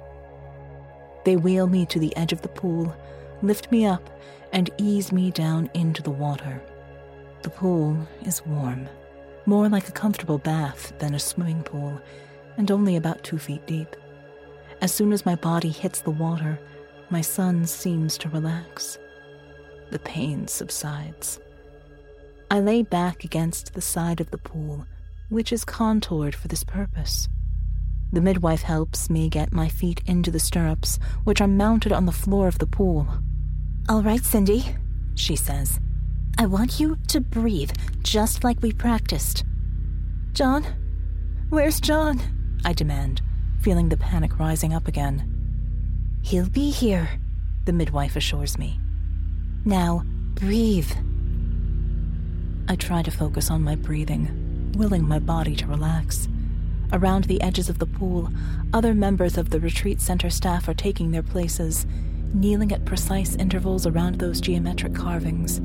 They 1.24 1.36
wheel 1.36 1.66
me 1.66 1.86
to 1.86 1.98
the 1.98 2.14
edge 2.14 2.34
of 2.34 2.42
the 2.42 2.48
pool, 2.48 2.94
lift 3.40 3.72
me 3.72 3.86
up, 3.86 4.10
and 4.52 4.68
ease 4.76 5.12
me 5.12 5.30
down 5.30 5.70
into 5.72 6.02
the 6.02 6.10
water. 6.10 6.62
The 7.40 7.50
pool 7.50 8.06
is 8.22 8.44
warm, 8.44 8.86
more 9.46 9.70
like 9.70 9.88
a 9.88 9.92
comfortable 9.92 10.38
bath 10.38 10.92
than 10.98 11.14
a 11.14 11.18
swimming 11.18 11.62
pool, 11.62 11.98
and 12.58 12.70
only 12.70 12.96
about 12.96 13.24
two 13.24 13.38
feet 13.38 13.66
deep. 13.66 13.96
As 14.82 14.92
soon 14.92 15.10
as 15.10 15.24
my 15.24 15.36
body 15.36 15.70
hits 15.70 16.02
the 16.02 16.10
water, 16.10 16.58
my 17.08 17.22
son 17.22 17.64
seems 17.64 18.18
to 18.18 18.28
relax. 18.28 18.98
The 19.90 19.98
pain 20.00 20.48
subsides. 20.48 21.40
I 22.50 22.60
lay 22.60 22.82
back 22.82 23.24
against 23.24 23.74
the 23.74 23.80
side 23.80 24.20
of 24.20 24.30
the 24.30 24.38
pool, 24.38 24.86
which 25.28 25.52
is 25.52 25.64
contoured 25.64 26.34
for 26.34 26.48
this 26.48 26.62
purpose. 26.62 27.28
The 28.12 28.20
midwife 28.20 28.62
helps 28.62 29.10
me 29.10 29.28
get 29.28 29.52
my 29.52 29.68
feet 29.68 30.00
into 30.06 30.30
the 30.30 30.38
stirrups, 30.38 30.98
which 31.24 31.40
are 31.40 31.48
mounted 31.48 31.92
on 31.92 32.06
the 32.06 32.12
floor 32.12 32.46
of 32.46 32.58
the 32.58 32.66
pool. 32.66 33.08
All 33.88 34.02
right, 34.02 34.24
Cindy, 34.24 34.64
she 35.16 35.34
says. 35.34 35.80
I 36.38 36.46
want 36.46 36.78
you 36.78 36.96
to 37.08 37.20
breathe 37.20 37.72
just 38.02 38.44
like 38.44 38.62
we 38.62 38.72
practiced. 38.72 39.44
John? 40.32 40.64
Where's 41.48 41.80
John? 41.80 42.20
I 42.64 42.72
demand, 42.72 43.22
feeling 43.60 43.88
the 43.88 43.96
panic 43.96 44.38
rising 44.38 44.72
up 44.72 44.86
again. 44.86 45.32
He'll 46.22 46.48
be 46.48 46.70
here, 46.70 47.08
the 47.64 47.72
midwife 47.72 48.16
assures 48.16 48.56
me. 48.56 48.78
Now, 49.64 50.04
breathe. 50.34 50.90
I 52.68 52.74
try 52.74 53.02
to 53.02 53.10
focus 53.10 53.50
on 53.50 53.62
my 53.62 53.76
breathing, 53.76 54.72
willing 54.76 55.06
my 55.06 55.20
body 55.20 55.54
to 55.56 55.66
relax. 55.66 56.28
Around 56.92 57.24
the 57.24 57.40
edges 57.40 57.68
of 57.68 57.78
the 57.78 57.86
pool, 57.86 58.28
other 58.72 58.92
members 58.92 59.38
of 59.38 59.50
the 59.50 59.60
retreat 59.60 60.00
center 60.00 60.30
staff 60.30 60.66
are 60.66 60.74
taking 60.74 61.10
their 61.10 61.22
places, 61.22 61.86
kneeling 62.34 62.72
at 62.72 62.84
precise 62.84 63.36
intervals 63.36 63.86
around 63.86 64.16
those 64.16 64.40
geometric 64.40 64.94
carvings. 64.94 65.60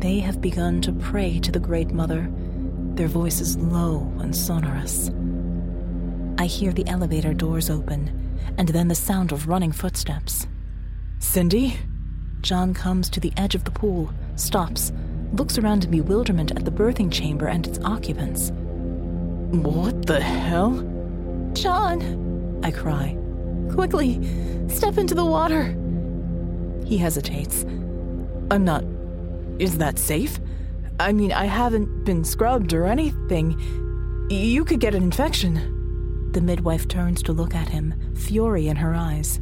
They 0.00 0.20
have 0.20 0.40
begun 0.40 0.80
to 0.82 0.92
pray 0.92 1.40
to 1.40 1.50
the 1.50 1.58
Great 1.58 1.90
Mother, 1.90 2.30
their 2.94 3.08
voices 3.08 3.56
low 3.56 4.12
and 4.20 4.34
sonorous. 4.34 5.10
I 6.38 6.46
hear 6.46 6.72
the 6.72 6.86
elevator 6.86 7.34
doors 7.34 7.70
open, 7.70 8.38
and 8.56 8.68
then 8.68 8.88
the 8.88 8.94
sound 8.94 9.32
of 9.32 9.48
running 9.48 9.72
footsteps. 9.72 10.46
Cindy? 11.18 11.76
John 12.40 12.72
comes 12.72 13.10
to 13.10 13.20
the 13.20 13.32
edge 13.36 13.54
of 13.54 13.64
the 13.64 13.70
pool, 13.70 14.10
stops, 14.36 14.92
looks 15.32 15.58
around 15.58 15.84
in 15.84 15.90
bewilderment 15.90 16.50
at 16.52 16.64
the 16.64 16.70
birthing 16.70 17.10
chamber 17.12 17.46
and 17.46 17.66
its 17.66 17.78
occupants. 17.80 18.50
What 19.52 20.06
the 20.06 20.20
hell? 20.20 20.72
John! 21.52 22.60
I 22.62 22.70
cry. 22.70 23.16
Quickly, 23.72 24.20
step 24.68 24.98
into 24.98 25.14
the 25.14 25.24
water. 25.24 25.76
He 26.84 26.98
hesitates. 26.98 27.64
I'm 28.50 28.64
not. 28.64 28.84
Is 29.58 29.78
that 29.78 29.98
safe? 29.98 30.40
I 30.98 31.12
mean, 31.12 31.32
I 31.32 31.46
haven't 31.46 32.04
been 32.04 32.24
scrubbed 32.24 32.72
or 32.72 32.86
anything. 32.86 33.58
You 34.30 34.64
could 34.64 34.80
get 34.80 34.94
an 34.94 35.02
infection. 35.02 36.30
The 36.32 36.40
midwife 36.40 36.86
turns 36.86 37.22
to 37.24 37.32
look 37.32 37.54
at 37.54 37.68
him, 37.68 37.94
fury 38.14 38.68
in 38.68 38.76
her 38.76 38.94
eyes. 38.94 39.40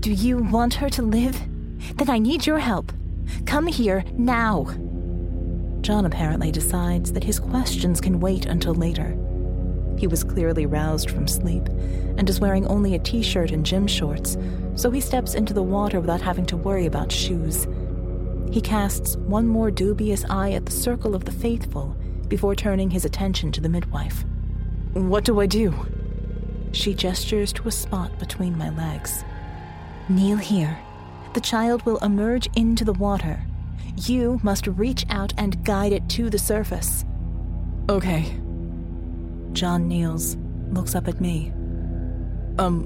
Do 0.00 0.12
you 0.12 0.38
want 0.38 0.74
her 0.74 0.90
to 0.90 1.02
live? 1.02 1.40
Then 1.96 2.10
I 2.10 2.18
need 2.18 2.46
your 2.46 2.58
help. 2.58 2.92
Come 3.46 3.66
here 3.66 4.04
now. 4.12 4.66
John 5.84 6.06
apparently 6.06 6.50
decides 6.50 7.12
that 7.12 7.24
his 7.24 7.38
questions 7.38 8.00
can 8.00 8.18
wait 8.18 8.46
until 8.46 8.72
later. 8.72 9.14
He 9.98 10.06
was 10.06 10.24
clearly 10.24 10.64
roused 10.64 11.10
from 11.10 11.28
sleep 11.28 11.68
and 12.16 12.26
is 12.26 12.40
wearing 12.40 12.66
only 12.68 12.94
a 12.94 12.98
t 12.98 13.22
shirt 13.22 13.50
and 13.50 13.66
gym 13.66 13.86
shorts, 13.86 14.38
so 14.76 14.90
he 14.90 15.02
steps 15.02 15.34
into 15.34 15.52
the 15.52 15.62
water 15.62 16.00
without 16.00 16.22
having 16.22 16.46
to 16.46 16.56
worry 16.56 16.86
about 16.86 17.12
shoes. 17.12 17.68
He 18.50 18.62
casts 18.62 19.18
one 19.18 19.46
more 19.46 19.70
dubious 19.70 20.24
eye 20.30 20.52
at 20.52 20.64
the 20.64 20.72
circle 20.72 21.14
of 21.14 21.26
the 21.26 21.32
faithful 21.32 21.94
before 22.28 22.54
turning 22.54 22.88
his 22.88 23.04
attention 23.04 23.52
to 23.52 23.60
the 23.60 23.68
midwife. 23.68 24.24
What 24.94 25.26
do 25.26 25.38
I 25.38 25.44
do? 25.44 25.74
She 26.72 26.94
gestures 26.94 27.52
to 27.52 27.68
a 27.68 27.70
spot 27.70 28.18
between 28.18 28.56
my 28.56 28.70
legs. 28.70 29.22
Kneel 30.08 30.38
here. 30.38 30.78
The 31.34 31.42
child 31.42 31.84
will 31.84 31.98
emerge 31.98 32.48
into 32.56 32.86
the 32.86 32.94
water. 32.94 33.44
You 33.96 34.40
must 34.42 34.66
reach 34.66 35.04
out 35.08 35.32
and 35.38 35.64
guide 35.64 35.92
it 35.92 36.08
to 36.10 36.28
the 36.30 36.38
surface. 36.38 37.04
Okay. 37.88 38.40
John 39.52 39.86
kneels, 39.88 40.36
looks 40.70 40.94
up 40.94 41.06
at 41.06 41.20
me. 41.20 41.52
Um, 42.58 42.84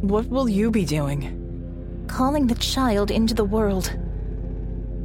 what 0.00 0.26
will 0.26 0.48
you 0.48 0.70
be 0.70 0.84
doing? 0.84 2.04
Calling 2.08 2.46
the 2.46 2.54
child 2.56 3.10
into 3.10 3.34
the 3.34 3.44
world. 3.44 3.96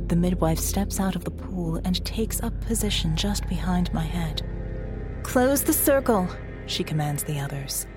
The 0.08 0.16
midwife 0.16 0.60
steps 0.60 1.00
out 1.00 1.16
of 1.16 1.24
the 1.24 1.32
pool 1.32 1.78
and 1.84 2.04
takes 2.06 2.42
up 2.42 2.60
position 2.62 3.16
just 3.16 3.48
behind 3.48 3.94
my 3.94 4.04
head. 4.04 4.42
Close 5.24 5.64
the 5.64 5.74
circle, 5.74 6.28
she 6.66 6.84
commands 6.84 7.24
the 7.24 7.40
others. 7.40 7.88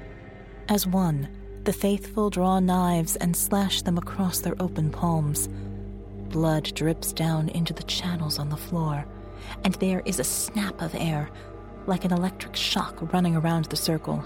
As 0.69 0.87
one, 0.87 1.29
the 1.65 1.73
faithful 1.73 2.31
draw 2.31 2.61
knives 2.61 3.17
and 3.17 3.37
slash 3.37 3.83
them 3.83 3.99
across 3.99 4.41
their 4.41 4.55
open 4.61 4.91
palms. 4.91 5.49
Blood 6.31 6.75
drips 6.75 7.13
down 7.13 7.49
into 7.51 7.73
the 7.73 7.83
channels 7.85 8.39
on 8.39 8.49
the 8.49 8.57
floor, 8.57 9.07
and 9.65 9.75
there 9.75 10.03
is 10.05 10.19
a 10.19 10.25
snap 10.25 10.81
of 10.83 10.95
air, 10.95 11.31
like 11.87 12.05
an 12.05 12.13
electric 12.13 12.57
shock 12.57 13.13
running 13.13 13.37
around 13.37 13.67
the 13.67 13.77
circle. 13.77 14.25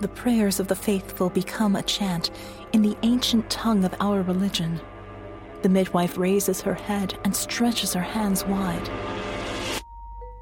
The 0.00 0.08
prayers 0.08 0.60
of 0.60 0.68
the 0.68 0.76
faithful 0.76 1.28
become 1.28 1.76
a 1.76 1.82
chant 1.82 2.30
in 2.72 2.82
the 2.82 2.96
ancient 3.02 3.50
tongue 3.50 3.84
of 3.84 3.94
our 4.00 4.22
religion. 4.22 4.80
The 5.62 5.68
midwife 5.68 6.16
raises 6.16 6.62
her 6.62 6.74
head 6.74 7.18
and 7.24 7.36
stretches 7.36 7.92
her 7.92 8.00
hands 8.00 8.46
wide. 8.46 8.88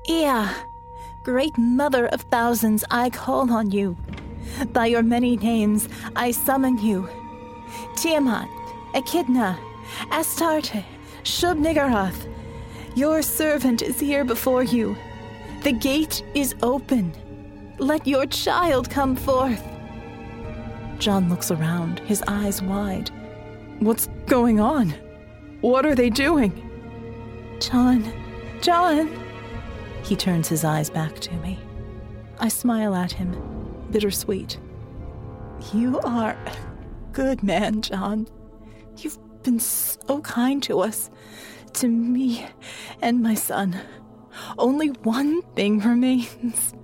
Ea, 0.08 0.46
great 1.24 1.58
mother 1.58 2.06
of 2.06 2.20
thousands, 2.22 2.84
I 2.90 3.10
call 3.10 3.50
on 3.50 3.70
you. 3.70 3.96
By 4.72 4.86
your 4.86 5.02
many 5.02 5.36
names, 5.36 5.88
I 6.14 6.30
summon 6.30 6.78
you. 6.78 7.08
Tiamat, 7.96 8.48
Echidna, 8.94 9.58
Astarte, 10.10 10.84
Shub-Niggurath, 11.22 12.28
your 12.94 13.22
servant 13.22 13.82
is 13.82 14.00
here 14.00 14.24
before 14.24 14.62
you. 14.62 14.96
The 15.62 15.72
gate 15.72 16.24
is 16.34 16.54
open. 16.62 17.12
Let 17.78 18.06
your 18.06 18.26
child 18.26 18.90
come 18.90 19.14
forth. 19.16 19.62
John 20.98 21.28
looks 21.28 21.50
around, 21.50 22.00
his 22.00 22.22
eyes 22.26 22.60
wide. 22.60 23.10
What's 23.78 24.08
going 24.26 24.58
on? 24.58 24.94
What 25.60 25.86
are 25.86 25.94
they 25.94 26.10
doing? 26.10 26.52
John, 27.60 28.04
John! 28.60 29.08
He 30.02 30.16
turns 30.16 30.48
his 30.48 30.64
eyes 30.64 30.90
back 30.90 31.14
to 31.20 31.32
me. 31.36 31.58
I 32.38 32.48
smile 32.48 32.94
at 32.94 33.12
him, 33.12 33.36
bittersweet. 33.90 34.58
You 35.72 36.00
are 36.00 36.30
a 36.30 36.56
good 37.12 37.42
man, 37.42 37.82
John. 37.82 38.26
You've 38.96 39.18
been 39.42 39.60
so 39.60 40.20
kind 40.20 40.62
to 40.64 40.80
us, 40.80 41.10
to 41.74 41.88
me 41.88 42.46
and 43.02 43.22
my 43.22 43.34
son. 43.34 43.80
Only 44.58 44.88
one 44.88 45.42
thing 45.54 45.80
remains. 45.80 46.74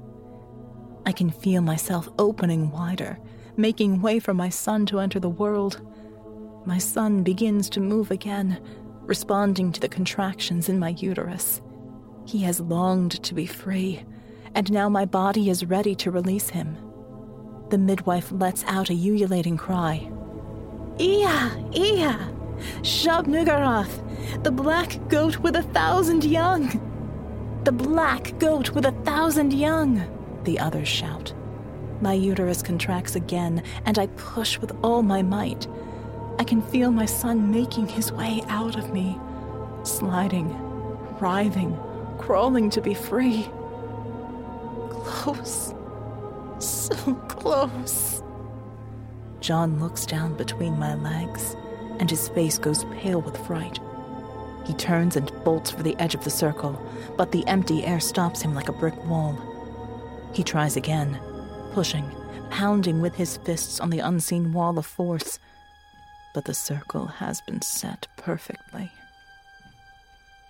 I 1.06 1.12
can 1.12 1.30
feel 1.30 1.62
myself 1.62 2.08
opening 2.18 2.70
wider, 2.70 3.18
making 3.56 4.00
way 4.00 4.18
for 4.18 4.34
my 4.34 4.48
son 4.48 4.86
to 4.86 5.00
enter 5.00 5.20
the 5.20 5.28
world. 5.28 5.80
My 6.64 6.78
son 6.78 7.22
begins 7.22 7.68
to 7.70 7.80
move 7.80 8.10
again, 8.10 8.60
responding 9.02 9.70
to 9.72 9.80
the 9.80 9.88
contractions 9.88 10.68
in 10.68 10.78
my 10.78 10.90
uterus. 10.90 11.60
He 12.26 12.40
has 12.40 12.60
longed 12.60 13.22
to 13.22 13.34
be 13.34 13.46
free, 13.46 14.02
and 14.54 14.72
now 14.72 14.88
my 14.88 15.04
body 15.04 15.50
is 15.50 15.66
ready 15.66 15.94
to 15.96 16.10
release 16.10 16.48
him. 16.48 16.76
The 17.68 17.78
midwife 17.78 18.32
lets 18.32 18.64
out 18.64 18.88
a 18.88 18.94
ululating 18.94 19.56
cry. 19.56 20.10
Ea, 20.98 21.50
Ea, 22.58 22.80
Shub-Niggurath, 22.82 24.42
the 24.42 24.50
black 24.50 24.98
goat 25.08 25.38
with 25.38 25.56
a 25.56 25.62
thousand 25.62 26.24
young. 26.24 26.80
The 27.64 27.72
black 27.72 28.38
goat 28.38 28.70
with 28.70 28.84
a 28.84 28.92
thousand 29.04 29.52
young, 29.52 30.02
the 30.44 30.58
others 30.58 30.88
shout. 30.88 31.32
My 32.00 32.12
uterus 32.12 32.62
contracts 32.62 33.16
again, 33.16 33.62
and 33.86 33.98
I 33.98 34.08
push 34.08 34.58
with 34.58 34.72
all 34.82 35.02
my 35.02 35.22
might. 35.22 35.66
I 36.38 36.44
can 36.44 36.60
feel 36.60 36.90
my 36.90 37.06
son 37.06 37.50
making 37.50 37.88
his 37.88 38.12
way 38.12 38.42
out 38.48 38.76
of 38.76 38.92
me, 38.92 39.18
sliding, 39.84 40.54
writhing, 41.20 41.78
crawling 42.18 42.68
to 42.70 42.80
be 42.80 42.92
free. 42.92 43.48
Close, 44.90 45.74
so 46.58 46.94
close. 47.28 48.22
John 49.40 49.78
looks 49.78 50.04
down 50.06 50.36
between 50.36 50.78
my 50.78 50.94
legs, 50.94 51.56
and 51.98 52.10
his 52.10 52.28
face 52.28 52.58
goes 52.58 52.84
pale 52.96 53.20
with 53.20 53.46
fright. 53.46 53.78
He 54.66 54.74
turns 54.74 55.16
and 55.16 55.32
bolts 55.44 55.70
for 55.70 55.82
the 55.82 55.96
edge 55.98 56.14
of 56.14 56.24
the 56.24 56.30
circle, 56.30 56.80
but 57.16 57.32
the 57.32 57.46
empty 57.46 57.84
air 57.84 58.00
stops 58.00 58.42
him 58.42 58.54
like 58.54 58.68
a 58.68 58.72
brick 58.72 58.96
wall. 59.04 59.38
He 60.32 60.42
tries 60.42 60.76
again, 60.76 61.20
pushing, 61.72 62.10
pounding 62.50 63.00
with 63.00 63.14
his 63.14 63.36
fists 63.38 63.80
on 63.80 63.90
the 63.90 63.98
unseen 63.98 64.52
wall 64.52 64.78
of 64.78 64.86
force, 64.86 65.38
but 66.34 66.46
the 66.46 66.54
circle 66.54 67.06
has 67.06 67.40
been 67.42 67.62
set 67.62 68.08
perfectly. 68.16 68.90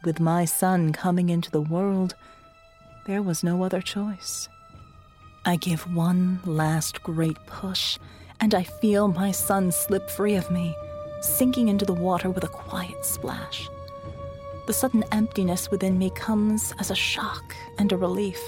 With 0.05 0.21
my 0.21 0.45
son 0.45 0.93
coming 0.93 1.29
into 1.29 1.51
the 1.51 1.61
world, 1.61 2.15
there 3.07 3.23
was 3.23 3.43
no 3.43 3.65
other 3.65 3.81
choice. 3.81 4.49
I 5.45 5.57
give 5.57 5.95
one 5.95 6.41
last 6.45 7.03
great 7.03 7.37
push, 7.47 7.99
and 8.41 8.55
I 8.55 8.63
feel 8.63 9.09
my 9.09 9.31
son 9.31 9.73
slip 9.73 10.09
free 10.09 10.37
of 10.37 10.51
me, 10.51 10.75
sinking 11.25 11.69
into 11.69 11.85
the 11.85 11.93
water 11.93 12.31
with 12.31 12.45
a 12.45 12.49
quiet 12.49 13.05
splash. 13.05 13.69
The 14.67 14.73
sudden 14.73 15.05
emptiness 15.13 15.71
within 15.71 15.99
me 15.99 16.11
comes 16.11 16.73
as 16.79 16.91
a 16.91 16.95
shock 16.95 17.55
and 17.79 17.91
a 17.93 17.97
relief. 17.97 18.41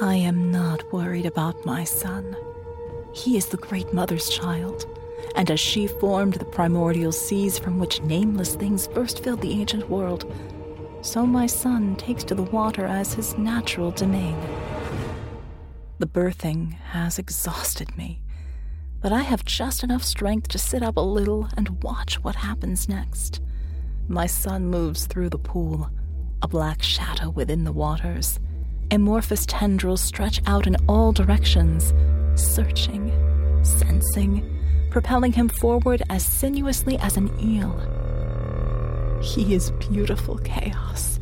I 0.00 0.14
am 0.14 0.50
not 0.50 0.92
worried 0.92 1.26
about 1.26 1.64
my 1.64 1.84
son. 1.84 2.36
He 3.12 3.36
is 3.36 3.46
the 3.46 3.56
Great 3.56 3.92
Mother's 3.92 4.28
child, 4.28 4.86
and 5.34 5.50
as 5.50 5.60
she 5.60 5.86
formed 5.86 6.34
the 6.34 6.44
primordial 6.44 7.12
seas 7.12 7.58
from 7.58 7.78
which 7.78 8.02
nameless 8.02 8.54
things 8.54 8.86
first 8.88 9.24
filled 9.24 9.40
the 9.40 9.52
ancient 9.52 9.88
world, 9.88 10.30
so 11.00 11.24
my 11.24 11.46
son 11.46 11.96
takes 11.96 12.24
to 12.24 12.34
the 12.34 12.42
water 12.42 12.84
as 12.84 13.14
his 13.14 13.36
natural 13.38 13.90
domain. 13.90 14.36
The 15.98 16.06
birthing 16.06 16.74
has 16.90 17.18
exhausted 17.18 17.96
me, 17.96 18.20
but 19.00 19.12
I 19.12 19.22
have 19.22 19.44
just 19.44 19.84
enough 19.84 20.02
strength 20.02 20.48
to 20.48 20.58
sit 20.58 20.82
up 20.82 20.96
a 20.96 21.00
little 21.00 21.48
and 21.56 21.82
watch 21.82 22.22
what 22.22 22.36
happens 22.36 22.88
next. 22.88 23.40
My 24.08 24.26
son 24.26 24.66
moves 24.66 25.06
through 25.06 25.30
the 25.30 25.38
pool, 25.38 25.90
a 26.42 26.48
black 26.48 26.82
shadow 26.82 27.30
within 27.30 27.64
the 27.64 27.72
waters. 27.72 28.40
Amorphous 28.90 29.44
tendrils 29.46 30.00
stretch 30.00 30.40
out 30.46 30.66
in 30.66 30.76
all 30.88 31.12
directions, 31.12 31.92
searching, 32.34 33.12
sensing, 33.62 34.88
propelling 34.90 35.32
him 35.32 35.48
forward 35.48 36.02
as 36.08 36.24
sinuously 36.24 36.98
as 36.98 37.16
an 37.16 37.30
eel. 37.40 37.76
He 39.22 39.54
is 39.54 39.72
beautiful 39.72 40.38
chaos, 40.38 41.20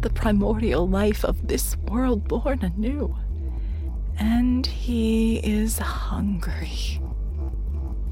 the 0.00 0.10
primordial 0.10 0.88
life 0.88 1.24
of 1.24 1.48
this 1.48 1.76
world 1.88 2.26
born 2.28 2.60
anew. 2.62 3.14
And 4.18 4.66
he 4.66 5.38
is 5.38 5.78
hungry. 5.78 7.00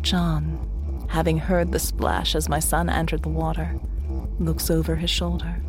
John, 0.03 1.07
having 1.09 1.39
heard 1.39 1.73
the 1.73 1.79
splash 1.79 2.35
as 2.35 2.49
my 2.49 2.59
son 2.59 2.91
entered 2.91 3.23
the 3.23 3.29
water, 3.29 3.79
looks 4.39 4.71
over 4.71 4.97
his 4.97 5.11
shoulder. 5.11 5.63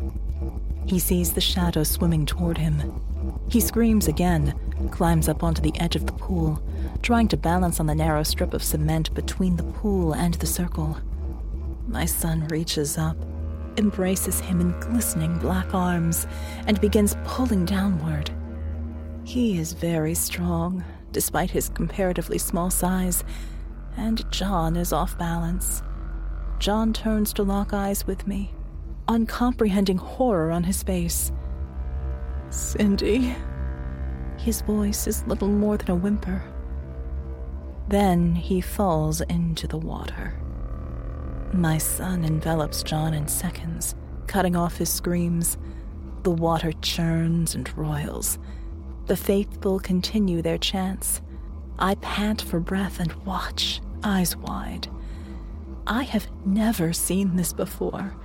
He 0.86 0.98
sees 0.98 1.32
the 1.32 1.40
shadow 1.40 1.82
swimming 1.82 2.26
toward 2.26 2.58
him. 2.58 3.00
He 3.48 3.60
screams 3.60 4.08
again, 4.08 4.54
climbs 4.90 5.28
up 5.28 5.42
onto 5.42 5.62
the 5.62 5.78
edge 5.80 5.96
of 5.96 6.06
the 6.06 6.12
pool, 6.12 6.62
trying 7.02 7.28
to 7.28 7.36
balance 7.36 7.80
on 7.80 7.86
the 7.86 7.94
narrow 7.94 8.22
strip 8.22 8.54
of 8.54 8.62
cement 8.62 9.12
between 9.14 9.56
the 9.56 9.62
pool 9.64 10.12
and 10.12 10.34
the 10.34 10.46
circle. 10.46 10.98
My 11.88 12.04
son 12.04 12.46
reaches 12.48 12.98
up, 12.98 13.16
embraces 13.78 14.40
him 14.40 14.60
in 14.60 14.78
glistening 14.80 15.38
black 15.38 15.74
arms, 15.74 16.26
and 16.66 16.80
begins 16.80 17.16
pulling 17.24 17.64
downward. 17.64 18.30
He 19.26 19.58
is 19.58 19.72
very 19.72 20.14
strong, 20.14 20.84
despite 21.10 21.50
his 21.50 21.68
comparatively 21.70 22.38
small 22.38 22.70
size, 22.70 23.24
and 23.96 24.24
John 24.30 24.76
is 24.76 24.92
off 24.92 25.18
balance. 25.18 25.82
John 26.60 26.92
turns 26.92 27.32
to 27.32 27.42
lock 27.42 27.72
eyes 27.72 28.06
with 28.06 28.28
me, 28.28 28.54
uncomprehending 29.08 29.98
horror 29.98 30.52
on 30.52 30.62
his 30.62 30.84
face. 30.84 31.32
Cindy. 32.50 33.34
His 34.38 34.60
voice 34.60 35.08
is 35.08 35.26
little 35.26 35.48
more 35.48 35.76
than 35.76 35.90
a 35.90 35.96
whimper. 35.96 36.40
Then 37.88 38.36
he 38.36 38.60
falls 38.60 39.22
into 39.22 39.66
the 39.66 39.76
water. 39.76 40.40
My 41.52 41.78
son 41.78 42.24
envelops 42.24 42.84
John 42.84 43.12
in 43.12 43.26
seconds, 43.26 43.96
cutting 44.28 44.54
off 44.54 44.76
his 44.76 44.88
screams. 44.92 45.58
The 46.22 46.30
water 46.30 46.70
churns 46.80 47.56
and 47.56 47.76
roils. 47.76 48.38
The 49.06 49.16
faithful 49.16 49.78
continue 49.78 50.42
their 50.42 50.58
chants. 50.58 51.20
I 51.78 51.94
pant 51.96 52.42
for 52.42 52.58
breath 52.58 52.98
and 52.98 53.12
watch, 53.24 53.80
eyes 54.02 54.36
wide. 54.36 54.88
I 55.86 56.02
have 56.02 56.26
never 56.44 56.92
seen 56.92 57.36
this 57.36 57.52
before, 57.52 58.16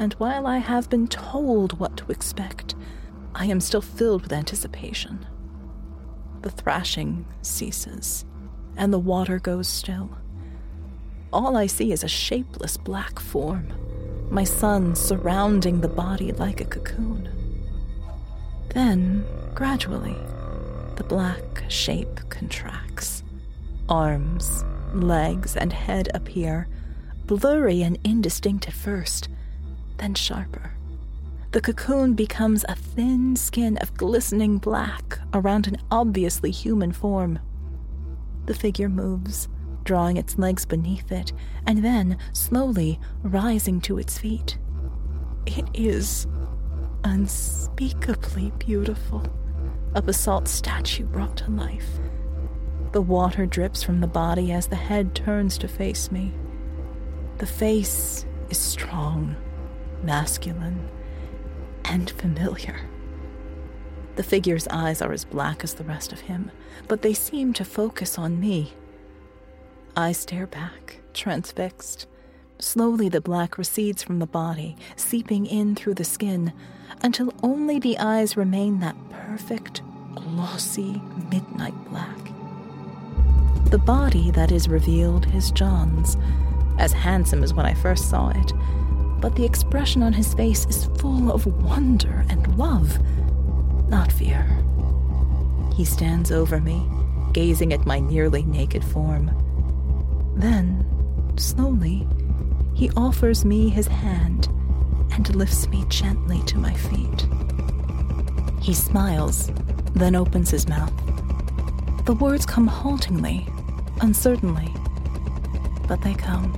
and 0.00 0.14
while 0.14 0.46
I 0.46 0.58
have 0.58 0.90
been 0.90 1.06
told 1.06 1.78
what 1.78 1.96
to 1.98 2.10
expect, 2.10 2.74
I 3.34 3.46
am 3.46 3.60
still 3.60 3.80
filled 3.80 4.22
with 4.22 4.32
anticipation. 4.32 5.24
The 6.42 6.50
thrashing 6.50 7.24
ceases, 7.42 8.24
and 8.76 8.92
the 8.92 8.98
water 8.98 9.38
goes 9.38 9.68
still. 9.68 10.10
All 11.32 11.56
I 11.56 11.66
see 11.66 11.92
is 11.92 12.02
a 12.02 12.08
shapeless 12.08 12.76
black 12.76 13.20
form, 13.20 13.72
my 14.30 14.44
son 14.44 14.96
surrounding 14.96 15.80
the 15.80 15.88
body 15.88 16.32
like 16.32 16.60
a 16.60 16.64
cocoon. 16.64 17.28
Then, 18.74 19.24
gradually, 19.58 20.16
the 20.94 21.02
black 21.02 21.64
shape 21.66 22.20
contracts. 22.28 23.24
Arms, 23.88 24.64
legs, 24.94 25.56
and 25.56 25.72
head 25.72 26.08
appear, 26.14 26.68
blurry 27.26 27.82
and 27.82 27.98
indistinct 28.04 28.68
at 28.68 28.72
first, 28.72 29.28
then 29.96 30.14
sharper. 30.14 30.70
The 31.50 31.60
cocoon 31.60 32.14
becomes 32.14 32.64
a 32.68 32.76
thin 32.76 33.34
skin 33.34 33.78
of 33.78 33.96
glistening 33.96 34.58
black 34.58 35.18
around 35.34 35.66
an 35.66 35.78
obviously 35.90 36.52
human 36.52 36.92
form. 36.92 37.40
The 38.46 38.54
figure 38.54 38.88
moves, 38.88 39.48
drawing 39.82 40.18
its 40.18 40.38
legs 40.38 40.66
beneath 40.66 41.10
it, 41.10 41.32
and 41.66 41.84
then 41.84 42.16
slowly 42.32 43.00
rising 43.24 43.80
to 43.80 43.98
its 43.98 44.18
feet. 44.18 44.56
It 45.46 45.68
is 45.74 46.28
unspeakably 47.02 48.52
beautiful, 48.60 49.26
a 49.94 50.02
basalt 50.02 50.48
statue 50.48 51.04
brought 51.04 51.36
to 51.38 51.50
life. 51.50 51.98
The 52.92 53.00
water 53.02 53.46
drips 53.46 53.82
from 53.82 54.00
the 54.00 54.06
body 54.06 54.52
as 54.52 54.66
the 54.66 54.76
head 54.76 55.14
turns 55.14 55.58
to 55.58 55.68
face 55.68 56.10
me. 56.10 56.32
The 57.38 57.46
face 57.46 58.26
is 58.50 58.58
strong, 58.58 59.36
masculine, 60.02 60.88
and 61.84 62.10
familiar. 62.10 62.80
The 64.16 64.22
figure's 64.22 64.66
eyes 64.68 65.00
are 65.00 65.12
as 65.12 65.24
black 65.24 65.62
as 65.62 65.74
the 65.74 65.84
rest 65.84 66.12
of 66.12 66.20
him, 66.20 66.50
but 66.88 67.02
they 67.02 67.14
seem 67.14 67.52
to 67.54 67.64
focus 67.64 68.18
on 68.18 68.40
me. 68.40 68.72
I 69.96 70.12
stare 70.12 70.46
back, 70.46 71.00
transfixed. 71.12 72.06
Slowly, 72.58 73.08
the 73.08 73.20
black 73.20 73.56
recedes 73.58 74.02
from 74.02 74.18
the 74.18 74.26
body, 74.26 74.76
seeping 74.96 75.46
in 75.46 75.76
through 75.76 75.94
the 75.94 76.04
skin, 76.04 76.52
until 77.02 77.32
only 77.42 77.78
the 77.78 77.98
eyes 77.98 78.36
remain 78.36 78.80
that 78.80 78.96
perfect, 79.10 79.82
glossy 80.14 81.00
midnight 81.30 81.74
black. 81.88 82.18
The 83.70 83.78
body 83.78 84.30
that 84.30 84.50
is 84.50 84.68
revealed 84.68 85.32
is 85.34 85.50
John's 85.50 86.16
as 86.78 86.92
handsome 86.92 87.42
as 87.42 87.52
when 87.52 87.66
I 87.66 87.74
first 87.74 88.08
saw 88.08 88.30
it, 88.30 88.52
but 89.20 89.34
the 89.36 89.44
expression 89.44 90.02
on 90.02 90.12
his 90.12 90.32
face 90.34 90.64
is 90.66 90.86
full 90.98 91.32
of 91.32 91.46
wonder 91.62 92.24
and 92.28 92.56
love, 92.56 92.98
not 93.88 94.12
fear. 94.12 94.46
He 95.74 95.84
stands 95.84 96.32
over 96.32 96.60
me, 96.60 96.82
gazing 97.32 97.72
at 97.72 97.86
my 97.86 98.00
nearly 98.00 98.42
naked 98.42 98.84
form. 98.84 99.30
Then, 100.36 100.84
slowly, 101.36 102.06
he 102.74 102.90
offers 102.96 103.44
me 103.44 103.68
his 103.68 103.88
hand 103.88 104.48
and 105.18 105.34
lifts 105.34 105.68
me 105.68 105.84
gently 105.88 106.40
to 106.42 106.58
my 106.58 106.72
feet. 106.72 107.26
He 108.62 108.72
smiles, 108.72 109.50
then 109.94 110.14
opens 110.14 110.48
his 110.48 110.68
mouth. 110.68 110.92
The 112.04 112.14
words 112.14 112.46
come 112.46 112.68
haltingly, 112.68 113.48
uncertainly, 114.00 114.72
but 115.88 116.00
they 116.02 116.14
come. 116.14 116.52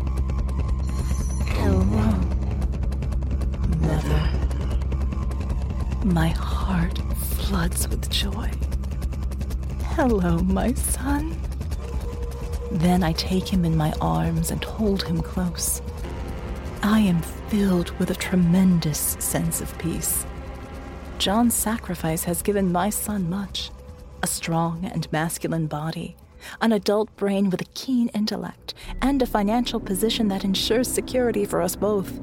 Hello, 1.47 1.83
Mother. 3.81 4.31
My 6.05 6.29
heart 6.29 6.99
floods 7.39 7.89
with 7.89 8.11
joy. 8.11 8.51
Hello, 9.97 10.39
my 10.41 10.75
son. 10.75 11.35
Then 12.73 13.03
I 13.03 13.13
take 13.13 13.49
him 13.49 13.65
in 13.65 13.75
my 13.75 13.95
arms 14.03 14.51
and 14.51 14.63
hold 14.63 15.03
him 15.03 15.23
close. 15.23 15.81
I 16.83 17.01
am 17.01 17.21
filled 17.21 17.91
with 17.99 18.11
a 18.11 18.15
tremendous 18.15 19.17
sense 19.19 19.61
of 19.61 19.77
peace. 19.77 20.25
John's 21.19 21.55
sacrifice 21.55 22.25
has 22.25 22.41
given 22.41 22.73
my 22.73 22.89
son 22.89 23.29
much 23.29 23.71
a 24.23 24.27
strong 24.27 24.87
and 24.87 25.11
masculine 25.13 25.67
body, 25.67 26.17
an 26.63 26.73
adult 26.73 27.15
brain 27.17 27.51
with 27.51 27.61
a 27.61 27.67
keen 27.75 28.09
intellect, 28.09 28.73
and 29.03 29.21
a 29.21 29.27
financial 29.27 29.79
position 29.79 30.29
that 30.29 30.43
ensures 30.43 30.89
security 30.89 31.45
for 31.45 31.61
us 31.61 31.77
both. 31.77 32.19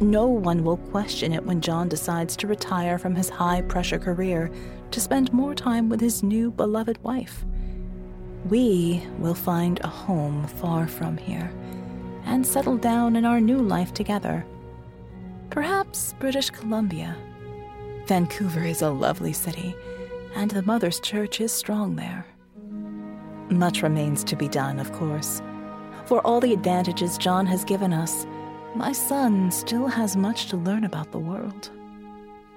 No 0.00 0.26
one 0.26 0.62
will 0.62 0.76
question 0.76 1.32
it 1.32 1.44
when 1.44 1.60
John 1.60 1.88
decides 1.88 2.36
to 2.36 2.46
retire 2.46 2.96
from 2.96 3.16
his 3.16 3.28
high 3.28 3.62
pressure 3.62 3.98
career 3.98 4.52
to 4.92 5.00
spend 5.00 5.32
more 5.32 5.54
time 5.54 5.88
with 5.88 6.00
his 6.00 6.22
new 6.22 6.52
beloved 6.52 7.02
wife. 7.02 7.44
We 8.48 9.04
will 9.18 9.34
find 9.34 9.80
a 9.80 9.88
home 9.88 10.46
far 10.46 10.86
from 10.86 11.16
here 11.16 11.52
and 12.24 12.46
settle 12.46 12.76
down 12.76 13.16
in 13.16 13.24
our 13.24 13.40
new 13.40 13.58
life 13.58 13.92
together. 13.94 14.44
Perhaps 15.50 16.14
British 16.18 16.50
Columbia. 16.50 17.16
Vancouver 18.06 18.64
is 18.64 18.82
a 18.82 18.90
lovely 18.90 19.32
city, 19.32 19.74
and 20.34 20.50
the 20.50 20.62
Mother's 20.62 21.00
Church 21.00 21.40
is 21.40 21.52
strong 21.52 21.96
there. 21.96 22.26
Much 23.50 23.82
remains 23.82 24.24
to 24.24 24.36
be 24.36 24.48
done, 24.48 24.80
of 24.80 24.92
course. 24.92 25.42
For 26.06 26.20
all 26.26 26.40
the 26.40 26.52
advantages 26.52 27.16
John 27.16 27.46
has 27.46 27.64
given 27.64 27.92
us, 27.92 28.26
my 28.74 28.92
son 28.92 29.50
still 29.50 29.86
has 29.86 30.16
much 30.16 30.48
to 30.48 30.56
learn 30.56 30.84
about 30.84 31.12
the 31.12 31.18
world. 31.18 31.70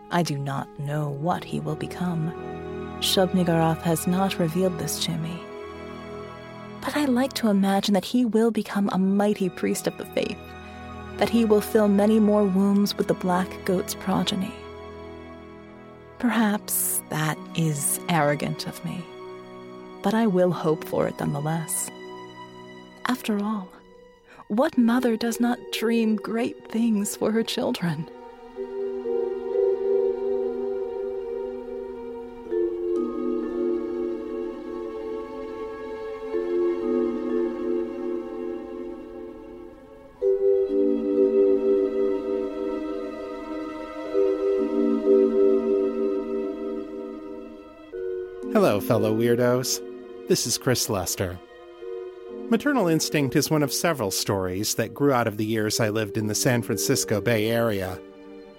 I 0.09 0.23
do 0.23 0.37
not 0.37 0.79
know 0.79 1.09
what 1.09 1.43
he 1.43 1.59
will 1.59 1.75
become. 1.75 2.31
Shub-Niggurath 2.99 3.81
has 3.81 4.07
not 4.07 4.39
revealed 4.39 4.79
this 4.79 5.03
to 5.05 5.11
me. 5.17 5.39
But 6.81 6.95
I 6.95 7.05
like 7.05 7.33
to 7.33 7.49
imagine 7.49 7.93
that 7.93 8.05
he 8.05 8.25
will 8.25 8.51
become 8.51 8.89
a 8.91 8.97
mighty 8.97 9.49
priest 9.49 9.87
of 9.87 9.97
the 9.97 10.05
faith, 10.05 10.37
that 11.17 11.29
he 11.29 11.45
will 11.45 11.61
fill 11.61 11.87
many 11.87 12.19
more 12.19 12.43
wombs 12.43 12.97
with 12.97 13.07
the 13.07 13.13
black 13.13 13.49
goat's 13.65 13.95
progeny. 13.95 14.53
Perhaps 16.19 17.01
that 17.09 17.37
is 17.55 17.99
arrogant 18.09 18.67
of 18.67 18.83
me 18.83 19.03
but 20.07 20.13
I 20.13 20.27
will 20.27 20.51
hope 20.51 20.85
for 20.85 21.07
it 21.07 21.19
nonetheless. 21.19 21.89
After 23.07 23.43
all, 23.43 23.67
what 24.47 24.77
mother 24.77 25.17
does 25.17 25.39
not 25.39 25.59
dream 25.73 26.15
great 26.15 26.71
things 26.71 27.15
for 27.15 27.31
her 27.31 27.43
children? 27.43 28.09
Hello, 48.77 48.87
fellow 48.87 49.17
weirdos. 49.17 49.81
This 50.27 50.45
is 50.45 50.59
Chris 50.59 50.87
Lester. 50.87 51.39
Maternal 52.51 52.87
Instinct 52.87 53.35
is 53.35 53.49
one 53.49 53.63
of 53.63 53.73
several 53.73 54.11
stories 54.11 54.75
that 54.75 54.93
grew 54.93 55.11
out 55.11 55.25
of 55.25 55.37
the 55.37 55.45
years 55.45 55.79
I 55.79 55.89
lived 55.89 56.15
in 56.15 56.27
the 56.27 56.35
San 56.35 56.61
Francisco 56.61 57.19
Bay 57.19 57.49
Area. 57.49 57.99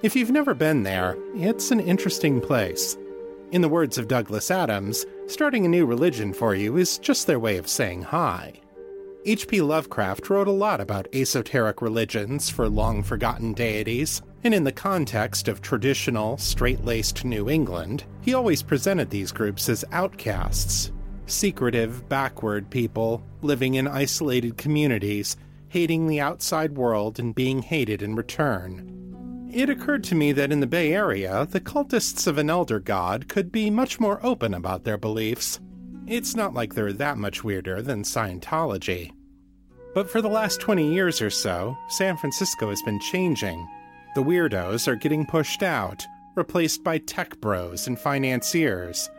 If 0.02 0.16
you've 0.16 0.32
never 0.32 0.54
been 0.54 0.82
there, 0.82 1.16
it's 1.36 1.70
an 1.70 1.78
interesting 1.78 2.40
place. 2.40 2.98
In 3.52 3.62
the 3.62 3.68
words 3.68 3.96
of 3.96 4.08
Douglas 4.08 4.50
Adams, 4.50 5.06
starting 5.28 5.64
a 5.64 5.68
new 5.68 5.86
religion 5.86 6.32
for 6.32 6.52
you 6.52 6.76
is 6.76 6.98
just 6.98 7.28
their 7.28 7.38
way 7.38 7.56
of 7.56 7.68
saying 7.68 8.02
hi. 8.02 8.60
H.P. 9.24 9.60
Lovecraft 9.60 10.28
wrote 10.30 10.48
a 10.48 10.50
lot 10.50 10.80
about 10.80 11.06
esoteric 11.12 11.80
religions 11.80 12.50
for 12.50 12.68
long 12.68 13.04
forgotten 13.04 13.52
deities, 13.52 14.20
and 14.45 14.55
in 14.55 14.64
the 14.64 14.72
context 14.72 15.49
of 15.49 15.61
traditional, 15.61 16.36
straight 16.39 16.84
laced 16.84 17.24
New 17.24 17.49
England, 17.51 18.05
he 18.20 18.34
always 18.34 18.62
presented 18.62 19.11
these 19.11 19.32
groups 19.32 19.68
as 19.68 19.84
outcasts, 19.91 20.93
secretive, 21.26 22.09
backward 22.09 22.70
people 22.70 23.22
living 23.43 23.74
in 23.74 23.86
isolated 23.86 24.57
communities, 24.57 25.36
hating 25.68 26.07
the 26.07 26.20
outside 26.20 26.76
world 26.76 27.18
and 27.18 27.34
being 27.34 27.62
hated 27.62 28.03
in 28.03 28.14
return. 28.14 28.95
It 29.53 29.70
occurred 29.70 30.05
to 30.05 30.14
me 30.14 30.32
that 30.32 30.53
in 30.53 30.61
the 30.61 30.66
Bay 30.66 30.93
Area, 30.93 31.47
the 31.51 31.61
cultists 31.61 32.26
of 32.26 32.39
an 32.39 32.51
elder 32.51 32.80
god 32.80 33.28
could 33.28 33.51
be 33.51 33.70
much 33.70 33.99
more 33.99 34.20
open 34.22 34.55
about 34.55 34.84
their 34.84 34.99
beliefs. 34.99 35.59
It's 36.07 36.36
not 36.36 36.55
like 36.55 36.74
they're 36.74 36.93
that 36.93 37.16
much 37.16 37.43
weirder 37.43 37.82
than 37.82 38.03
Scientology. 38.03 39.11
But 39.95 40.11
for 40.11 40.20
the 40.20 40.28
last 40.28 40.61
20 40.61 40.93
years 40.93 41.22
or 41.22 41.30
so, 41.30 41.76
San 41.89 42.16
Francisco 42.16 42.68
has 42.68 42.82
been 42.82 43.01
changing. 43.01 43.66
The 44.14 44.22
weirdos 44.22 44.88
are 44.88 44.96
getting 44.96 45.26
pushed 45.26 45.62
out, 45.62 46.06
replaced 46.34 46.82
by 46.82 46.98
tech 46.98 47.40
bros 47.40 47.86
and 47.86 47.98
financiers 47.98 49.11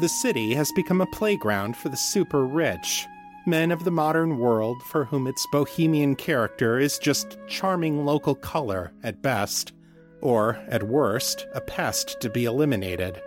the 0.00 0.08
city 0.08 0.54
has 0.54 0.72
become 0.72 1.02
a 1.02 1.06
playground 1.06 1.76
for 1.76 1.90
the 1.90 1.96
super 1.96 2.46
rich, 2.46 3.06
men 3.44 3.70
of 3.70 3.84
the 3.84 3.90
modern 3.90 4.38
world 4.38 4.82
for 4.84 5.04
whom 5.04 5.26
its 5.26 5.46
bohemian 5.52 6.16
character 6.16 6.78
is 6.78 6.98
just 6.98 7.36
charming 7.46 8.06
local 8.06 8.34
color 8.34 8.92
at 9.02 9.20
best, 9.20 9.74
or, 10.22 10.58
at 10.68 10.82
worst, 10.82 11.46
a 11.52 11.60
pest 11.60 12.18
to 12.20 12.30
be 12.30 12.46
eliminated. 12.46 13.20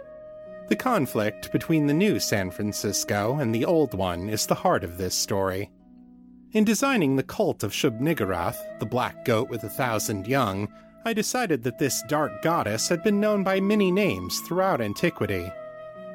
The 0.68 0.76
conflict 0.76 1.52
between 1.52 1.86
the 1.86 1.94
new 1.94 2.20
San 2.20 2.50
Francisco 2.50 3.38
and 3.38 3.54
the 3.54 3.66
old 3.66 3.94
one 3.94 4.28
is 4.28 4.48
the 4.48 4.56
heart 4.56 4.84
of 4.84 4.98
this 4.98 5.14
story. 5.14 5.70
In 6.54 6.64
designing 6.64 7.16
the 7.16 7.24
cult 7.24 7.64
of 7.64 7.72
Shub-Niggurath, 7.72 8.80
the 8.80 8.86
black 8.88 9.26
goat 9.26 9.50
with 9.50 9.64
a 9.64 9.70
thousand 9.70 10.28
young, 10.28 10.68
I 11.06 11.12
decided 11.12 11.64
that 11.64 11.80
this 11.80 12.02
dark 12.08 12.42
goddess 12.42 12.88
had 12.88 13.04
been 13.04 13.20
known 13.20 13.44
by 13.44 13.60
many 13.60 13.92
names 13.92 14.40
throughout 14.40 14.80
antiquity, 14.80 15.52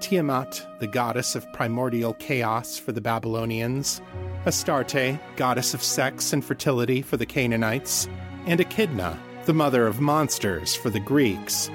Tiamat, 0.00 0.66
the 0.78 0.86
goddess 0.86 1.34
of 1.34 1.52
primordial 1.52 2.14
chaos 2.14 2.78
for 2.78 2.92
the 2.92 3.00
Babylonians, 3.00 4.00
Astarte, 4.46 5.18
goddess 5.36 5.74
of 5.74 5.82
sex 5.82 6.32
and 6.32 6.42
fertility 6.42 7.02
for 7.02 7.16
the 7.16 7.26
Canaanites, 7.26 8.08
and 8.46 8.60
Echidna, 8.60 9.18
the 9.44 9.52
mother 9.52 9.86
of 9.86 10.00
monsters 10.00 10.74
for 10.74 10.88
the 10.88 11.00
Greeks. 11.00 11.68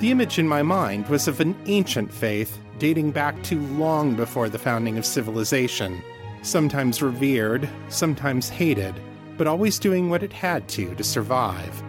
The 0.00 0.10
image 0.10 0.38
in 0.38 0.48
my 0.48 0.62
mind 0.62 1.08
was 1.08 1.28
of 1.28 1.40
an 1.40 1.56
ancient 1.66 2.12
faith 2.12 2.58
dating 2.78 3.12
back 3.12 3.40
to 3.44 3.60
long 3.78 4.14
before 4.14 4.48
the 4.48 4.58
founding 4.58 4.98
of 4.98 5.06
civilization, 5.06 6.02
sometimes 6.42 7.00
revered, 7.00 7.68
sometimes 7.88 8.48
hated, 8.48 8.94
but 9.38 9.46
always 9.46 9.78
doing 9.78 10.10
what 10.10 10.22
it 10.22 10.32
had 10.32 10.68
to 10.70 10.94
to 10.96 11.04
survive. 11.04 11.82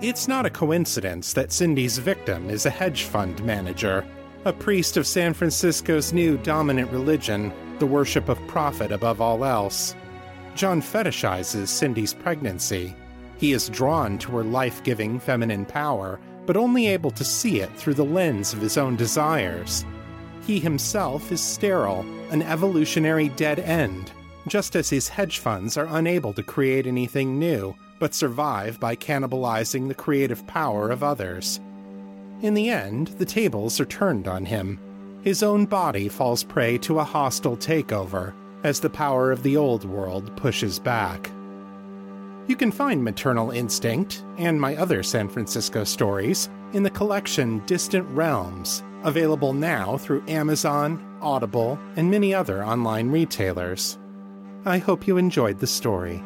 It's 0.00 0.28
not 0.28 0.46
a 0.46 0.50
coincidence 0.50 1.32
that 1.32 1.50
Cindy's 1.50 1.98
victim 1.98 2.50
is 2.50 2.66
a 2.66 2.70
hedge 2.70 3.04
fund 3.04 3.42
manager 3.44 4.04
a 4.44 4.52
priest 4.52 4.96
of 4.96 5.06
San 5.06 5.34
Francisco's 5.34 6.12
new 6.12 6.38
dominant 6.38 6.90
religion, 6.90 7.52
the 7.80 7.86
worship 7.86 8.28
of 8.28 8.46
profit 8.46 8.92
above 8.92 9.20
all 9.20 9.44
else. 9.44 9.94
John 10.54 10.80
fetishizes 10.80 11.68
Cindy's 11.68 12.14
pregnancy. 12.14 12.94
He 13.36 13.52
is 13.52 13.68
drawn 13.68 14.16
to 14.18 14.32
her 14.32 14.44
life 14.44 14.82
giving 14.84 15.18
feminine 15.18 15.66
power, 15.66 16.20
but 16.46 16.56
only 16.56 16.86
able 16.86 17.10
to 17.10 17.24
see 17.24 17.60
it 17.60 17.70
through 17.76 17.94
the 17.94 18.04
lens 18.04 18.52
of 18.52 18.60
his 18.60 18.78
own 18.78 18.96
desires. 18.96 19.84
He 20.46 20.60
himself 20.60 21.30
is 21.30 21.40
sterile, 21.40 22.06
an 22.30 22.42
evolutionary 22.42 23.28
dead 23.30 23.58
end, 23.58 24.12
just 24.46 24.76
as 24.76 24.88
his 24.88 25.08
hedge 25.08 25.40
funds 25.40 25.76
are 25.76 25.88
unable 25.90 26.32
to 26.32 26.42
create 26.42 26.86
anything 26.86 27.38
new, 27.38 27.74
but 27.98 28.14
survive 28.14 28.78
by 28.78 28.96
cannibalizing 28.96 29.88
the 29.88 29.94
creative 29.94 30.46
power 30.46 30.90
of 30.90 31.02
others. 31.02 31.60
In 32.40 32.54
the 32.54 32.70
end, 32.70 33.08
the 33.18 33.24
tables 33.24 33.80
are 33.80 33.84
turned 33.84 34.28
on 34.28 34.44
him. 34.44 34.78
His 35.22 35.42
own 35.42 35.66
body 35.66 36.08
falls 36.08 36.44
prey 36.44 36.78
to 36.78 37.00
a 37.00 37.04
hostile 37.04 37.56
takeover 37.56 38.32
as 38.64 38.80
the 38.80 38.90
power 38.90 39.32
of 39.32 39.42
the 39.42 39.56
old 39.56 39.84
world 39.84 40.36
pushes 40.36 40.78
back. 40.78 41.30
You 42.46 42.56
can 42.56 42.72
find 42.72 43.04
Maternal 43.04 43.50
Instinct 43.50 44.24
and 44.38 44.60
my 44.60 44.76
other 44.76 45.02
San 45.02 45.28
Francisco 45.28 45.84
stories 45.84 46.48
in 46.72 46.82
the 46.82 46.90
collection 46.90 47.62
Distant 47.66 48.08
Realms, 48.10 48.82
available 49.02 49.52
now 49.52 49.98
through 49.98 50.24
Amazon, 50.28 51.04
Audible, 51.20 51.78
and 51.96 52.10
many 52.10 52.32
other 52.32 52.64
online 52.64 53.10
retailers. 53.10 53.98
I 54.64 54.78
hope 54.78 55.06
you 55.06 55.16
enjoyed 55.16 55.58
the 55.58 55.66
story. 55.66 56.22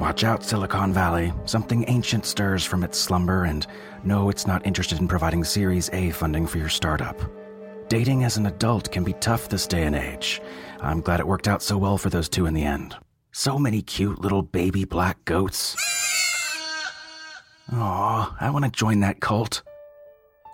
Watch 0.00 0.24
out, 0.24 0.42
Silicon 0.42 0.94
Valley. 0.94 1.30
Something 1.44 1.84
ancient 1.86 2.24
stirs 2.24 2.64
from 2.64 2.82
its 2.82 2.96
slumber, 2.98 3.44
and 3.44 3.66
no, 4.02 4.30
it's 4.30 4.46
not 4.46 4.64
interested 4.66 4.98
in 4.98 5.06
providing 5.06 5.44
Series 5.44 5.90
A 5.92 6.08
funding 6.10 6.46
for 6.46 6.56
your 6.56 6.70
startup. 6.70 7.20
Dating 7.88 8.24
as 8.24 8.38
an 8.38 8.46
adult 8.46 8.90
can 8.90 9.04
be 9.04 9.12
tough 9.12 9.50
this 9.50 9.66
day 9.66 9.84
and 9.84 9.94
age. 9.94 10.40
I'm 10.80 11.02
glad 11.02 11.20
it 11.20 11.26
worked 11.26 11.48
out 11.48 11.62
so 11.62 11.76
well 11.76 11.98
for 11.98 12.08
those 12.08 12.30
two 12.30 12.46
in 12.46 12.54
the 12.54 12.64
end. 12.64 12.96
So 13.32 13.58
many 13.58 13.82
cute 13.82 14.18
little 14.18 14.40
baby 14.40 14.86
black 14.86 15.22
goats. 15.26 15.76
Aw, 17.70 18.36
I 18.40 18.48
want 18.48 18.64
to 18.64 18.70
join 18.70 19.00
that 19.00 19.20
cult. 19.20 19.62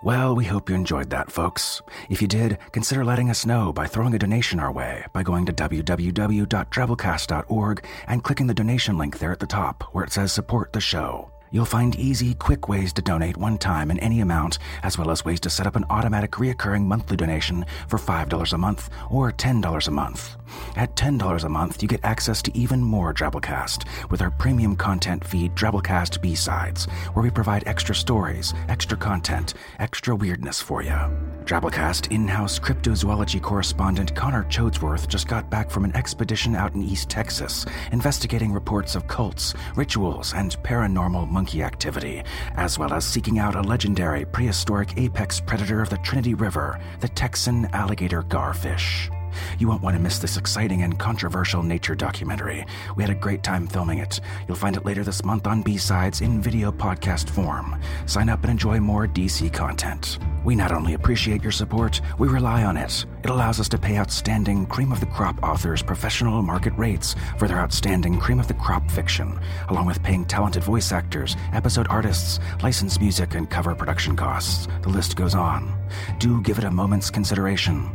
Well, 0.03 0.35
we 0.35 0.45
hope 0.45 0.69
you 0.69 0.75
enjoyed 0.75 1.09
that, 1.09 1.31
folks. 1.31 1.81
If 2.07 2.21
you 2.21 2.27
did, 2.27 2.59
consider 2.71 3.03
letting 3.03 3.31
us 3.31 3.47
know 3.47 3.73
by 3.73 3.87
throwing 3.87 4.13
a 4.13 4.19
donation 4.19 4.59
our 4.59 4.71
way 4.71 5.03
by 5.11 5.23
going 5.23 5.47
to 5.47 5.53
www.drabblecast.org 5.53 7.85
and 8.07 8.23
clicking 8.23 8.47
the 8.47 8.53
donation 8.53 8.99
link 8.99 9.17
there 9.17 9.31
at 9.31 9.39
the 9.39 9.47
top 9.47 9.83
where 9.93 10.03
it 10.03 10.13
says 10.13 10.31
support 10.31 10.73
the 10.73 10.81
show. 10.81 11.31
You'll 11.51 11.65
find 11.65 11.95
easy, 11.95 12.33
quick 12.33 12.67
ways 12.67 12.91
to 12.93 13.01
donate 13.01 13.37
one 13.37 13.57
time 13.57 13.89
in 13.89 13.99
any 13.99 14.19
amount, 14.21 14.59
as 14.83 14.97
well 14.97 15.11
as 15.11 15.23
ways 15.23 15.39
to 15.41 15.49
set 15.49 15.67
up 15.67 15.75
an 15.75 15.85
automatic 15.89 16.31
reoccurring 16.31 16.85
monthly 16.85 17.15
donation 17.15 17.65
for 17.87 17.97
$5 17.97 18.53
a 18.53 18.57
month 18.57 18.89
or 19.09 19.31
$10 19.31 19.87
a 19.87 19.91
month. 19.91 20.35
At 20.75 20.95
$10 20.95 21.43
a 21.43 21.49
month, 21.49 21.81
you 21.81 21.87
get 21.87 22.03
access 22.03 22.41
to 22.43 22.57
even 22.57 22.81
more 22.81 23.13
Drabblecast 23.13 23.85
with 24.09 24.21
our 24.21 24.31
premium 24.31 24.75
content 24.75 25.25
feed 25.25 25.55
Drabblecast 25.55 26.21
B-Sides, 26.21 26.85
where 27.13 27.23
we 27.23 27.29
provide 27.29 27.67
extra 27.67 27.95
stories, 27.95 28.53
extra 28.69 28.97
content, 28.97 29.53
extra 29.79 30.15
weirdness 30.15 30.61
for 30.61 30.81
you. 30.83 30.97
Drabblecast 31.45 32.11
in-house 32.11 32.59
cryptozoology 32.59 33.41
correspondent 33.41 34.15
Connor 34.15 34.43
Chodesworth 34.45 35.07
just 35.07 35.27
got 35.27 35.49
back 35.49 35.69
from 35.69 35.85
an 35.85 35.95
expedition 35.95 36.55
out 36.55 36.75
in 36.75 36.83
East 36.83 37.09
Texas, 37.09 37.65
investigating 37.91 38.51
reports 38.51 38.95
of 38.95 39.07
cults, 39.07 39.53
rituals, 39.75 40.33
and 40.33 40.57
paranormal 40.63 41.29
monkey 41.37 41.61
activity, 41.61 42.23
as 42.55 42.79
well 42.79 42.91
as 42.91 43.05
seeking 43.05 43.37
out 43.37 43.53
a 43.53 43.61
legendary 43.61 44.25
prehistoric 44.25 44.97
apex 44.97 45.39
predator 45.39 45.83
of 45.83 45.89
the 45.91 45.97
Trinity 45.97 46.33
River, 46.33 46.79
the 46.99 47.09
Texan 47.09 47.65
alligator 47.73 48.23
garfish. 48.23 49.11
You 49.59 49.67
won't 49.67 49.81
want 49.81 49.95
to 49.95 50.01
miss 50.01 50.19
this 50.19 50.37
exciting 50.37 50.83
and 50.83 50.97
controversial 50.97 51.63
nature 51.63 51.95
documentary. 51.95 52.65
We 52.95 53.03
had 53.03 53.09
a 53.09 53.15
great 53.15 53.43
time 53.43 53.67
filming 53.67 53.99
it. 53.99 54.19
You'll 54.47 54.57
find 54.57 54.75
it 54.75 54.85
later 54.85 55.03
this 55.03 55.23
month 55.23 55.47
on 55.47 55.61
B-Sides 55.61 56.21
in 56.21 56.41
video 56.41 56.71
podcast 56.71 57.29
form. 57.29 57.79
Sign 58.05 58.29
up 58.29 58.41
and 58.43 58.51
enjoy 58.51 58.79
more 58.79 59.07
DC 59.07 59.53
content. 59.53 60.19
We 60.43 60.55
not 60.55 60.71
only 60.71 60.93
appreciate 60.93 61.43
your 61.43 61.51
support, 61.51 61.99
we 62.17 62.27
rely 62.27 62.63
on 62.63 62.77
it. 62.77 63.05
It 63.23 63.29
allows 63.29 63.59
us 63.59 63.67
to 63.69 63.77
pay 63.77 63.97
outstanding 63.97 64.65
cream 64.65 64.91
of 64.91 64.99
the 65.01 65.05
crop 65.05 65.43
authors 65.43 65.81
professional 65.83 66.41
market 66.41 66.73
rates 66.77 67.15
for 67.37 67.47
their 67.47 67.59
outstanding 67.59 68.17
cream 68.17 68.39
of 68.39 68.47
the 68.47 68.53
crop 68.53 68.89
fiction, 68.89 69.39
along 69.67 69.87
with 69.87 70.01
paying 70.03 70.25
talented 70.25 70.63
voice 70.63 70.91
actors, 70.91 71.35
episode 71.53 71.87
artists, 71.89 72.39
licensed 72.63 73.01
music, 73.01 73.35
and 73.35 73.49
cover 73.49 73.75
production 73.75 74.15
costs. 74.15 74.67
The 74.83 74.89
list 74.89 75.15
goes 75.17 75.35
on. 75.35 75.76
Do 76.19 76.41
give 76.41 76.57
it 76.57 76.63
a 76.63 76.71
moment's 76.71 77.09
consideration. 77.09 77.89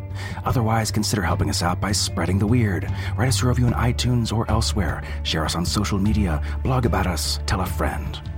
Otherwise, 0.45 0.91
consider 0.91 1.23
helping 1.23 1.51
us 1.51 1.63
out 1.63 1.81
by 1.81 1.93
spreading 1.93 2.39
the 2.39 2.47
weird. 2.47 2.91
Write 3.17 3.29
us 3.29 3.43
a 3.43 3.47
review 3.47 3.67
on 3.67 3.73
iTunes 3.75 4.33
or 4.33 4.51
elsewhere. 4.51 5.03
Share 5.23 5.45
us 5.45 5.55
on 5.55 5.65
social 5.67 5.99
media. 5.99 6.43
Blog 6.63 6.87
about 6.87 7.07
us. 7.07 7.41
Tell 7.47 7.61
a 7.61 7.67
friend. 7.67 8.32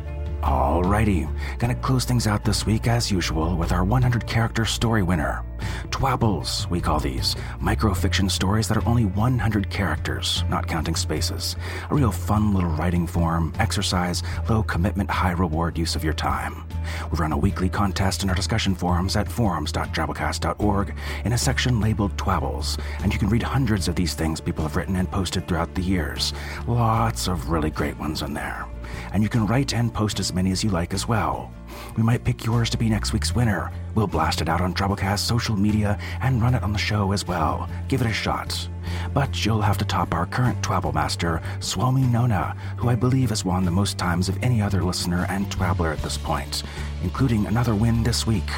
Alrighty, 0.45 1.27
gonna 1.59 1.75
close 1.75 2.05
things 2.05 2.27
out 2.27 2.45
this 2.45 2.67
week 2.67 2.87
as 2.87 3.11
usual 3.11 3.57
with 3.57 3.73
our 3.73 3.83
100 3.83 4.27
character 4.27 4.67
story 4.67 5.03
winner. 5.03 5.43
Twabbles, 5.89 6.69
we 6.69 6.83
call 6.83 7.01
these. 7.01 7.35
Microfiction 7.63 8.31
stories 8.31 8.69
that 8.69 8.77
are 8.77 8.87
only 8.87 9.07
100 9.07 9.71
characters, 9.71 10.45
not 10.51 10.67
counting 10.69 10.97
spaces. 10.97 11.57
A 11.91 11.95
real 11.95 12.13
fun 12.13 12.53
little 12.53 12.69
writing 12.69 13.07
form, 13.07 13.55
exercise, 13.59 14.23
low 14.47 14.63
commitment, 14.63 15.11
high 15.11 15.31
reward 15.31 15.79
use 15.79 15.97
of 15.97 16.05
your 16.05 16.13
time. 16.13 16.65
We 17.11 17.17
run 17.17 17.33
a 17.33 17.39
weekly 17.39 17.71
contest 17.71 18.23
in 18.23 18.29
our 18.29 18.37
discussion 18.37 18.75
forums 18.75 19.17
at 19.17 19.33
forums.drabblecast.org 19.33 20.95
in 21.25 21.33
a 21.33 21.39
section 21.39 21.81
labeled 21.81 22.19
Twabbles, 22.19 22.79
and 23.03 23.15
you 23.15 23.19
can 23.19 23.31
read 23.31 23.43
hundreds 23.43 23.89
of 23.89 23.95
these 23.95 24.13
things 24.13 24.43
people 24.43 24.65
have 24.65 24.77
written 24.77 24.97
and 24.97 25.11
posted 25.11 25.49
throughout 25.49 25.75
the 25.75 25.81
years. 25.81 26.35
Lots 26.67 27.29
of 27.29 27.49
really 27.49 27.71
great 27.71 27.99
ones 27.99 28.21
in 28.21 28.35
there 28.35 28.67
and 29.15 29.23
you 29.23 29.29
can 29.29 29.47
write 29.47 29.73
and 29.73 29.95
post 29.95 30.19
as 30.19 30.35
many 30.35 30.51
as 30.51 30.65
you 30.65 30.71
like 30.71 30.93
as 30.93 31.07
well. 31.07 31.51
We 31.97 32.03
might 32.03 32.25
pick 32.25 32.45
yours 32.45 32.69
to 32.71 32.77
be 32.77 32.89
next 32.89 33.13
week's 33.13 33.35
winner. 33.35 33.71
We'll 33.95 34.09
blast 34.09 34.41
it 34.41 34.49
out 34.49 34.61
on 34.61 34.75
Drabblecast 34.75 35.21
social 35.21 35.57
media 35.57 35.99
and 36.21 36.43
run 36.43 36.57
it 36.57 36.65
on 36.65 36.73
the 36.73 36.79
show 36.79 37.13
as 37.13 37.25
well. 37.25 37.69
Give 37.87 38.01
it 38.01 38.09
a 38.09 38.13
shot. 38.13 38.69
But 39.15 39.45
you'll 39.45 39.63
have 39.63 39.79
to 39.79 39.85
top 39.85 40.13
our 40.13 40.27
current 40.27 40.61
Twabble 40.63 40.93
master, 40.93 41.41
Swami 41.61 42.03
Nona, 42.03 42.57
who 42.77 42.89
I 42.89 42.97
believe 42.97 43.29
has 43.29 43.45
won 43.45 43.65
the 43.65 43.71
most 43.71 43.99
times 43.99 44.29
of 44.29 44.43
any 44.43 44.61
other 44.61 44.83
listener 44.83 45.27
and 45.29 45.49
Twabbler 45.51 45.93
at 45.93 46.03
this 46.03 46.19
point, 46.19 46.65
including 47.05 47.47
another 47.47 47.77
win 47.77 48.03
this 48.03 48.27
week. 48.27 48.51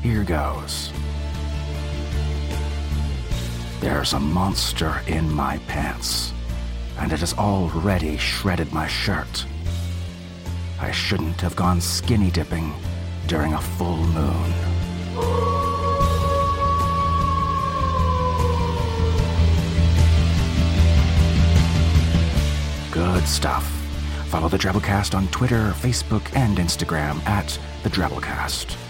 Here 0.00 0.22
goes. 0.22 0.92
There's 3.80 4.12
a 4.12 4.20
monster 4.20 5.02
in 5.08 5.28
my 5.30 5.58
pants, 5.66 6.32
and 6.98 7.12
it 7.12 7.18
has 7.18 7.34
already 7.34 8.16
shredded 8.16 8.72
my 8.72 8.86
shirt. 8.86 9.44
I 10.80 10.90
shouldn't 10.90 11.40
have 11.40 11.56
gone 11.56 11.80
skinny 11.80 12.30
dipping 12.30 12.74
during 13.26 13.54
a 13.54 13.60
full 13.60 13.96
moon. 13.96 14.54
Good 22.90 23.24
stuff. 23.26 23.64
Follow 24.26 24.48
the 24.48 24.58
Drabblecast 24.58 25.14
on 25.14 25.28
Twitter, 25.28 25.72
Facebook, 25.72 26.34
and 26.36 26.58
Instagram 26.58 27.24
at 27.26 27.58
the 27.82 27.90
Drabblecast. 27.90 28.83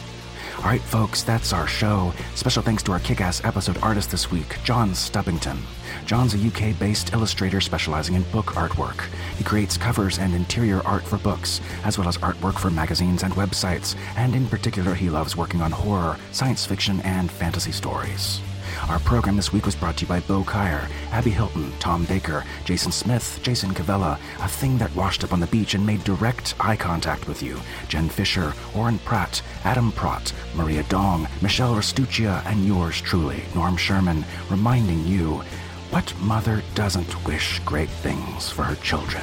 All 0.65 0.71
right, 0.71 0.81
folks, 0.81 1.23
that's 1.23 1.53
our 1.53 1.67
show. 1.67 2.15
Special 2.37 2.63
thanks 2.63 2.83
to 2.85 2.93
our 2.93 2.99
kick 3.01 3.21
ass 3.21 3.45
episode 3.45 3.77
artist 3.83 4.11
this 4.11 4.31
week, 4.31 4.57
John 4.65 4.93
Stubbington. 4.93 5.59
John's 6.07 6.33
a 6.33 6.39
UK 6.39 6.79
based 6.79 7.13
illustrator 7.13 7.61
specializing 7.61 8.15
in 8.15 8.23
book 8.33 8.47
artwork. 8.55 9.05
He 9.37 9.45
creates 9.45 9.77
covers 9.77 10.19
and 10.19 10.35
interior 10.35 10.81
art 10.87 11.03
for 11.03 11.19
books, 11.19 11.61
as 11.85 11.99
well 11.99 12.09
as 12.09 12.17
artwork 12.17 12.59
for 12.59 12.71
magazines 12.71 13.25
and 13.25 13.35
websites, 13.35 13.95
and 14.17 14.35
in 14.35 14.47
particular, 14.47 14.95
he 14.95 15.11
loves 15.11 15.37
working 15.37 15.61
on 15.61 15.71
horror, 15.71 16.17
science 16.33 16.65
fiction, 16.65 16.99
and 17.03 17.31
fantasy 17.31 17.71
stories. 17.71 18.41
Our 18.89 18.99
program 19.01 19.37
this 19.37 19.53
week 19.53 19.67
was 19.67 19.75
brought 19.75 19.97
to 19.99 20.03
you 20.03 20.09
by 20.09 20.21
Bo 20.21 20.45
Kyer, 20.45 20.89
Abby 21.11 21.31
Hilton, 21.31 21.73
Tom 21.79 22.05
Baker, 22.05 22.45
Jason 22.65 22.93
Smith, 22.93 23.41
Jason 23.43 23.73
Cavella, 23.75 24.19
A 24.41 24.49
Thing 24.49 24.79
That 24.79 24.95
Washed 24.95 25.25
Up 25.25 25.33
on 25.33 25.41
the 25.41 25.47
Beach 25.47 25.75
and 25.75 25.85
Made 25.85 26.05
Direct 26.05 26.55
Eye 26.61 26.77
Contact 26.77 27.27
with 27.27 27.43
You, 27.43 27.61
Jen 27.89 28.09
Fisher, 28.09 28.53
Orrin 28.75 28.99
Pratt, 29.01 29.43
Adam 29.65 29.93
Pratt, 29.93 30.33
Maria 30.55 30.83
Dong, 30.85 31.27
Michelle 31.43 31.75
Restuccia, 31.75 32.45
and 32.47 32.67
yours 32.67 33.01
truly, 33.01 33.43
Norm 33.55 33.77
Sherman, 33.77 34.25
reminding 34.51 35.07
you 35.07 35.43
what 35.91 36.13
mother 36.21 36.63
doesn't 36.75 37.25
wish 37.25 37.61
great 37.61 37.89
things 37.89 38.51
for 38.51 38.65
her 38.65 38.77
children? 38.77 39.23